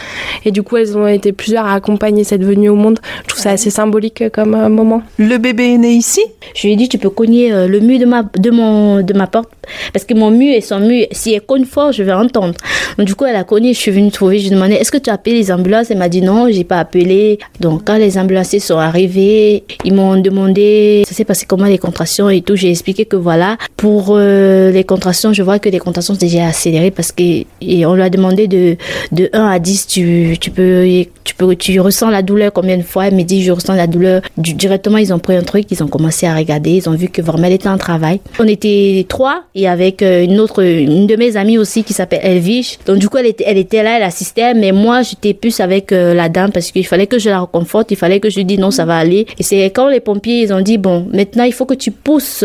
et 0.44 0.50
du 0.50 0.62
coup 0.62 0.76
elles 0.76 0.96
ont 0.96 1.06
été 1.06 1.32
plusieurs 1.32 1.66
à 1.66 1.74
accompagner 1.74 2.24
cette 2.24 2.42
venue 2.42 2.68
au 2.68 2.74
monde. 2.74 3.00
Je 3.22 3.28
trouve 3.28 3.42
ça 3.42 3.50
assez 3.50 3.70
symbolique 3.70 4.24
comme 4.32 4.54
euh, 4.54 4.68
moment. 4.68 5.02
Le 5.18 5.36
bébé 5.38 5.74
est 5.74 5.78
né 5.78 5.90
ici? 5.90 6.22
Je 6.54 6.66
lui 6.66 6.72
ai 6.72 6.76
dit 6.76 6.88
tu 6.88 6.98
peux 6.98 7.10
cogner 7.10 7.50
le 7.66 7.80
mur 7.80 7.98
de 7.98 8.06
ma 8.06 8.22
de 8.22 8.50
mon 8.50 9.02
de 9.02 9.12
ma 9.12 9.26
porte 9.26 9.50
parce 9.92 10.04
que 10.04 10.14
mon 10.14 10.30
mur 10.30 10.54
et 10.54 10.60
son 10.60 10.80
mur, 10.80 11.06
si 11.12 11.34
elle 11.34 11.40
cogne 11.40 11.64
fort, 11.64 11.92
je 11.92 12.02
vais 12.02 12.12
entendre. 12.12 12.54
Donc 12.98 13.06
du 13.06 13.14
coup 13.14 13.24
elle 13.24 13.36
a 13.36 13.44
cogné, 13.44 13.74
je 13.74 13.78
suis 13.78 13.90
venue 13.90 14.10
trouver, 14.10 14.38
je 14.38 14.44
lui 14.44 14.52
ai 14.52 14.54
demandé 14.54 14.74
est-ce 14.74 14.90
que 14.90 14.98
tu 14.98 15.10
as 15.10 15.14
appelé 15.14 15.36
les 15.36 15.50
ambulances, 15.50 15.90
elle 15.90 15.98
m'a 15.98 16.08
dit 16.08 16.22
non, 16.22 16.48
j'ai 16.50 16.64
pas 16.64 16.78
appelé. 16.78 17.38
Donc 17.60 17.82
quand 17.84 17.96
les 17.96 18.18
ambulanciers 18.18 18.60
sont 18.60 18.78
arrivés, 18.78 19.64
ils 19.84 19.94
m'ont 19.94 20.16
demandé 20.16 21.04
ça 21.06 21.14
s'est 21.14 21.24
passé 21.24 21.46
comment 21.46 21.66
les 21.66 21.78
contractions 21.78 22.28
et 22.30 22.42
tout. 22.42 22.56
J'ai 22.56 22.70
expliqué 22.70 23.04
que 23.04 23.16
voilà, 23.16 23.56
pour 23.76 24.08
euh, 24.10 24.70
les 24.70 24.84
contractions, 24.84 25.32
je 25.32 25.42
vois 25.42 25.58
que 25.58 25.68
les 25.68 25.78
contractions 25.78 26.14
sont 26.14 26.18
déjà 26.18 26.46
accélérées 26.46 26.90
parce 26.90 27.12
que 27.12 27.44
et 27.60 27.86
on 27.86 27.94
lui 27.94 28.02
a 28.02 28.10
demandé 28.10 28.46
de, 28.48 28.76
de 29.12 29.28
1 29.32 29.46
à 29.46 29.58
10, 29.58 29.86
tu, 29.86 30.36
tu 30.40 30.50
peux, 30.50 30.86
tu 31.24 31.34
peux, 31.34 31.54
tu 31.56 31.80
ressens 31.80 32.10
la 32.10 32.22
douleur 32.22 32.52
combien 32.52 32.76
de 32.76 32.82
fois? 32.82 33.08
Elle 33.08 33.14
me 33.14 33.22
dit, 33.22 33.42
je 33.42 33.52
ressens 33.52 33.74
la 33.74 33.86
douleur. 33.86 34.22
directement, 34.36 34.98
ils 34.98 35.12
ont 35.12 35.18
pris 35.18 35.36
un 35.36 35.42
truc, 35.42 35.66
ils 35.70 35.82
ont 35.82 35.88
commencé 35.88 36.26
à 36.26 36.34
regarder, 36.34 36.70
ils 36.70 36.88
ont 36.88 36.94
vu 36.94 37.08
que 37.08 37.22
vraiment 37.22 37.44
elle 37.44 37.54
était 37.54 37.68
en 37.68 37.78
travail. 37.78 38.20
On 38.38 38.46
était 38.46 39.04
trois 39.08 39.42
et 39.56 39.66
avec 39.66 40.02
euh, 40.02 40.22
une 40.22 40.38
autre, 40.38 40.62
une 40.62 41.06
de 41.06 41.16
mes 41.16 41.36
amies 41.38 41.56
aussi 41.56 41.82
qui 41.82 41.94
s'appelle 41.94 42.20
Elvige. 42.22 42.78
Donc 42.84 42.98
du 42.98 43.08
coup, 43.08 43.16
elle 43.16 43.26
était, 43.26 43.44
elle 43.46 43.56
était 43.56 43.82
là, 43.82 43.96
elle 43.96 44.02
assistait, 44.02 44.52
mais 44.52 44.70
moi, 44.70 45.00
j'étais 45.00 45.32
plus 45.32 45.58
avec 45.60 45.92
euh, 45.92 46.12
la 46.12 46.28
dame 46.28 46.52
parce 46.52 46.70
qu'il 46.70 46.86
fallait 46.86 47.06
que 47.06 47.18
je 47.18 47.30
la 47.30 47.40
reconforte, 47.40 47.90
il 47.90 47.96
fallait 47.96 48.20
que 48.20 48.28
je 48.28 48.36
lui 48.36 48.44
dise 48.44 48.58
non, 48.58 48.70
ça 48.70 48.84
va 48.84 48.98
aller. 48.98 49.26
Et 49.38 49.42
c'est 49.42 49.64
quand 49.70 49.88
les 49.88 50.00
pompiers 50.00 50.42
ils 50.42 50.52
ont 50.52 50.60
dit, 50.60 50.76
bon, 50.76 51.08
maintenant, 51.10 51.44
il 51.44 51.54
faut 51.54 51.64
que 51.64 51.74
tu 51.74 51.90
pousses 51.90 52.44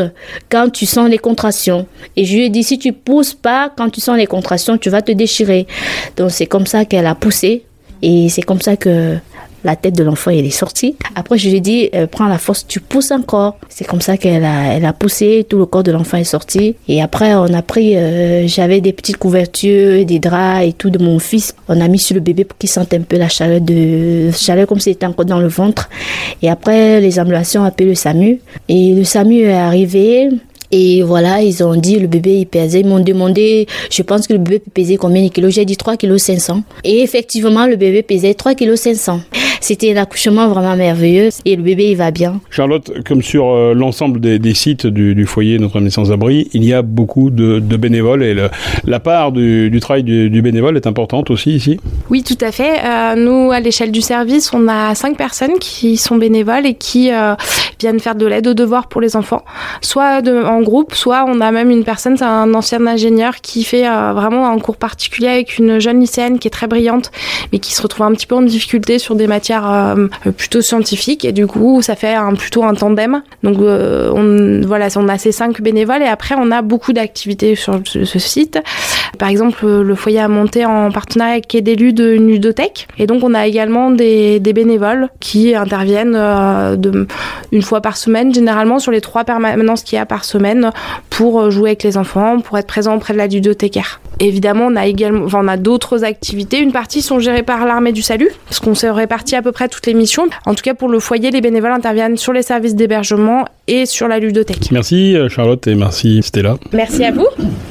quand 0.49 0.70
tu 0.70 0.86
sens 0.86 1.09
les 1.09 1.18
contractions. 1.18 1.86
Et 2.16 2.24
je 2.24 2.34
lui 2.34 2.45
ai 2.45 2.49
dit, 2.49 2.64
si 2.64 2.80
tu 2.80 2.93
pousses 2.93 3.34
pas 3.34 3.70
quand 3.76 3.89
tu 3.89 3.99
sens 3.99 4.18
les 4.18 4.28
contractions, 4.28 4.78
tu 4.78 4.89
vas 4.89 5.01
te 5.01 5.12
déchirer. 5.12 5.68
Donc, 6.16 6.32
c'est 6.32 6.45
comme 6.45 6.66
ça 6.66 6.86
qu'elle 6.86 7.07
a 7.07 7.16
poussé. 7.16 7.66
Et 8.01 8.30
c'est 8.30 8.41
comme 8.41 8.62
ça 8.62 8.78
que 8.78 9.18
la 9.64 9.76
tête 9.76 9.95
de 9.95 10.03
l'enfant 10.03 10.32
elle 10.32 10.45
est 10.45 10.49
sortie. 10.49 10.95
Après 11.16 11.38
je 11.38 11.49
lui 11.49 11.57
ai 11.57 11.59
dit 11.59 11.89
euh, 11.95 12.07
prends 12.07 12.28
la 12.28 12.38
force, 12.38 12.66
tu 12.68 12.80
pousses 12.80 13.12
encore. 13.12 13.57
C'est 13.70 13.86
comme 13.86 14.01
ça 14.01 14.18
qu'elle 14.18 14.43
a 14.43 14.74
elle 14.74 14.86
a 14.86 14.93
poussé, 14.93 15.45
tout 15.47 15.57
le 15.57 15.66
corps 15.66 15.84
de 15.84 15.91
l'enfant 15.91 16.18
est 16.18 16.24
sorti 16.24 16.76
et 16.88 17.01
après 17.01 17.34
on 17.36 17.53
a 17.53 17.62
pris 17.62 17.95
euh, 17.95 18.47
j'avais 18.47 18.82
des 18.82 18.93
petites 18.93 19.18
couvertures, 19.18 20.05
des 20.05 20.20
draps 20.20 20.66
et 20.66 20.74
tout 20.74 20.89
de 20.89 20.99
mon 21.03 21.20
fils. 21.20 21.55
On 21.68 21.80
a 21.82 21.88
mis 21.88 21.99
sur 21.99 22.16
le 22.16 22.22
bébé 22.22 22.45
pour 22.45 22.57
qu'il 22.57 22.70
sente 22.70 22.93
un 22.93 23.01
peu 23.01 23.18
la 23.18 23.30
chaleur 23.30 23.62
de 23.62 24.32
chaleur 24.32 24.68
comme 24.68 24.80
s'il 24.80 24.93
était 24.93 25.05
encore 25.05 25.26
dans 25.26 25.39
le 25.39 25.47
ventre. 25.47 25.89
Et 26.41 26.49
après 26.49 27.01
les 27.01 27.20
ambulations 27.20 27.62
ont 27.62 27.66
appelé 27.66 27.89
le 27.89 27.95
SAMU 27.95 28.39
et 28.68 28.93
le 28.93 29.03
SAMU 29.03 29.41
est 29.41 29.53
arrivé 29.53 30.30
et 30.72 31.03
voilà, 31.03 31.41
ils 31.41 31.64
ont 31.64 31.76
dit 31.76 31.99
le 31.99 32.07
bébé 32.07 32.39
il 32.39 32.45
pesait. 32.47 32.80
Ils 32.80 32.88
m'ont 32.88 32.99
demandé, 32.99 33.68
je 33.89 34.01
pense 34.03 34.28
que 34.28 34.34
le 34.34 34.39
bébé 34.39 34.62
pesait 34.74 34.95
combien 34.95 35.24
de 35.24 35.30
kilos? 35.30 35.53
J'ai 35.53 35.66
dit 35.66 35.76
3 35.76 35.97
kg 35.97 36.18
500. 36.18 36.64
Et 36.84 37.01
effectivement, 37.01 37.66
le 37.66 37.76
bébé 37.76 38.03
pesait 38.03 38.34
3 38.34 38.55
kg 38.55 38.76
500. 38.76 39.22
C'était 39.62 39.93
un 39.93 40.01
accouchement 40.01 40.47
vraiment 40.47 40.76
merveilleux 40.76 41.30
et 41.45 41.55
le 41.55 41.62
bébé 41.62 41.91
il 41.91 41.95
va 41.95 42.09
bien. 42.09 42.41
Charlotte, 42.49 42.91
comme 43.07 43.22
sur 43.22 43.51
euh, 43.51 43.76
l'ensemble 43.76 44.20
des, 44.20 44.53
sites 44.55 44.88
du, 44.88 45.26
foyer 45.28 45.59
Notre-Dame 45.59 45.84
des 45.84 45.91
Sans-Abri, 45.91 46.49
il 46.53 46.66
y 46.66 46.74
a 46.74 46.82
beaucoup 46.82 47.30
de, 47.30 47.59
bénévoles 47.59 48.24
et 48.24 48.36
la 48.84 48.99
part 48.99 49.32
du, 49.32 49.80
travail 49.80 50.03
du, 50.03 50.41
bénévole 50.41 50.78
est 50.78 50.88
importante 50.88 51.30
aussi 51.30 51.51
ici 51.51 51.80
Oui, 52.09 52.24
tout 52.24 52.38
à 52.41 52.51
fait. 52.51 52.80
Euh, 52.84 53.16
nous, 53.16 53.51
à 53.51 53.59
l'échelle 53.59 53.91
du 53.91 54.01
service, 54.01 54.51
on 54.51 54.68
a 54.68 54.95
cinq 54.95 55.16
personnes 55.16 55.59
qui 55.59 55.95
sont 55.95 56.18
bénévoles 56.18 56.66
et 56.66 56.74
qui 56.74 57.14
euh, 57.14 57.36
viennent 57.80 57.99
faire 57.99 58.16
de 58.16 58.26
l'aide 58.26 58.47
aux 58.47 58.55
devoirs 58.55 58.88
pour 58.88 58.99
les 58.99 59.16
enfants, 59.16 59.45
soit 59.82 60.24
de, 60.24 60.43
en 60.43 60.62
groupe, 60.62 60.95
soit 60.95 61.24
on 61.28 61.39
a 61.39 61.51
même 61.51 61.70
une 61.70 61.84
personne, 61.84 62.18
c'est 62.18 62.26
un 62.26 62.51
ancien 62.55 62.86
ingénieur 62.88 63.36
qui 63.41 63.64
fait 63.64 63.84
vraiment 63.84 64.49
un 64.49 64.57
cours 64.57 64.78
particulier 64.78 65.28
avec 65.28 65.59
une 65.59 65.80
jeune 65.80 65.99
lycéenne 65.99 66.39
qui 66.39 66.47
est 66.47 66.51
très 66.51 66.68
brillante, 66.68 67.12
mais 67.53 67.59
qui 67.59 67.74
se 67.76 67.82
retrouve 67.84 68.07
un 68.07 68.14
petit 68.14 68.26
peu 68.26 68.36
en 68.36 68.41
difficulté 68.41 68.97
sur 68.97 69.16
des 69.16 69.28
matières 69.28 69.51
euh, 69.60 70.08
plutôt 70.38 70.62
scientifique 70.62 71.26
et 71.26 71.32
du 71.32 71.47
coup 71.47 71.82
ça 71.82 71.95
fait 71.95 72.14
un, 72.14 72.34
plutôt 72.36 72.64
un 72.64 72.74
tandem. 72.74 73.22
Donc 73.43 73.60
euh, 73.60 74.12
on, 74.14 74.66
voilà, 74.66 74.88
on 74.95 75.08
a 75.08 75.18
ces 75.18 75.32
cinq 75.32 75.62
bénévoles 75.62 76.02
et 76.02 76.08
après 76.08 76.36
on 76.38 76.52
a 76.52 76.62
beaucoup 76.62 76.93
d'activités 76.93 77.56
sur 77.56 77.80
ce, 77.86 78.20
site. 78.20 78.60
Par 79.18 79.30
exemple, 79.30 79.66
le 79.66 79.95
foyer 79.95 80.20
a 80.20 80.28
monté 80.28 80.66
en 80.66 80.91
partenariat 80.91 81.34
avec 81.34 81.58
d'élus 81.64 81.93
de 81.93 82.12
ludothèque 82.12 82.88
et 82.97 83.08
donc 83.08 83.24
on 83.24 83.34
a 83.34 83.47
également 83.47 83.91
des, 83.91 84.39
bénévoles 84.39 85.10
qui 85.20 85.56
interviennent 85.56 86.16
euh, 86.16 86.76
une 87.52 87.62
fois 87.62 87.82
par 87.82 87.97
semaine, 87.97 88.34
généralement 88.34 88.80
sur 88.80 88.91
les 88.91 89.02
trois 89.02 89.24
permanences 89.24 89.84
qu'il 89.84 89.97
y 89.97 89.99
a 89.99 90.06
par 90.06 90.26
semaine 90.26 90.72
pour 91.10 91.52
jouer 91.52 91.72
avec 91.72 91.84
les 91.84 91.97
enfants, 91.97 92.39
pour 92.39 92.58
être 92.58 92.68
présent 92.68 92.95
auprès 92.95 93.14
de 93.14 93.18
la 93.18 93.28
ludothécaire. 93.28 94.02
Évidemment, 94.24 94.68
on 94.68 94.76
a 94.76 94.86
également, 94.86 95.26
enfin, 95.26 95.39
on 95.41 95.47
a 95.47 95.58
d'autres 95.58 96.04
activités. 96.04 96.60
Une 96.60 96.72
partie 96.72 97.02
sont 97.02 97.20
gérées 97.20 97.41
par 97.41 97.66
l'armée 97.66 97.91
du 97.91 98.04
salut, 98.04 98.30
parce 98.45 98.60
qu'on 98.60 98.76
s'est 98.76 98.91
réparti 98.91 99.36
à 99.41 99.43
peu 99.43 99.51
près 99.51 99.67
toutes 99.67 99.87
les 99.87 99.93
missions. 99.93 100.29
En 100.45 100.53
tout 100.53 100.61
cas, 100.63 100.73
pour 100.73 100.87
le 100.87 100.99
foyer, 100.99 101.31
les 101.31 101.41
bénévoles 101.41 101.71
interviennent 101.71 102.17
sur 102.17 102.31
les 102.31 102.43
services 102.43 102.75
d'hébergement 102.75 103.45
et 103.67 103.85
sur 103.85 104.07
la 104.07 104.19
ludothèque. 104.19 104.71
Merci 104.71 105.15
euh, 105.15 105.29
Charlotte 105.29 105.65
et 105.67 105.75
merci 105.75 106.21
Stella. 106.23 106.55
Merci 106.71 107.03
à 107.03 107.11
vous. 107.11 107.27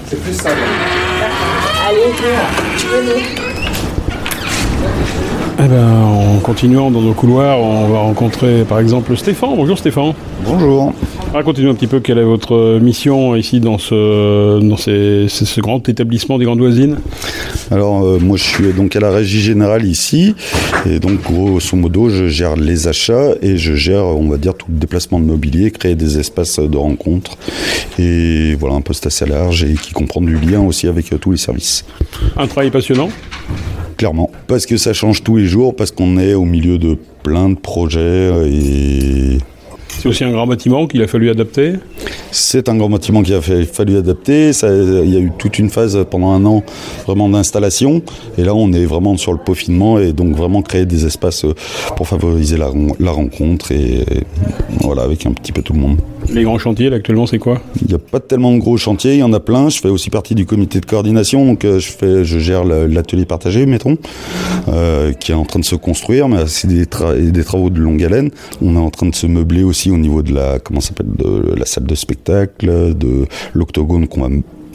C'est 0.07 0.21
plus 0.21 0.35
ça. 0.35 0.51
Allez, 1.89 3.50
eh 5.63 5.69
ben, 5.69 5.85
en 5.85 6.39
continuant 6.39 6.91
dans 6.91 7.03
nos 7.03 7.13
couloirs, 7.13 7.61
on 7.61 7.89
va 7.89 7.99
rencontrer 7.99 8.65
par 8.65 8.79
exemple 8.79 9.15
Stéphane. 9.17 9.57
Bonjour 9.57 9.77
Stéphane. 9.77 10.15
Bonjour. 10.47 10.95
Racontez-nous 11.35 11.71
un 11.71 11.75
petit 11.75 11.87
peu 11.87 12.01
quelle 12.01 12.19
est 12.19 12.25
votre 12.25 12.79
mission 12.79 13.37
ici 13.37 13.61
dans 13.61 13.77
ce, 13.77 14.59
dans 14.59 14.77
ce 14.79 15.61
grand 15.61 15.87
établissement 15.89 16.39
des 16.39 16.47
Grandes 16.47 16.61
Voisines. 16.61 16.99
Alors 17.71 18.05
euh, 18.05 18.19
moi 18.19 18.39
je 18.39 18.45
suis 18.45 18.73
donc 18.73 18.97
à 18.97 19.01
la 19.01 19.11
régie 19.11 19.41
générale 19.41 19.85
ici 19.85 20.35
et 20.87 20.99
donc 20.99 21.23
grosso 21.23 21.77
modo 21.77 22.09
je 22.09 22.29
gère 22.29 22.57
les 22.57 22.89
achats 22.89 23.35
et 23.43 23.59
je 23.59 23.75
gère 23.75 24.07
on 24.07 24.29
va 24.29 24.39
dire 24.39 24.55
tout 24.55 24.67
le 24.71 24.79
déplacement 24.79 25.21
de 25.21 25.27
mobilier, 25.27 25.71
créer 25.71 25.95
des 25.95 26.19
espaces 26.19 26.59
de 26.59 26.77
rencontre 26.77 27.37
et 27.99 28.55
voilà 28.55 28.77
un 28.77 28.81
poste 28.81 29.07
assez 29.07 29.27
large 29.27 29.63
et 29.65 29.75
qui 29.75 29.93
comprend 29.93 30.23
du 30.23 30.37
lien 30.37 30.61
aussi 30.63 30.89
avec 30.89 31.13
euh, 31.13 31.19
tous 31.19 31.33
les 31.33 31.39
services. 31.39 31.85
Un 32.37 32.47
travail 32.47 32.71
passionnant 32.71 33.11
clairement. 34.01 34.31
Parce 34.47 34.65
que 34.65 34.79
ça 34.79 34.95
change 34.95 35.23
tous 35.23 35.37
les 35.37 35.45
jours, 35.45 35.77
parce 35.77 35.91
qu'on 35.91 36.17
est 36.17 36.33
au 36.33 36.47
milieu 36.47 36.79
de 36.79 36.97
plein 37.23 37.51
de 37.51 37.55
projets 37.55 38.33
et 38.49 39.39
c'est 39.89 40.09
aussi 40.09 40.25
un 40.25 40.31
grand 40.31 40.47
bâtiment 40.47 40.87
qu'il 40.87 41.03
a 41.03 41.07
fallu 41.07 41.29
adapter 41.29 41.75
C'est 42.31 42.71
un 42.71 42.77
grand 42.77 42.89
bâtiment 42.89 43.23
qu'il 43.23 43.35
a 43.35 43.43
fallu 43.43 43.99
adapter. 43.99 44.53
il 44.63 45.11
y 45.11 45.17
a 45.17 45.21
eu 45.21 45.31
toute 45.37 45.59
une 45.59 45.69
phase 45.69 46.07
pendant 46.11 46.31
un 46.31 46.47
an 46.47 46.63
vraiment 47.05 47.29
d'installation. 47.29 48.01
Et 48.39 48.45
là, 48.45 48.55
on 48.55 48.73
est 48.73 48.87
vraiment 48.87 49.19
sur 49.19 49.33
le 49.33 49.39
peaufinement 49.39 49.99
et 49.99 50.15
donc 50.15 50.35
vraiment 50.35 50.63
créer 50.63 50.87
des 50.87 51.05
espaces 51.05 51.45
pour 51.97 52.09
favoriser 52.09 52.57
la, 52.57 53.11
rencontre 53.11 53.73
et, 53.73 54.07
voilà, 54.81 55.03
avec 55.03 55.27
un 55.27 55.33
petit 55.33 55.53
peu 55.53 55.61
tout 55.61 55.75
le 55.75 55.81
monde. 55.81 55.99
Les 56.29 56.45
grands 56.45 56.59
chantiers, 56.59 56.91
là, 56.91 56.97
actuellement, 56.97 57.27
c'est 57.27 57.39
quoi? 57.39 57.61
Il 57.81 57.89
n'y 57.89 57.95
a 57.95 57.99
pas 57.99 58.21
tellement 58.21 58.53
de 58.53 58.59
gros 58.59 58.77
chantiers, 58.77 59.15
il 59.15 59.19
y 59.19 59.23
en 59.23 59.33
a 59.33 59.41
plein. 59.41 59.69
Je 59.69 59.81
fais 59.81 59.89
aussi 59.89 60.11
partie 60.11 60.35
du 60.35 60.47
comité 60.47 60.81
de 60.81 60.87
coordination, 60.87 61.45
donc 61.45 61.65
euh, 61.65 61.79
je, 61.79 61.91
fais, 61.91 62.25
je 62.25 62.39
gère 62.39 62.65
l'atelier 62.65 63.25
partagé, 63.25 63.67
mettons, 63.67 63.97
euh, 64.69 65.13
qui 65.13 65.33
est 65.33 65.35
en 65.35 65.45
train 65.45 65.61
de 65.61 65.65
se 65.65 65.75
construire, 65.77 66.29
mais 66.29 66.47
c'est 66.47 66.69
des, 66.69 66.87
des 67.31 67.45
travaux 67.45 67.71
de 67.71 67.81
longue 67.81 68.03
haleine. 68.05 68.31
On 68.63 68.77
est 68.77 68.79
en 68.79 68.91
train 68.91 69.09
de 69.09 69.15
se 69.15 69.27
meubler 69.27 69.63
aussi 69.63 69.91
au 69.91 69.97
niveau 69.97 70.23
de 70.23 70.35
la 70.35 70.59
comment 70.59 70.81
de 71.03 71.55
la 71.57 71.67
salle 71.67 71.85
de 71.85 71.95
spectacle, 71.95 72.95
de 72.95 73.27
l'octogone 73.55 74.07
qu'on 74.09 74.21
va 74.23 74.29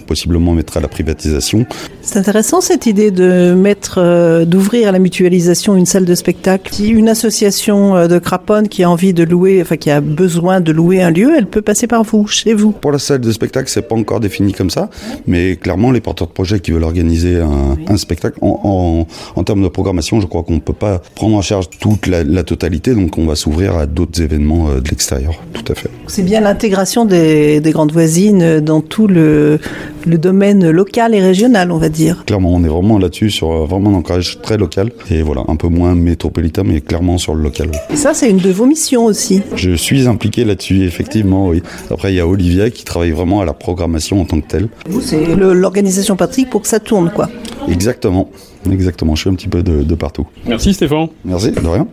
possiblement 0.06 0.53
mettre 0.53 0.78
à 0.78 0.80
la 0.80 0.88
privatisation. 0.88 1.66
C'est 2.01 2.20
intéressant 2.20 2.62
cette 2.62 2.86
idée 2.86 3.12
de 3.12 3.53
mettre, 3.53 3.95
euh, 3.97 4.45
d'ouvrir 4.45 4.89
à 4.89 4.91
la 4.91 4.99
mutualisation 4.99 5.76
une 5.76 5.86
salle 5.86 6.06
de 6.06 6.16
spectacle. 6.16 6.74
Si 6.74 6.89
une 6.89 7.10
association 7.10 7.95
euh, 7.95 8.08
de 8.08 8.20
craponnes 8.20 8.68
qui 8.68 8.84
a 8.84 8.89
envie 8.89 9.14
de 9.14 9.24
louer, 9.24 9.62
enfin 9.62 9.78
qui 9.78 9.89
a 9.89 10.01
besoin 10.01 10.62
de 10.62 10.72
louer 10.72 11.01
un 11.01 11.12
lieu, 11.12 11.34
elle 11.38 11.47
peut 11.47 11.62
passer 11.62 11.88
par 11.88 12.03
vous, 12.03 12.28
chez 12.28 12.53
vous. 12.53 12.72
Pour 12.72 12.91
la 12.91 12.99
salle 12.99 13.22
de 13.22 13.32
spectacle, 13.32 13.70
c'est 13.70 13.82
pas 13.82 13.95
encore 13.95 14.20
défini 14.20 14.53
comme 14.53 14.70
ça, 14.70 14.89
mais 15.28 15.56
clairement 15.56 15.91
les 15.91 16.01
porteurs 16.01 16.28
de 16.28 16.34
projets 16.34 16.60
qui 16.60 16.72
veulent 16.72 16.84
organiser 16.84 17.39
un, 17.39 17.78
un 17.88 17.97
spectacle 17.97 18.38
en, 18.41 18.60
en, 18.64 19.39
en, 19.39 19.43
termes 19.43 19.64
de 19.64 19.68
programmation, 19.68 20.20
je 20.22 20.28
crois 20.28 20.43
qu'on 20.43 20.60
peut 20.60 20.74
pas 20.74 21.01
prendre 21.16 21.36
en 21.36 21.41
charge 21.41 21.70
toute 21.80 22.08
la, 22.08 22.24
la 22.24 22.43
totalité, 22.43 22.93
donc 22.93 23.18
on 23.18 23.26
va 23.26 23.36
s'ouvrir 23.36 23.76
à 23.76 23.86
d'autres 23.86 24.22
événements 24.22 24.70
euh, 24.70 24.82
de 24.82 24.89
l'extérieur. 24.89 25.34
Tout 25.53 25.72
à 25.72 25.76
fait. 25.76 25.89
C'est 26.08 26.24
bien 26.24 26.41
l'intégration 26.41 27.06
des, 27.06 27.60
des, 27.60 27.72
grandes 27.72 27.91
voisines 27.91 28.60
dans 28.60 28.82
tout 28.82 29.08
le, 29.08 29.60
le 30.06 30.18
domaine 30.18 30.70
local 30.70 31.14
et 31.16 31.22
régional, 31.22 31.72
on 31.72 31.78
va 31.78 31.89
dire. 31.89 32.24
Clairement, 32.26 32.53
on 32.53 32.64
est 32.64 32.68
vraiment 32.68 32.97
là-dessus 32.97 33.30
sur 33.30 33.51
euh, 33.51 33.66
vraiment 33.66 33.89
un 33.89 33.95
ancrage 33.95 34.39
très 34.41 34.58
local 34.58 34.91
et 35.10 35.22
voilà, 35.22 35.43
un 35.47 35.56
peu 35.56 35.68
moins 35.68 35.95
métropolitain, 35.95 36.64
mais 36.64 36.82
clairement 36.82 37.18
sur 37.18 37.36
le 37.36 37.43
local. 37.43 37.72
Et 37.89 37.95
ça, 37.95 38.14
c'est 38.14 38.30
une 38.30 38.38
de 38.38 38.51
vos 38.51 38.66
missions 38.66 39.06
aussi. 39.06 39.41
Je 39.56 39.72
suis 39.72 40.08
impliqué 40.08 40.45
là-dessus, 40.45 40.84
effectivement, 40.84 41.47
oui. 41.47 41.62
Après, 41.89 42.14
il 42.14 42.18
y 42.18 42.20
a 42.20 42.28
Olivia 42.28 42.70
qui 42.70 42.84
travaille 42.84 43.12
vraiment 43.12 43.41
à 43.41 43.45
la 43.45 43.53
programmation 43.53 44.22
en 44.22 44.26
tant 44.26 44.39
que 44.39 44.47
telle. 44.47 44.68
Vous, 44.88 45.01
c'est 45.01 45.36
l'organisation 45.36 46.16
pratique 46.16 46.49
pour 46.49 46.62
que 46.62 46.68
ça 46.68 46.80
tourne, 46.80 47.12
quoi. 47.14 47.30
Exactement, 47.68 48.30
exactement. 48.70 49.16
Je 49.16 49.22
suis 49.22 49.30
un 49.30 49.36
petit 49.36 49.47
peu 49.47 49.64
de, 49.64 49.84
de 49.84 49.95
partout. 49.95 50.28
Merci 50.47 50.74
Stéphane. 50.74 51.08
Merci, 51.24 51.51
de 51.51 51.68
rien. 51.68 51.88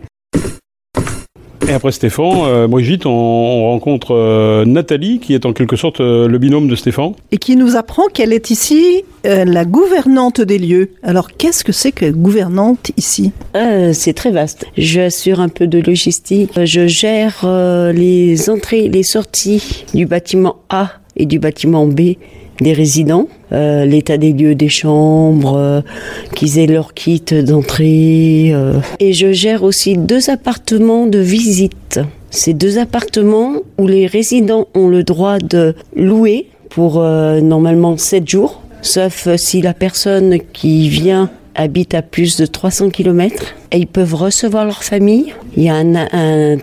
Et 1.73 1.75
après 1.75 1.91
Stéphane, 1.91 2.35
euh, 2.45 2.67
Brigitte, 2.67 3.07
on, 3.07 3.09
on 3.09 3.71
rencontre 3.71 4.11
euh, 4.13 4.63
Nathalie, 4.63 5.17
qui 5.17 5.33
est 5.33 5.43
en 5.47 5.53
quelque 5.53 5.75
sorte 5.75 6.01
euh, 6.01 6.27
le 6.27 6.37
binôme 6.37 6.67
de 6.67 6.75
Stéphane. 6.75 7.13
Et 7.31 7.37
qui 7.37 7.55
nous 7.55 7.75
apprend 7.75 8.03
qu'elle 8.13 8.31
est 8.31 8.51
ici 8.51 9.03
euh, 9.25 9.43
la 9.43 9.65
gouvernante 9.65 10.39
des 10.39 10.59
lieux. 10.59 10.91
Alors 11.01 11.31
qu'est-ce 11.31 11.63
que 11.63 11.71
c'est 11.71 11.91
que 11.91 12.11
gouvernante 12.11 12.91
ici? 12.95 13.31
Euh, 13.55 13.89
C'est 13.91 14.13
très 14.13 14.29
vaste. 14.29 14.67
J'assure 14.77 15.39
un 15.39 15.49
peu 15.49 15.65
de 15.65 15.79
logistique. 15.79 16.51
Je 16.63 16.85
gère 16.85 17.41
euh, 17.43 17.91
les 17.91 18.51
entrées, 18.51 18.87
les 18.87 19.01
sorties 19.01 19.83
du 19.95 20.05
bâtiment 20.05 20.57
A 20.69 20.91
et 21.17 21.25
du 21.25 21.39
bâtiment 21.39 21.87
B 21.87 22.17
des 22.61 22.73
résidents, 22.73 23.27
euh, 23.51 23.85
l'état 23.85 24.17
des 24.17 24.33
lieux 24.33 24.55
des 24.55 24.69
chambres, 24.69 25.57
euh, 25.57 25.81
qu'ils 26.35 26.59
aient 26.59 26.67
leur 26.67 26.93
kit 26.93 27.23
d'entrée. 27.45 28.51
Euh. 28.53 28.79
Et 28.99 29.13
je 29.13 29.31
gère 29.31 29.63
aussi 29.63 29.97
deux 29.97 30.29
appartements 30.29 31.07
de 31.07 31.19
visite. 31.19 31.99
Ces 32.29 32.53
deux 32.53 32.79
appartements 32.79 33.57
où 33.77 33.87
les 33.87 34.07
résidents 34.07 34.67
ont 34.73 34.87
le 34.87 35.03
droit 35.03 35.37
de 35.37 35.75
louer 35.95 36.47
pour 36.69 36.99
normalement 37.03 37.95
7 37.95 38.27
jours, 38.27 38.63
sauf 38.81 39.27
si 39.35 39.61
la 39.61 39.75
personne 39.75 40.39
qui 40.51 40.89
vient 40.89 41.29
habite 41.53 41.93
à 41.93 42.01
plus 42.01 42.37
de 42.37 42.47
300 42.47 42.89
km 42.89 43.53
et 43.71 43.77
ils 43.77 43.87
peuvent 43.87 44.15
recevoir 44.15 44.65
leur 44.65 44.83
famille. 44.83 45.35
Il 45.55 45.61
y 45.61 45.69
a 45.69 45.75
un 45.75 46.57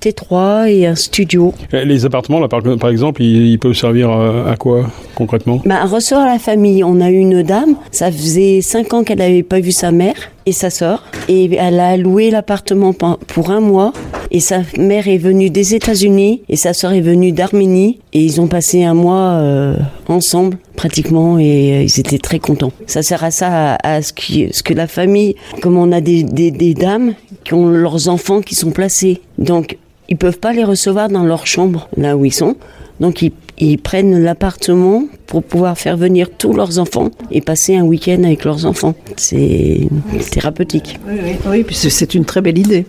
T3 0.00 0.68
et 0.68 0.86
un 0.86 0.94
studio. 0.94 1.52
Les 1.72 2.04
appartements, 2.04 2.40
là, 2.40 2.48
par, 2.48 2.62
par 2.78 2.90
exemple, 2.90 3.22
ils, 3.22 3.52
ils, 3.52 3.58
peuvent 3.58 3.74
servir 3.74 4.10
à, 4.10 4.50
à 4.50 4.56
quoi 4.56 4.90
concrètement? 5.14 5.60
Bah, 5.64 5.82
À 5.82 5.86
recevoir 5.86 6.26
la 6.26 6.38
famille. 6.38 6.82
On 6.84 7.00
a 7.00 7.10
une 7.10 7.42
dame, 7.42 7.76
ça 7.90 8.10
faisait 8.10 8.60
5 8.62 8.94
ans 8.94 9.04
qu'elle 9.04 9.18
n'avait 9.18 9.42
pas 9.42 9.60
vu 9.60 9.72
sa 9.72 9.92
mère 9.92 10.14
et 10.46 10.52
sa 10.52 10.70
sœur. 10.70 11.04
Et 11.28 11.54
elle 11.54 11.80
a 11.80 11.96
loué 11.96 12.30
l'appartement 12.30 12.92
pour 12.92 13.50
un 13.50 13.60
mois. 13.60 13.92
Et 14.32 14.40
sa 14.40 14.60
mère 14.78 15.08
est 15.08 15.18
venue 15.18 15.50
des 15.50 15.74
États-Unis 15.74 16.42
et 16.48 16.56
sa 16.56 16.72
sœur 16.72 16.92
est 16.92 17.00
venue 17.00 17.32
d'Arménie. 17.32 17.98
Et 18.12 18.20
ils 18.20 18.40
ont 18.40 18.46
passé 18.46 18.84
un 18.84 18.94
mois 18.94 19.32
euh, 19.40 19.74
ensemble 20.08 20.56
pratiquement 20.76 21.38
et 21.38 21.72
euh, 21.72 21.82
ils 21.82 22.00
étaient 22.00 22.18
très 22.18 22.38
contents. 22.38 22.72
Ça 22.86 23.02
sert 23.02 23.24
à 23.24 23.30
ça, 23.30 23.74
à, 23.74 23.96
à 23.96 24.02
ce, 24.02 24.12
qui, 24.12 24.48
ce 24.52 24.62
que 24.62 24.72
la 24.72 24.86
famille, 24.86 25.34
comme 25.60 25.76
on 25.76 25.90
a 25.92 26.00
des, 26.00 26.22
des, 26.22 26.50
des 26.50 26.74
dames 26.74 27.14
qui 27.44 27.54
ont 27.54 27.66
leurs 27.66 28.08
enfants 28.08 28.40
qui 28.40 28.54
sont 28.54 28.70
placés. 28.70 29.20
Donc 29.38 29.76
ils 30.10 30.16
peuvent 30.16 30.38
pas 30.38 30.52
les 30.52 30.64
recevoir 30.64 31.08
dans 31.08 31.24
leur 31.24 31.46
chambre, 31.46 31.88
là 31.96 32.16
où 32.16 32.24
ils 32.24 32.34
sont. 32.34 32.56
Donc 32.98 33.22
ils, 33.22 33.78
prennent 33.78 34.22
l'appartement 34.22 35.04
pour 35.26 35.42
pouvoir 35.42 35.78
faire 35.78 35.96
venir 35.96 36.28
tous 36.30 36.52
leurs 36.52 36.78
enfants 36.78 37.10
et 37.30 37.40
passer 37.40 37.76
un 37.76 37.82
week-end 37.82 38.22
avec 38.24 38.44
leurs 38.44 38.66
enfants. 38.66 38.94
C'est 39.16 39.88
thérapeutique. 40.30 40.98
Oui, 41.06 41.36
oui, 41.46 41.66
c'est 41.70 42.14
une 42.14 42.24
très 42.24 42.40
belle 42.40 42.58
idée. 42.58 42.86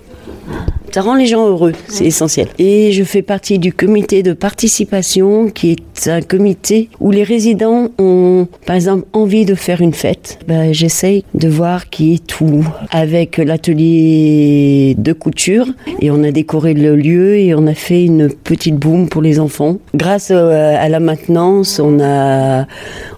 Ça 0.93 1.01
rend 1.01 1.15
les 1.15 1.25
gens 1.25 1.47
heureux, 1.47 1.71
c'est 1.87 2.03
essentiel. 2.03 2.49
Et 2.59 2.91
je 2.91 3.05
fais 3.05 3.21
partie 3.21 3.59
du 3.59 3.71
comité 3.71 4.23
de 4.23 4.33
participation, 4.33 5.47
qui 5.47 5.71
est 5.71 6.09
un 6.09 6.21
comité 6.21 6.89
où 6.99 7.11
les 7.11 7.23
résidents 7.23 7.87
ont, 7.97 8.45
par 8.65 8.75
exemple, 8.75 9.05
envie 9.13 9.45
de 9.45 9.55
faire 9.55 9.79
une 9.79 9.93
fête. 9.93 10.39
Ben, 10.49 10.73
J'essaye 10.73 11.23
de 11.33 11.47
voir 11.47 11.89
qui 11.89 12.15
est 12.15 12.27
tout, 12.27 12.65
avec 12.91 13.37
l'atelier 13.37 14.95
de 14.97 15.13
couture. 15.13 15.67
Et 16.01 16.11
on 16.11 16.23
a 16.25 16.31
décoré 16.31 16.73
le 16.73 16.97
lieu 16.97 17.37
et 17.37 17.55
on 17.55 17.67
a 17.67 17.73
fait 17.73 18.03
une 18.03 18.27
petite 18.27 18.75
boum 18.75 19.07
pour 19.07 19.21
les 19.21 19.39
enfants. 19.39 19.77
Grâce 19.95 20.29
à 20.31 20.89
la 20.89 20.99
maintenance, 20.99 21.79
on, 21.79 22.01
a, 22.01 22.65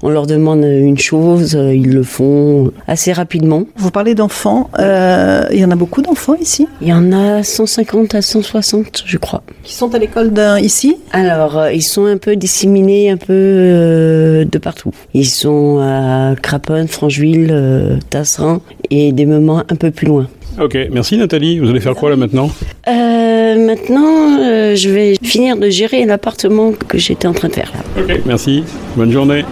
on 0.03 0.09
leur 0.09 0.27
demande 0.27 0.63
une 0.63 0.99
chose, 0.99 1.53
ils 1.53 1.89
le 1.89 2.03
font 2.03 2.71
assez 2.87 3.13
rapidement. 3.13 3.63
Vous 3.77 3.89
parlez 3.89 4.13
d'enfants, 4.13 4.69
euh, 4.77 5.47
il 5.51 5.59
y 5.59 5.65
en 5.65 5.71
a 5.71 5.75
beaucoup 5.75 6.03
d'enfants 6.03 6.35
ici? 6.35 6.67
Il 6.81 6.87
y 6.87 6.93
en 6.93 7.11
a 7.11 7.41
150 7.65 8.15
à 8.15 8.21
160, 8.21 9.03
je 9.05 9.17
crois. 9.17 9.43
Qui 9.63 9.73
sont 9.73 9.93
à 9.93 9.99
l'école 9.99 10.31
ici? 10.61 10.97
Alors, 11.11 11.57
euh, 11.57 11.71
ils 11.71 11.81
sont 11.83 12.05
un 12.05 12.17
peu 12.17 12.35
disséminés 12.35 13.09
un 13.09 13.17
peu 13.17 13.33
euh, 13.33 14.45
de 14.45 14.57
partout. 14.57 14.91
Ils 15.13 15.29
sont 15.29 15.79
à 15.81 16.35
Craponne, 16.41 16.87
Francheville, 16.87 17.49
euh, 17.51 17.97
Tasserin 18.09 18.61
et 18.89 19.11
des 19.11 19.25
moments 19.25 19.59
un 19.69 19.75
peu 19.75 19.91
plus 19.91 20.07
loin. 20.07 20.27
Ok, 20.61 20.77
merci 20.91 21.17
Nathalie. 21.17 21.59
Vous 21.59 21.69
allez 21.69 21.79
faire 21.79 21.95
quoi 21.95 22.09
là 22.09 22.15
maintenant? 22.15 22.49
Euh, 22.87 23.33
Maintenant, 23.55 24.39
euh, 24.41 24.75
je 24.75 24.89
vais 24.89 25.15
finir 25.21 25.57
de 25.57 25.69
gérer 25.69 26.05
l'appartement 26.05 26.71
que 26.71 26.97
j'étais 26.97 27.27
en 27.27 27.33
train 27.33 27.49
de 27.49 27.53
faire. 27.53 27.71
Là. 27.73 28.03
Ok, 28.03 28.21
merci. 28.25 28.63
Bonne 28.95 29.11
journée. 29.11 29.45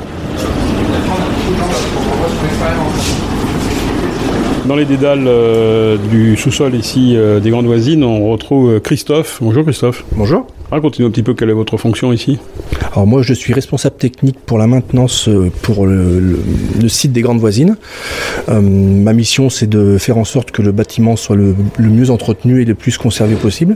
Dans 4.72 4.78
les 4.78 4.86
dédales 4.86 5.28
euh, 5.28 5.98
du 5.98 6.38
sous-sol 6.38 6.76
ici 6.76 7.18
euh, 7.18 7.42
des 7.42 7.50
Grandes 7.50 7.66
Voisines, 7.66 8.06
on 8.06 8.32
retrouve 8.32 8.80
Christophe. 8.80 9.40
Bonjour 9.42 9.66
Christophe. 9.66 10.06
Bonjour. 10.16 10.48
Racontez-nous 10.72 11.10
un 11.10 11.12
petit 11.12 11.22
peu 11.22 11.34
quelle 11.34 11.50
est 11.50 11.54
votre 11.54 11.76
fonction 11.76 12.14
ici. 12.14 12.40
Alors 12.94 13.06
moi 13.06 13.22
je 13.24 13.34
suis 13.34 13.54
responsable 13.54 13.98
technique 13.98 14.38
pour 14.46 14.58
la 14.58 14.68
maintenance 14.68 15.30
pour 15.62 15.86
le, 15.86 16.20
le, 16.20 16.40
le 16.82 16.88
site 16.88 17.12
des 17.12 17.22
Grandes 17.22 17.40
Voisines. 17.40 17.76
Euh, 18.48 18.62
ma 18.62 19.12
mission 19.12 19.50
c'est 19.50 19.68
de 19.68 19.98
faire 19.98 20.18
en 20.18 20.24
sorte 20.24 20.52
que 20.52 20.62
le 20.62 20.72
bâtiment 20.72 21.18
soit 21.18 21.36
le, 21.36 21.56
le 21.78 21.90
mieux 21.90 22.10
entretenu 22.10 22.62
et 22.62 22.66
le 22.66 22.74
plus 22.74 22.98
conservé 22.98 23.36
possible, 23.36 23.76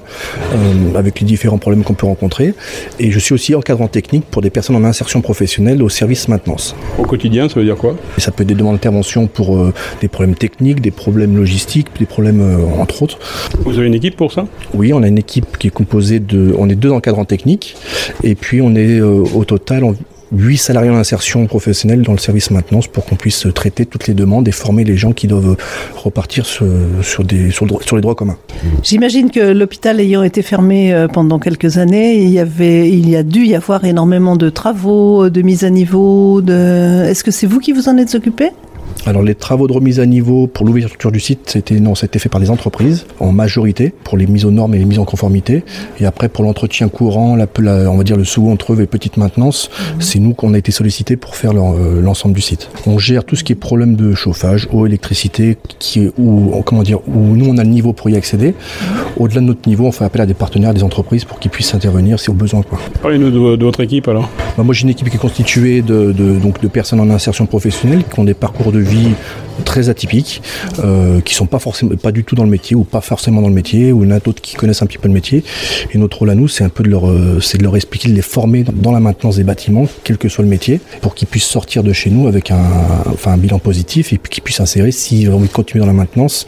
euh, 0.53 0.97
avec 0.97 1.19
les 1.19 1.25
différents 1.25 1.57
problèmes 1.57 1.83
qu'on 1.83 1.95
peut 1.95 2.05
rencontrer. 2.05 2.53
Et 2.99 3.11
je 3.11 3.19
suis 3.19 3.33
aussi 3.33 3.55
encadrant 3.55 3.89
technique 3.89 4.23
pour 4.31 4.41
des 4.41 4.49
personnes 4.49 4.77
en 4.77 4.83
insertion 4.85 5.19
professionnelle 5.21 5.83
au 5.83 5.89
service 5.89 6.29
maintenance. 6.29 6.75
Au 6.97 7.03
quotidien 7.03 7.49
ça 7.49 7.59
veut 7.59 7.65
dire 7.65 7.75
quoi? 7.75 7.97
Et 8.17 8.21
Ça 8.21 8.31
peut 8.31 8.43
être 8.43 8.49
des 8.49 8.55
demandes 8.55 8.75
d'intervention 8.75 9.27
pour 9.27 9.57
euh, 9.57 9.73
des 9.99 10.07
problèmes 10.07 10.35
techniques, 10.35 10.79
des 10.79 10.91
problèmes 10.91 11.35
logistiques, 11.35 11.87
des 11.99 12.05
problèmes 12.05 12.41
euh, 12.41 12.81
entre 12.81 13.03
autres. 13.03 13.19
Vous 13.65 13.77
avez 13.77 13.87
une 13.87 13.93
équipe 13.95 14.15
pour 14.15 14.31
ça? 14.31 14.47
Oui, 14.73 14.93
on 14.93 15.03
a 15.03 15.07
une 15.07 15.17
équipe 15.17 15.57
qui 15.57 15.67
est 15.67 15.71
composée 15.71 16.19
de... 16.19 16.55
On 16.57 16.69
est 16.69 16.75
deux 16.75 16.84
encadrants 16.91 17.25
techniques 17.25 17.75
et 18.23 18.35
puis 18.35 18.61
on 18.61 18.75
est 18.75 18.99
euh, 18.99 19.23
au 19.33 19.45
total 19.45 19.83
en 19.83 19.95
8 20.31 20.57
salariés 20.57 20.89
en 20.89 20.95
insertion 20.95 21.45
professionnelle 21.45 22.01
dans 22.01 22.11
le 22.11 22.17
service 22.17 22.51
maintenance 22.51 22.87
pour 22.87 23.05
qu'on 23.05 23.15
puisse 23.15 23.47
traiter 23.53 23.85
toutes 23.85 24.07
les 24.07 24.13
demandes 24.13 24.47
et 24.47 24.51
former 24.51 24.83
les 24.83 24.97
gens 24.97 25.13
qui 25.13 25.27
doivent 25.27 25.55
repartir 25.95 26.45
sur, 26.45 26.65
des, 27.23 27.51
sur, 27.51 27.65
le, 27.65 27.75
sur 27.81 27.95
les 27.95 28.01
droits 28.01 28.15
communs. 28.15 28.37
J'imagine 28.83 29.29
que 29.29 29.39
l'hôpital 29.39 29.99
ayant 29.99 30.23
été 30.23 30.41
fermé 30.41 30.93
euh, 30.93 31.07
pendant 31.07 31.39
quelques 31.39 31.77
années, 31.77 32.23
il 32.23 32.29
y, 32.29 32.39
avait, 32.39 32.89
il 32.89 33.09
y 33.09 33.15
a 33.15 33.23
dû 33.23 33.45
y 33.45 33.55
avoir 33.55 33.85
énormément 33.85 34.35
de 34.35 34.49
travaux, 34.49 35.29
de 35.29 35.41
mise 35.41 35.63
à 35.63 35.69
niveau. 35.69 36.41
Est-ce 36.41 37.23
que 37.23 37.31
c'est 37.31 37.47
vous 37.47 37.59
qui 37.59 37.71
vous 37.71 37.87
en 37.87 37.97
êtes 37.97 38.15
occupé? 38.15 38.49
Alors 39.05 39.21
les 39.21 39.35
travaux 39.35 39.67
de 39.67 39.73
remise 39.73 39.99
à 39.99 40.05
niveau 40.05 40.47
pour 40.47 40.65
l'ouverture 40.65 41.11
du 41.11 41.19
site, 41.19 41.41
c'était 41.45 41.79
non, 41.79 41.93
c'était 41.95 42.19
fait 42.19 42.29
par 42.29 42.41
des 42.41 42.49
entreprises 42.49 43.05
en 43.19 43.31
majorité 43.31 43.93
pour 44.03 44.17
les 44.17 44.25
mises 44.25 44.45
aux 44.45 44.51
normes 44.51 44.73
et 44.73 44.79
les 44.79 44.85
mises 44.85 44.99
en 44.99 45.05
conformité. 45.05 45.63
Et 45.99 46.05
après 46.05 46.27
pour 46.27 46.43
l'entretien 46.43 46.89
courant, 46.89 47.35
la, 47.35 47.47
la, 47.59 47.91
on 47.91 47.97
va 47.97 48.03
dire 48.03 48.17
le 48.17 48.25
second 48.25 48.51
entreve 48.51 48.81
et 48.81 48.87
petite 48.87 49.17
maintenance, 49.17 49.69
mmh. 49.69 50.01
c'est 50.01 50.19
nous 50.19 50.33
qu'on 50.33 50.53
a 50.53 50.57
été 50.57 50.71
sollicité 50.71 51.17
pour 51.17 51.35
faire 51.35 51.53
l'ensemble 51.53 52.33
du 52.33 52.41
site. 52.41 52.69
On 52.87 52.97
gère 52.97 53.23
tout 53.25 53.35
ce 53.35 53.43
qui 53.43 53.51
est 53.51 53.55
problème 53.55 53.95
de 53.95 54.13
chauffage, 54.13 54.67
eau, 54.71 54.85
électricité, 54.85 55.57
qui 55.77 56.05
est 56.05 56.11
où 56.17 56.51
comment 56.65 56.83
dire 56.83 56.99
où 57.07 57.35
nous 57.35 57.45
on 57.47 57.57
a 57.57 57.63
le 57.63 57.69
niveau 57.69 57.93
pour 57.93 58.09
y 58.09 58.15
accéder. 58.15 58.51
Mmh. 58.51 58.85
Au-delà 59.17 59.41
de 59.41 59.45
notre 59.45 59.67
niveau, 59.69 59.85
on 59.85 59.91
fait 59.91 60.05
appel 60.05 60.21
à 60.21 60.25
des 60.25 60.33
partenaires, 60.33 60.73
des 60.73 60.83
entreprises 60.83 61.25
pour 61.25 61.39
qu'ils 61.39 61.51
puissent 61.51 61.75
intervenir 61.75 62.19
si 62.19 62.29
au 62.29 62.33
besoin 62.33 62.63
quoi. 62.63 62.79
Parlez-nous 63.01 63.29
de, 63.29 63.55
de, 63.55 63.65
votre 63.65 63.81
équipe 63.81 64.07
alors. 64.07 64.29
Bah, 64.57 64.63
moi 64.63 64.73
j'ai 64.73 64.83
une 64.83 64.89
équipe 64.89 65.09
qui 65.09 65.15
est 65.15 65.19
constituée 65.19 65.81
de, 65.81 66.11
de, 66.11 66.39
donc 66.39 66.61
de 66.61 66.67
personnes 66.67 66.99
en 66.99 67.09
insertion 67.09 67.45
professionnelle 67.45 68.03
qui 68.11 68.19
ont 68.19 68.23
des 68.23 68.33
parcours 68.33 68.71
de 68.71 68.79
vie 68.85 69.15
très 69.63 69.89
atypiques, 69.89 70.41
euh, 70.79 71.21
qui 71.21 71.33
sont 71.33 71.45
pas 71.45 71.59
forcément 71.59 71.95
pas 71.95 72.11
du 72.11 72.23
tout 72.23 72.35
dans 72.35 72.43
le 72.43 72.49
métier 72.49 72.75
ou 72.75 72.83
pas 72.83 73.01
forcément 73.01 73.41
dans 73.41 73.47
le 73.47 73.53
métier, 73.53 73.91
ou 73.91 74.03
il 74.03 74.09
y 74.09 74.13
en 74.13 74.15
a 74.15 74.19
d'autres 74.19 74.41
qui 74.41 74.55
connaissent 74.55 74.81
un 74.81 74.85
petit 74.85 74.97
peu 74.97 75.07
le 75.07 75.13
métier. 75.13 75.43
Et 75.93 75.97
notre 75.97 76.19
rôle 76.19 76.29
à 76.29 76.35
nous, 76.35 76.47
c'est 76.47 76.63
un 76.63 76.69
peu 76.69 76.83
de 76.83 76.89
leur, 76.89 77.07
euh, 77.07 77.39
c'est 77.41 77.57
de 77.57 77.63
leur 77.63 77.75
expliquer, 77.75 78.09
de 78.09 78.13
les 78.13 78.21
former 78.21 78.63
dans 78.63 78.91
la 78.91 78.99
maintenance 78.99 79.37
des 79.37 79.43
bâtiments, 79.43 79.87
quel 80.03 80.17
que 80.17 80.29
soit 80.29 80.43
le 80.43 80.49
métier, 80.49 80.79
pour 81.01 81.15
qu'ils 81.15 81.27
puissent 81.27 81.45
sortir 81.45 81.83
de 81.83 81.93
chez 81.93 82.09
nous 82.09 82.27
avec 82.27 82.51
un, 82.51 82.63
enfin, 83.11 83.33
un 83.33 83.37
bilan 83.37 83.59
positif 83.59 84.13
et 84.13 84.17
qu'ils 84.17 84.43
puissent 84.43 84.59
insérer 84.59 84.91
s'ils 84.91 85.29
ont 85.29 85.35
envie 85.35 85.47
de 85.47 85.53
continuer 85.53 85.81
dans 85.81 85.87
la 85.87 85.93
maintenance 85.93 86.45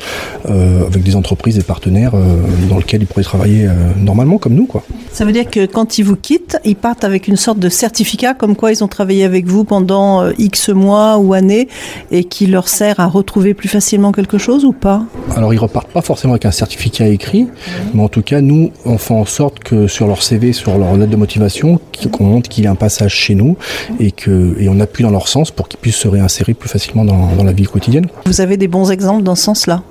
euh, 0.50 0.86
avec 0.86 1.04
des 1.04 1.16
entreprises 1.16 1.58
et 1.58 1.64
partenaires 1.64 2.12
euh, 2.16 2.38
dans 2.70 2.78
lesquels 2.78 3.02
ils 3.02 3.08
pourraient 3.08 3.24
travailler 3.24 3.68
normalement 3.98 4.38
comme 4.38 4.54
nous, 4.54 4.66
quoi. 4.66 4.84
Ça 5.12 5.26
veut 5.26 5.32
dire 5.32 5.50
que 5.50 5.66
quand 5.66 5.98
ils 5.98 6.04
vous 6.04 6.16
quittent, 6.16 6.58
ils 6.64 6.76
partent 6.76 7.04
avec 7.04 7.28
une 7.28 7.36
sorte 7.36 7.60
de 7.60 7.70
certificat 7.70 8.34
comme 8.34 8.56
quoi 8.56 8.72
ils 8.72 8.84
ont 8.84 8.88
travaillé 8.88 9.24
avec 9.24 9.46
vous 9.46 9.64
pendant 9.64 10.30
X 10.38 10.70
mois 10.70 11.18
ou 11.18 11.34
années 11.34 11.68
et 12.12 12.24
qui 12.24 12.48
leur 12.48 12.68
sert 12.68 12.97
à 12.98 13.08
retrouver 13.08 13.54
plus 13.54 13.70
facilement 13.70 14.12
quelque 14.12 14.38
chose 14.38 14.66
ou 14.66 14.74
pas? 14.74 15.04
Alors 15.36 15.54
ils 15.54 15.58
repartent 15.58 15.92
pas 15.92 16.02
forcément 16.02 16.34
avec 16.34 16.46
un 16.46 16.52
certificat 16.52 17.08
écrit, 17.08 17.48
mais 17.94 18.02
en 18.04 18.10
tout 18.10 18.22
cas 18.22 18.42
nous 18.42 18.72
on 18.86 18.98
fait 18.98 19.14
en 19.14 19.26
sorte 19.26 19.60
que 19.60 19.88
sur 19.88 20.08
leur 20.08 20.24
CV, 20.24 20.54
sur 20.54 20.78
leur 20.78 20.96
lettre 20.96 21.12
de 21.12 21.16
motivation, 21.16 21.80
qu'on 22.12 22.26
montre 22.26 22.50
qu'il 22.50 22.64
y 22.64 22.68
a 22.68 22.72
un 22.72 22.76
passage 22.76 23.14
chez 23.14 23.36
nous 23.36 23.58
et 24.00 24.12
que 24.12 24.56
et 24.60 24.70
on 24.70 24.80
appuie 24.80 25.04
dans 25.04 25.12
leur 25.12 25.28
sens 25.28 25.52
pour 25.52 25.68
qu'ils 25.68 25.80
puissent 25.80 25.96
se 25.96 26.08
réinsérer 26.08 26.54
plus 26.54 26.70
facilement 26.70 27.06
dans, 27.06 27.36
dans 27.36 27.44
la 27.44 27.54
vie 27.54 27.66
quotidienne. 27.66 28.08
Vous 28.26 28.42
avez 28.42 28.58
des 28.58 28.68
bons 28.68 28.92
exemples 28.92 29.24
dans 29.24 29.36
ce 29.36 29.44
sens-là? 29.44 29.84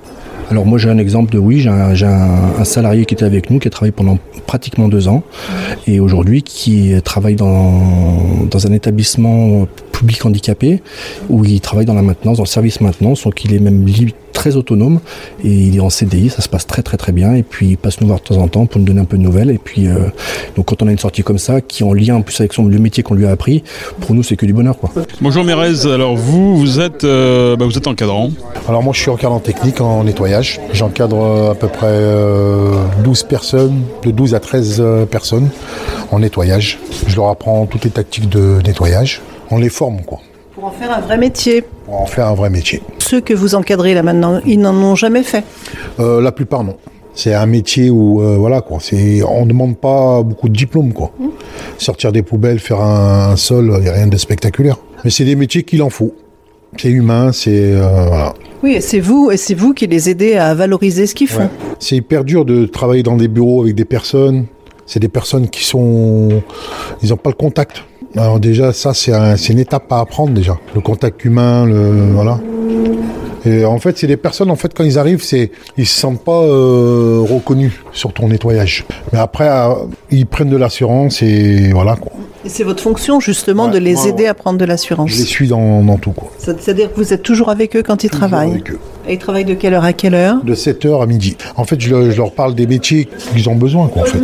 Alors 0.49 0.65
moi 0.65 0.77
j'ai 0.77 0.89
un 0.89 0.97
exemple 0.97 1.33
de 1.33 1.39
oui, 1.39 1.59
j'ai 1.59 1.69
un, 2.05 2.63
salarié 2.63 3.05
qui 3.05 3.13
était 3.13 3.25
avec 3.25 3.49
nous, 3.49 3.59
qui 3.59 3.67
a 3.67 3.71
travaillé 3.71 3.91
pendant 3.91 4.17
pratiquement 4.45 4.87
deux 4.87 5.07
ans, 5.09 5.23
et 5.87 5.99
aujourd'hui 5.99 6.41
qui 6.41 6.93
travaille 7.03 7.35
dans, 7.35 8.45
dans 8.49 8.65
un 8.67 8.71
établissement 8.71 9.67
public 9.91 10.25
handicapé, 10.25 10.81
où 11.29 11.43
il 11.43 11.59
travaille 11.59 11.85
dans 11.85 11.93
la 11.95 12.01
maintenance, 12.01 12.37
dans 12.37 12.43
le 12.43 12.47
service 12.47 12.79
maintenance, 12.81 13.23
donc 13.25 13.43
il 13.43 13.53
est 13.53 13.59
même 13.59 13.85
li- 13.85 14.13
très 14.37 14.55
autonome, 14.55 14.99
et 15.43 15.49
il 15.49 15.75
est 15.75 15.79
en 15.79 15.89
CDI, 15.89 16.29
ça 16.29 16.43
se 16.43 16.47
passe 16.47 16.67
très 16.67 16.83
très 16.83 16.95
très 16.95 17.11
bien, 17.11 17.33
et 17.33 17.43
puis 17.43 17.69
il 17.69 17.77
passe 17.77 17.99
nous 17.99 18.07
voir 18.07 18.19
de 18.19 18.25
temps 18.25 18.37
en 18.37 18.47
temps 18.47 18.67
pour 18.67 18.79
nous 18.79 18.85
donner 18.85 19.01
un 19.01 19.05
peu 19.05 19.17
de 19.17 19.23
nouvelles, 19.23 19.49
et 19.49 19.57
puis 19.57 19.87
euh, 19.87 19.95
donc 20.55 20.67
quand 20.67 20.81
on 20.83 20.87
a 20.87 20.91
une 20.91 20.99
sortie 20.99 21.23
comme 21.23 21.39
ça, 21.39 21.59
qui 21.59 21.81
est 21.81 21.85
en 21.85 21.93
lien 21.93 22.15
en 22.15 22.21
plus 22.21 22.39
avec 22.39 22.53
son, 22.53 22.65
le 22.65 22.77
métier 22.77 23.01
qu'on 23.01 23.15
lui 23.15 23.25
a 23.25 23.31
appris, 23.31 23.63
pour 23.99 24.13
nous 24.13 24.21
c'est 24.21 24.35
que 24.35 24.45
du 24.45 24.53
bonheur 24.53 24.77
quoi. 24.77 24.91
Bonjour 25.21 25.43
Mérez, 25.43 25.91
alors 25.91 26.15
vous, 26.15 26.55
vous 26.55 26.79
êtes, 26.79 27.03
euh, 27.03 27.55
bah, 27.55 27.65
vous 27.65 27.77
êtes 27.77 27.87
encadrant. 27.87 28.29
Alors 28.69 28.83
moi 28.83 28.93
je 28.93 29.01
suis 29.01 29.09
encadrant 29.09 29.39
technique 29.39 29.81
en 29.81 30.03
nettoyage. 30.03 30.59
J'encadre 30.73 31.21
euh, 31.23 31.51
à 31.51 31.55
peu 31.55 31.67
près 31.67 31.87
euh, 31.87 32.75
12 33.03 33.23
personnes, 33.23 33.81
de 34.03 34.11
12 34.11 34.35
à 34.35 34.39
13 34.39 34.77
euh, 34.79 35.05
personnes 35.05 35.49
en 36.11 36.19
nettoyage. 36.19 36.79
Je 37.07 37.15
leur 37.15 37.29
apprends 37.29 37.65
toutes 37.65 37.85
les 37.85 37.91
tactiques 37.91 38.29
de 38.29 38.59
nettoyage. 38.65 39.21
On 39.49 39.57
les 39.57 39.69
forme 39.69 40.01
quoi, 40.01 40.19
Pour 40.57 40.65
en 40.69 40.71
faire 40.71 40.91
un 40.91 41.01
vrai 41.01 41.19
métier. 41.19 41.63
pour 41.85 42.01
en 42.01 42.07
faire 42.07 42.25
un 42.25 42.33
vrai 42.33 42.49
métier. 42.49 42.81
Ceux 42.97 43.21
que 43.21 43.35
vous 43.35 43.53
encadrez 43.53 43.93
là 43.93 44.01
maintenant, 44.01 44.41
ils 44.43 44.59
n'en 44.59 44.73
ont 44.73 44.95
jamais 44.95 45.21
fait. 45.21 45.43
Euh, 45.99 46.19
la 46.19 46.31
plupart 46.31 46.63
non. 46.63 46.77
C'est 47.13 47.35
un 47.35 47.45
métier 47.45 47.91
où 47.91 48.23
euh, 48.23 48.37
voilà 48.37 48.61
quoi, 48.61 48.79
c'est 48.81 49.21
on 49.21 49.43
ne 49.45 49.49
demande 49.49 49.77
pas 49.77 50.23
beaucoup 50.23 50.49
de 50.49 50.55
diplômes 50.55 50.93
quoi. 50.93 51.11
Sortir 51.77 52.11
des 52.11 52.23
poubelles, 52.23 52.57
faire 52.57 52.81
un, 52.81 53.33
un 53.33 53.35
sol, 53.35 53.71
il 53.77 53.83
n'y 53.83 53.89
a 53.89 53.93
rien 53.93 54.07
de 54.07 54.17
spectaculaire. 54.17 54.77
Mais 55.03 55.11
c'est 55.11 55.25
des 55.25 55.35
métiers 55.35 55.61
qu'il 55.61 55.83
en 55.83 55.91
faut. 55.91 56.15
C'est 56.75 56.89
humain, 56.89 57.31
c'est 57.33 57.73
euh, 57.75 58.05
voilà. 58.07 58.33
Oui, 58.63 58.73
et 58.73 58.81
c'est 58.81 58.99
vous, 58.99 59.29
et 59.29 59.37
c'est 59.37 59.53
vous 59.53 59.75
qui 59.75 59.85
les 59.85 60.09
aidez 60.09 60.37
à 60.37 60.55
valoriser 60.55 61.05
ce 61.05 61.13
qu'ils 61.13 61.27
font. 61.27 61.49
C'est 61.77 61.97
hyper 61.97 62.23
dur 62.23 62.45
de 62.45 62.65
travailler 62.65 63.03
dans 63.03 63.15
des 63.15 63.27
bureaux 63.27 63.61
avec 63.61 63.75
des 63.75 63.85
personnes. 63.85 64.47
C'est 64.87 64.99
des 64.99 65.07
personnes 65.09 65.49
qui 65.49 65.63
sont, 65.63 66.41
ils 67.03 67.09
n'ont 67.09 67.17
pas 67.17 67.29
le 67.29 67.35
contact. 67.35 67.83
Alors 68.15 68.39
déjà, 68.39 68.73
ça 68.73 68.93
c'est 68.93 69.13
un- 69.13 69.35
c'est 69.37 69.53
une 69.53 69.59
étape 69.59 69.91
à 69.91 69.99
apprendre 69.99 70.31
déjà. 70.33 70.57
Le 70.73 70.81
contact 70.81 71.23
humain, 71.25 71.65
le 71.65 72.11
voilà. 72.13 72.39
Et 73.45 73.63
en 73.63 73.77
fait, 73.79 73.97
c'est 73.97 74.07
des 74.07 74.17
personnes, 74.17 74.51
en 74.51 74.57
fait, 74.57 74.73
quand 74.75 74.83
ils 74.83 74.99
arrivent, 74.99 75.23
c'est, 75.23 75.51
ils 75.77 75.85
se 75.85 75.97
sentent 75.99 76.21
pas 76.21 76.41
euh, 76.41 77.19
reconnus 77.21 77.71
sur 77.93 78.11
ton 78.11 78.27
nettoyage. 78.27 78.83
Mais 79.13 79.19
après, 79.19 79.47
euh, 79.47 79.73
ils 80.11 80.25
prennent 80.25 80.49
de 80.49 80.57
l'assurance 80.57 81.21
et 81.21 81.71
voilà 81.71 81.95
quoi. 81.95 82.11
Et 82.45 82.49
c'est 82.49 82.63
votre 82.63 82.81
fonction 82.83 83.19
justement 83.19 83.67
de 83.69 83.77
les 83.77 84.07
aider 84.07 84.25
à 84.25 84.33
prendre 84.33 84.57
de 84.59 84.65
l'assurance. 84.65 85.11
Je 85.11 85.17
les 85.17 85.23
suis 85.23 85.47
dans, 85.47 85.81
dans 85.83 85.97
tout 85.97 86.11
quoi. 86.11 86.29
C'est-à-dire 86.39 86.91
que 86.91 86.97
vous 86.97 87.13
êtes 87.13 87.23
toujours 87.23 87.49
avec 87.49 87.75
eux 87.77 87.83
quand 87.83 88.03
ils 88.03 88.09
travaillent 88.09 88.63
Et 89.07 89.13
ils 89.13 89.19
travaillent 89.19 89.45
de 89.45 89.53
quelle 89.53 89.73
heure 89.75 89.85
à 89.85 89.93
quelle 89.93 90.15
heure 90.15 90.43
De 90.43 90.55
7h 90.55 91.01
à 91.01 91.05
midi. 91.05 91.37
En 91.55 91.63
fait, 91.63 91.79
je, 91.79 91.89
leur- 91.89 92.11
je 92.11 92.17
leur 92.17 92.31
parle 92.33 92.53
des 92.53 92.67
métiers 92.67 93.07
qu'ils 93.33 93.47
ont 93.49 93.55
besoin, 93.55 93.87
quoi, 93.87 94.01
en 94.01 94.05
fait. 94.05 94.19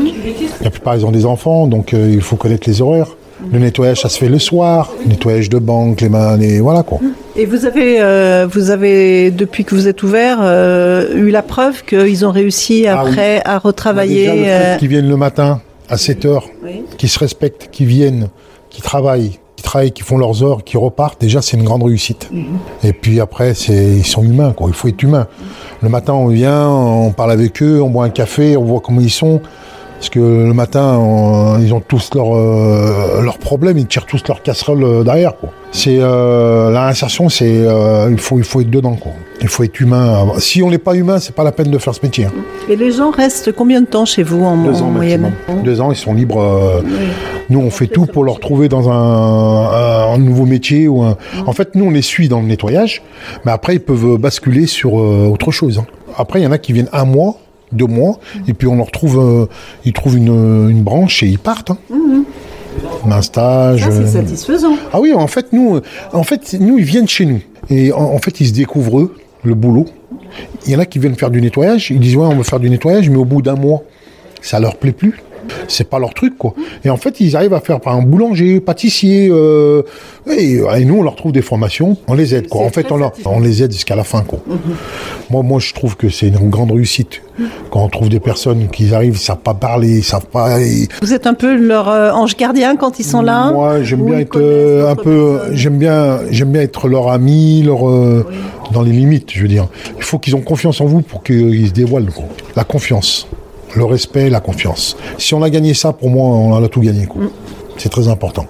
La 0.61 0.69
plupart, 0.69 0.95
ils 0.97 1.05
ont 1.05 1.11
des 1.11 1.25
enfants, 1.25 1.67
donc 1.67 1.93
euh, 1.93 2.09
il 2.11 2.21
faut 2.21 2.35
connaître 2.35 2.67
les 2.67 2.81
horaires. 2.81 3.07
Le 3.51 3.59
nettoyage, 3.59 4.01
ça 4.01 4.09
se 4.09 4.17
fait 4.17 4.29
le 4.29 4.39
soir. 4.39 4.91
Le 5.03 5.11
nettoyage 5.11 5.49
de 5.49 5.59
banque, 5.59 6.01
les 6.01 6.09
mains, 6.09 6.39
et 6.39 6.59
voilà, 6.59 6.83
quoi. 6.83 6.99
Et 7.35 7.45
vous 7.45 7.65
avez, 7.65 7.99
euh, 7.99 8.47
vous 8.49 8.69
avez 8.69 9.31
depuis 9.31 9.65
que 9.65 9.73
vous 9.73 9.87
êtes 9.87 10.03
ouvert, 10.03 10.37
euh, 10.41 11.15
eu 11.15 11.29
la 11.29 11.41
preuve 11.41 11.83
qu'ils 11.83 12.25
ont 12.25 12.31
réussi 12.31 12.87
après 12.87 13.41
à 13.43 13.57
retravailler. 13.57 14.27
Déjà, 14.27 14.35
le 14.35 14.43
fait 14.43 14.73
euh, 14.73 14.77
qu'ils 14.77 14.87
viennent 14.87 15.09
le 15.09 15.17
matin 15.17 15.61
à 15.89 15.95
7h, 15.95 16.43
qu'ils 16.97 17.09
se 17.09 17.19
respectent, 17.19 17.69
qu'ils 17.71 17.87
viennent, 17.87 18.29
qu'ils 18.69 18.83
travaillent, 18.83 19.39
qu'ils 19.55 19.63
travaillent, 19.63 19.91
qu'ils 19.91 20.05
font 20.05 20.17
leurs 20.17 20.43
heures, 20.43 20.63
qu'ils 20.63 20.79
repartent, 20.79 21.19
déjà, 21.19 21.41
c'est 21.41 21.57
une 21.57 21.63
grande 21.63 21.83
réussite. 21.83 22.29
Et 22.83 22.93
puis 22.93 23.19
après, 23.19 23.55
c'est, 23.55 23.73
ils 23.73 24.05
sont 24.05 24.23
humains, 24.23 24.53
quoi. 24.53 24.67
Il 24.69 24.75
faut 24.75 24.87
être 24.87 25.01
humain. 25.01 25.27
Le 25.81 25.89
matin, 25.89 26.13
on 26.13 26.27
vient, 26.27 26.69
on 26.69 27.11
parle 27.11 27.31
avec 27.31 27.63
eux, 27.63 27.81
on 27.81 27.89
boit 27.89 28.05
un 28.05 28.09
café, 28.09 28.55
on 28.57 28.63
voit 28.63 28.79
comment 28.79 29.01
ils 29.01 29.09
sont. 29.09 29.41
Parce 30.03 30.09
que 30.11 30.19
le 30.19 30.51
matin, 30.53 30.97
on- 30.97 31.59
ils 31.61 31.73
ont 31.73 31.79
tous 31.79 32.09
leurs 32.13 32.35
euh, 32.35 33.25
problèmes, 33.39 33.77
ils 33.77 33.85
tirent 33.87 34.05
tous 34.05 34.21
leurs 34.27 34.41
casseroles 34.43 34.83
euh, 34.83 35.01
derrière. 35.05 35.37
Quoi. 35.37 35.51
C'est 35.71 35.95
euh, 35.97 36.69
la 36.71 36.83
réinsertion, 36.87 37.29
c'est 37.29 37.49
euh, 37.65 38.09
il 38.11 38.17
faut 38.19 38.37
il 38.37 38.43
faut 38.43 38.59
être 38.59 38.69
dedans. 38.69 38.95
Quoi. 38.95 39.13
Il 39.39 39.47
faut 39.47 39.63
être 39.63 39.79
humain. 39.79 40.25
Si 40.39 40.61
on 40.61 40.69
n'est 40.69 40.77
pas 40.77 40.95
humain, 40.95 41.19
c'est 41.19 41.33
pas 41.33 41.45
la 41.45 41.53
peine 41.53 41.71
de 41.71 41.77
faire 41.77 41.95
ce 41.95 42.01
métier. 42.03 42.25
hein. 42.25 42.33
Et 42.69 42.75
les 42.75 42.91
gens 42.91 43.11
restent 43.11 43.53
combien 43.53 43.79
de 43.79 43.85
temps 43.85 44.03
chez 44.03 44.23
vous 44.23 44.43
en, 44.43 44.57
Deux 44.57 44.81
en 44.81 44.87
ans 44.87 44.91
moyenne. 44.91 45.31
Deux 45.63 45.79
ans, 45.79 45.89
ils 45.89 45.95
sont 45.97 46.13
libres. 46.13 46.83
Nous, 47.49 47.59
on 47.61 47.69
fait 47.69 47.87
tout 47.87 48.05
pour 48.05 48.25
leur 48.25 48.41
trouver 48.41 48.67
dans 48.67 48.89
un, 48.89 48.93
un- 48.93 50.13
un 50.15 50.17
nouveau 50.17 50.43
métier. 50.45 50.89
ou 50.89 51.01
un... 51.01 51.15
En 51.47 51.53
fait, 51.53 51.75
nous, 51.75 51.85
on 51.85 51.91
les 51.91 52.01
suit 52.01 52.27
dans 52.27 52.41
le 52.41 52.47
nettoyage, 52.47 53.01
mais 53.45 53.53
après, 53.53 53.75
ils 53.75 53.79
peuvent 53.79 54.17
basculer 54.17 54.67
sur 54.67 54.95
autre 54.95 55.51
chose. 55.51 55.79
hein. 55.79 55.85
Après, 56.17 56.41
il 56.41 56.43
y 56.43 56.47
en 56.47 56.51
a 56.51 56.57
qui 56.57 56.73
viennent 56.73 56.89
un 56.91 57.05
mois, 57.05 57.37
deux 57.73 57.85
mois, 57.87 58.19
et 58.47 58.53
puis 58.53 58.67
on 58.67 58.75
leur 58.77 58.91
trouve, 58.91 59.19
euh, 59.19 59.45
ils 59.85 59.93
trouvent 59.93 60.17
une, 60.17 60.69
une 60.69 60.83
branche 60.83 61.23
et 61.23 61.27
ils 61.27 61.39
partent. 61.39 61.71
hein. 61.71 61.77
Un 63.05 63.21
stage. 63.21 63.81
C'est 63.83 63.89
euh, 63.99 64.07
satisfaisant. 64.07 64.75
ah 64.91 64.99
oui, 64.99 65.13
en 65.13 65.27
fait, 65.27 65.53
nous, 65.53 65.75
euh, 65.75 65.81
en 66.13 66.23
fait, 66.23 66.55
nous, 66.59 66.77
ils 66.77 66.83
viennent 66.85 67.07
chez 67.07 67.25
nous. 67.25 67.39
Et 67.69 67.91
en, 67.91 67.99
en 68.01 68.17
fait, 68.17 68.39
ils 68.41 68.47
se 68.47 68.53
découvrent 68.53 68.99
eux, 68.99 69.15
le 69.43 69.53
boulot. 69.53 69.85
Il 70.65 70.71
y 70.71 70.75
en 70.75 70.79
a 70.79 70.85
qui 70.85 70.97
viennent 70.99 71.15
faire 71.15 71.29
du 71.29 71.41
nettoyage. 71.41 71.91
Ils 71.91 71.99
disent, 71.99 72.15
ouais, 72.15 72.25
on 72.25 72.35
veut 72.35 72.43
faire 72.43 72.59
du 72.59 72.69
nettoyage, 72.69 73.09
mais 73.09 73.17
au 73.17 73.25
bout 73.25 73.41
d'un 73.43 73.55
mois, 73.55 73.83
ça 74.41 74.59
leur 74.59 74.77
plaît 74.77 74.91
plus. 74.93 75.21
C'est 75.67 75.89
pas 75.89 75.99
leur 75.99 76.13
truc, 76.13 76.37
quoi. 76.37 76.53
Et 76.83 76.89
en 76.89 76.97
fait, 76.97 77.19
ils 77.19 77.35
arrivent 77.35 77.53
à 77.53 77.59
faire 77.59 77.79
par 77.79 77.95
un 77.95 78.01
boulanger, 78.01 78.59
pâtissier. 78.59 79.29
euh, 79.31 79.81
et, 80.29 80.59
et 80.77 80.85
nous, 80.85 80.95
on 80.99 81.03
leur 81.03 81.15
trouve 81.15 81.31
des 81.31 81.41
formations. 81.41 81.97
On 82.07 82.13
les 82.13 82.33
aide, 82.35 82.47
quoi. 82.47 82.61
En 82.65 82.69
fait, 82.69 82.91
on, 82.91 82.97
leur, 82.97 83.11
on 83.25 83.39
les 83.39 83.63
aide 83.63 83.71
jusqu'à 83.71 83.95
la 83.95 84.03
fin, 84.03 84.21
quoi. 84.21 84.39
Moi, 85.29 85.43
moi, 85.43 85.59
je 85.59 85.73
trouve 85.73 85.95
que 85.97 86.09
c'est 86.09 86.27
une 86.27 86.49
grande 86.49 86.71
réussite. 86.71 87.21
Quand 87.71 87.83
on 87.83 87.89
trouve 87.89 88.09
des 88.09 88.19
personnes 88.19 88.67
qui 88.69 88.93
arrivent, 88.93 89.15
ils 89.15 89.19
savent 89.19 89.37
pas 89.39 89.53
parler, 89.53 89.97
ils 89.97 90.03
savent 90.03 90.27
pas. 90.27 90.61
et- 90.61 90.87
Vous 91.01 91.13
êtes 91.13 91.25
un 91.27 91.33
peu 91.33 91.55
leur 91.55 91.89
euh, 91.89 92.11
ange 92.11 92.37
gardien 92.37 92.75
quand 92.75 92.99
ils 92.99 93.03
sont 93.05 93.21
là 93.21 93.51
moi, 93.51 93.81
j'aime 93.83 94.05
bien 94.05 94.19
être 94.19 94.39
euh, 94.39 94.89
un 94.91 94.95
peu, 94.95 95.39
j'aime 95.51 95.77
bien, 95.77 96.19
j'aime 96.29 96.51
bien 96.51 96.61
être 96.61 96.87
leur 96.87 97.09
ami, 97.09 97.63
leur 97.63 97.89
euh, 97.89 98.25
dans 98.71 98.81
les 98.83 98.91
limites, 98.91 99.31
je 99.33 99.41
veux 99.41 99.47
dire. 99.47 99.67
Il 99.97 100.03
faut 100.03 100.19
qu'ils 100.19 100.35
ont 100.35 100.41
confiance 100.41 100.79
en 100.81 100.85
vous 100.85 101.01
pour 101.01 101.23
qu'ils 101.23 101.67
se 101.67 101.73
dévoilent. 101.73 102.11
quoi. 102.11 102.25
La 102.55 102.63
confiance, 102.63 103.27
le 103.75 103.85
respect, 103.85 104.29
la 104.29 104.39
confiance. 104.39 104.97
Si 105.17 105.33
on 105.33 105.41
a 105.43 105.49
gagné 105.49 105.73
ça, 105.73 105.93
pour 105.93 106.09
moi, 106.09 106.27
on 106.27 106.63
a 106.63 106.67
tout 106.67 106.81
gagné. 106.81 107.05
quoi. 107.05 107.23
C'est 107.77 107.89
très 107.89 108.07
important. 108.07 108.45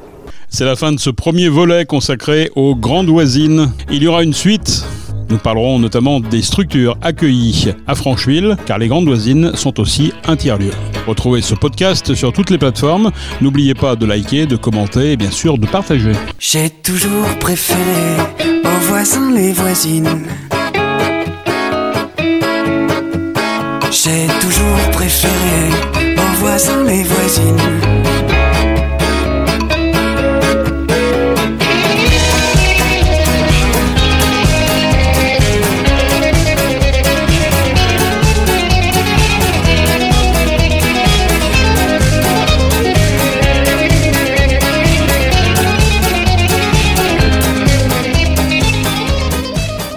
C'est 0.50 0.66
la 0.66 0.76
fin 0.76 0.92
de 0.92 1.00
ce 1.00 1.10
premier 1.10 1.50
volet 1.50 1.86
consacré 1.86 2.52
aux 2.56 2.76
grandes 2.76 3.10
voisines. 3.10 3.72
Il 3.92 4.04
y 4.04 4.08
aura 4.08 4.24
une 4.24 4.34
suite. 4.34 4.86
Nous 5.30 5.38
parlerons 5.40 5.80
notamment 5.80 6.20
des 6.20 6.44
structures 6.44 6.96
accueillies 7.02 7.74
à 7.88 7.96
Francheville, 7.96 8.56
car 8.68 8.78
les 8.78 8.88
grandes 8.88 9.06
voisines 9.08 9.56
sont 9.56 9.80
aussi 9.80 10.14
un 10.28 10.36
tiers-lieu. 10.36 10.70
Retrouvez 11.08 11.42
ce 11.42 11.56
podcast 11.56 12.14
sur 12.14 12.32
toutes 12.34 12.52
les 12.52 12.60
plateformes. 12.60 13.10
N'oubliez 13.42 13.74
pas 13.74 13.96
de 13.96 14.06
liker, 14.06 14.46
de 14.46 14.56
commenter 14.56 15.14
et 15.14 15.18
bien 15.18 15.32
sûr 15.32 15.58
de 15.58 15.66
partager. 15.66 16.12
J'ai 16.38 16.70
toujours 16.70 17.26
préféré 17.40 17.80
aux 18.64 18.80
voisins 18.90 19.32
les 19.32 19.54
voisines. 19.54 20.24
J'ai 23.94 24.26
toujours 24.42 24.90
préféré 24.92 25.70
aux 26.18 26.40
voisins 26.40 26.84
les 26.84 27.04
voisines. 27.04 28.13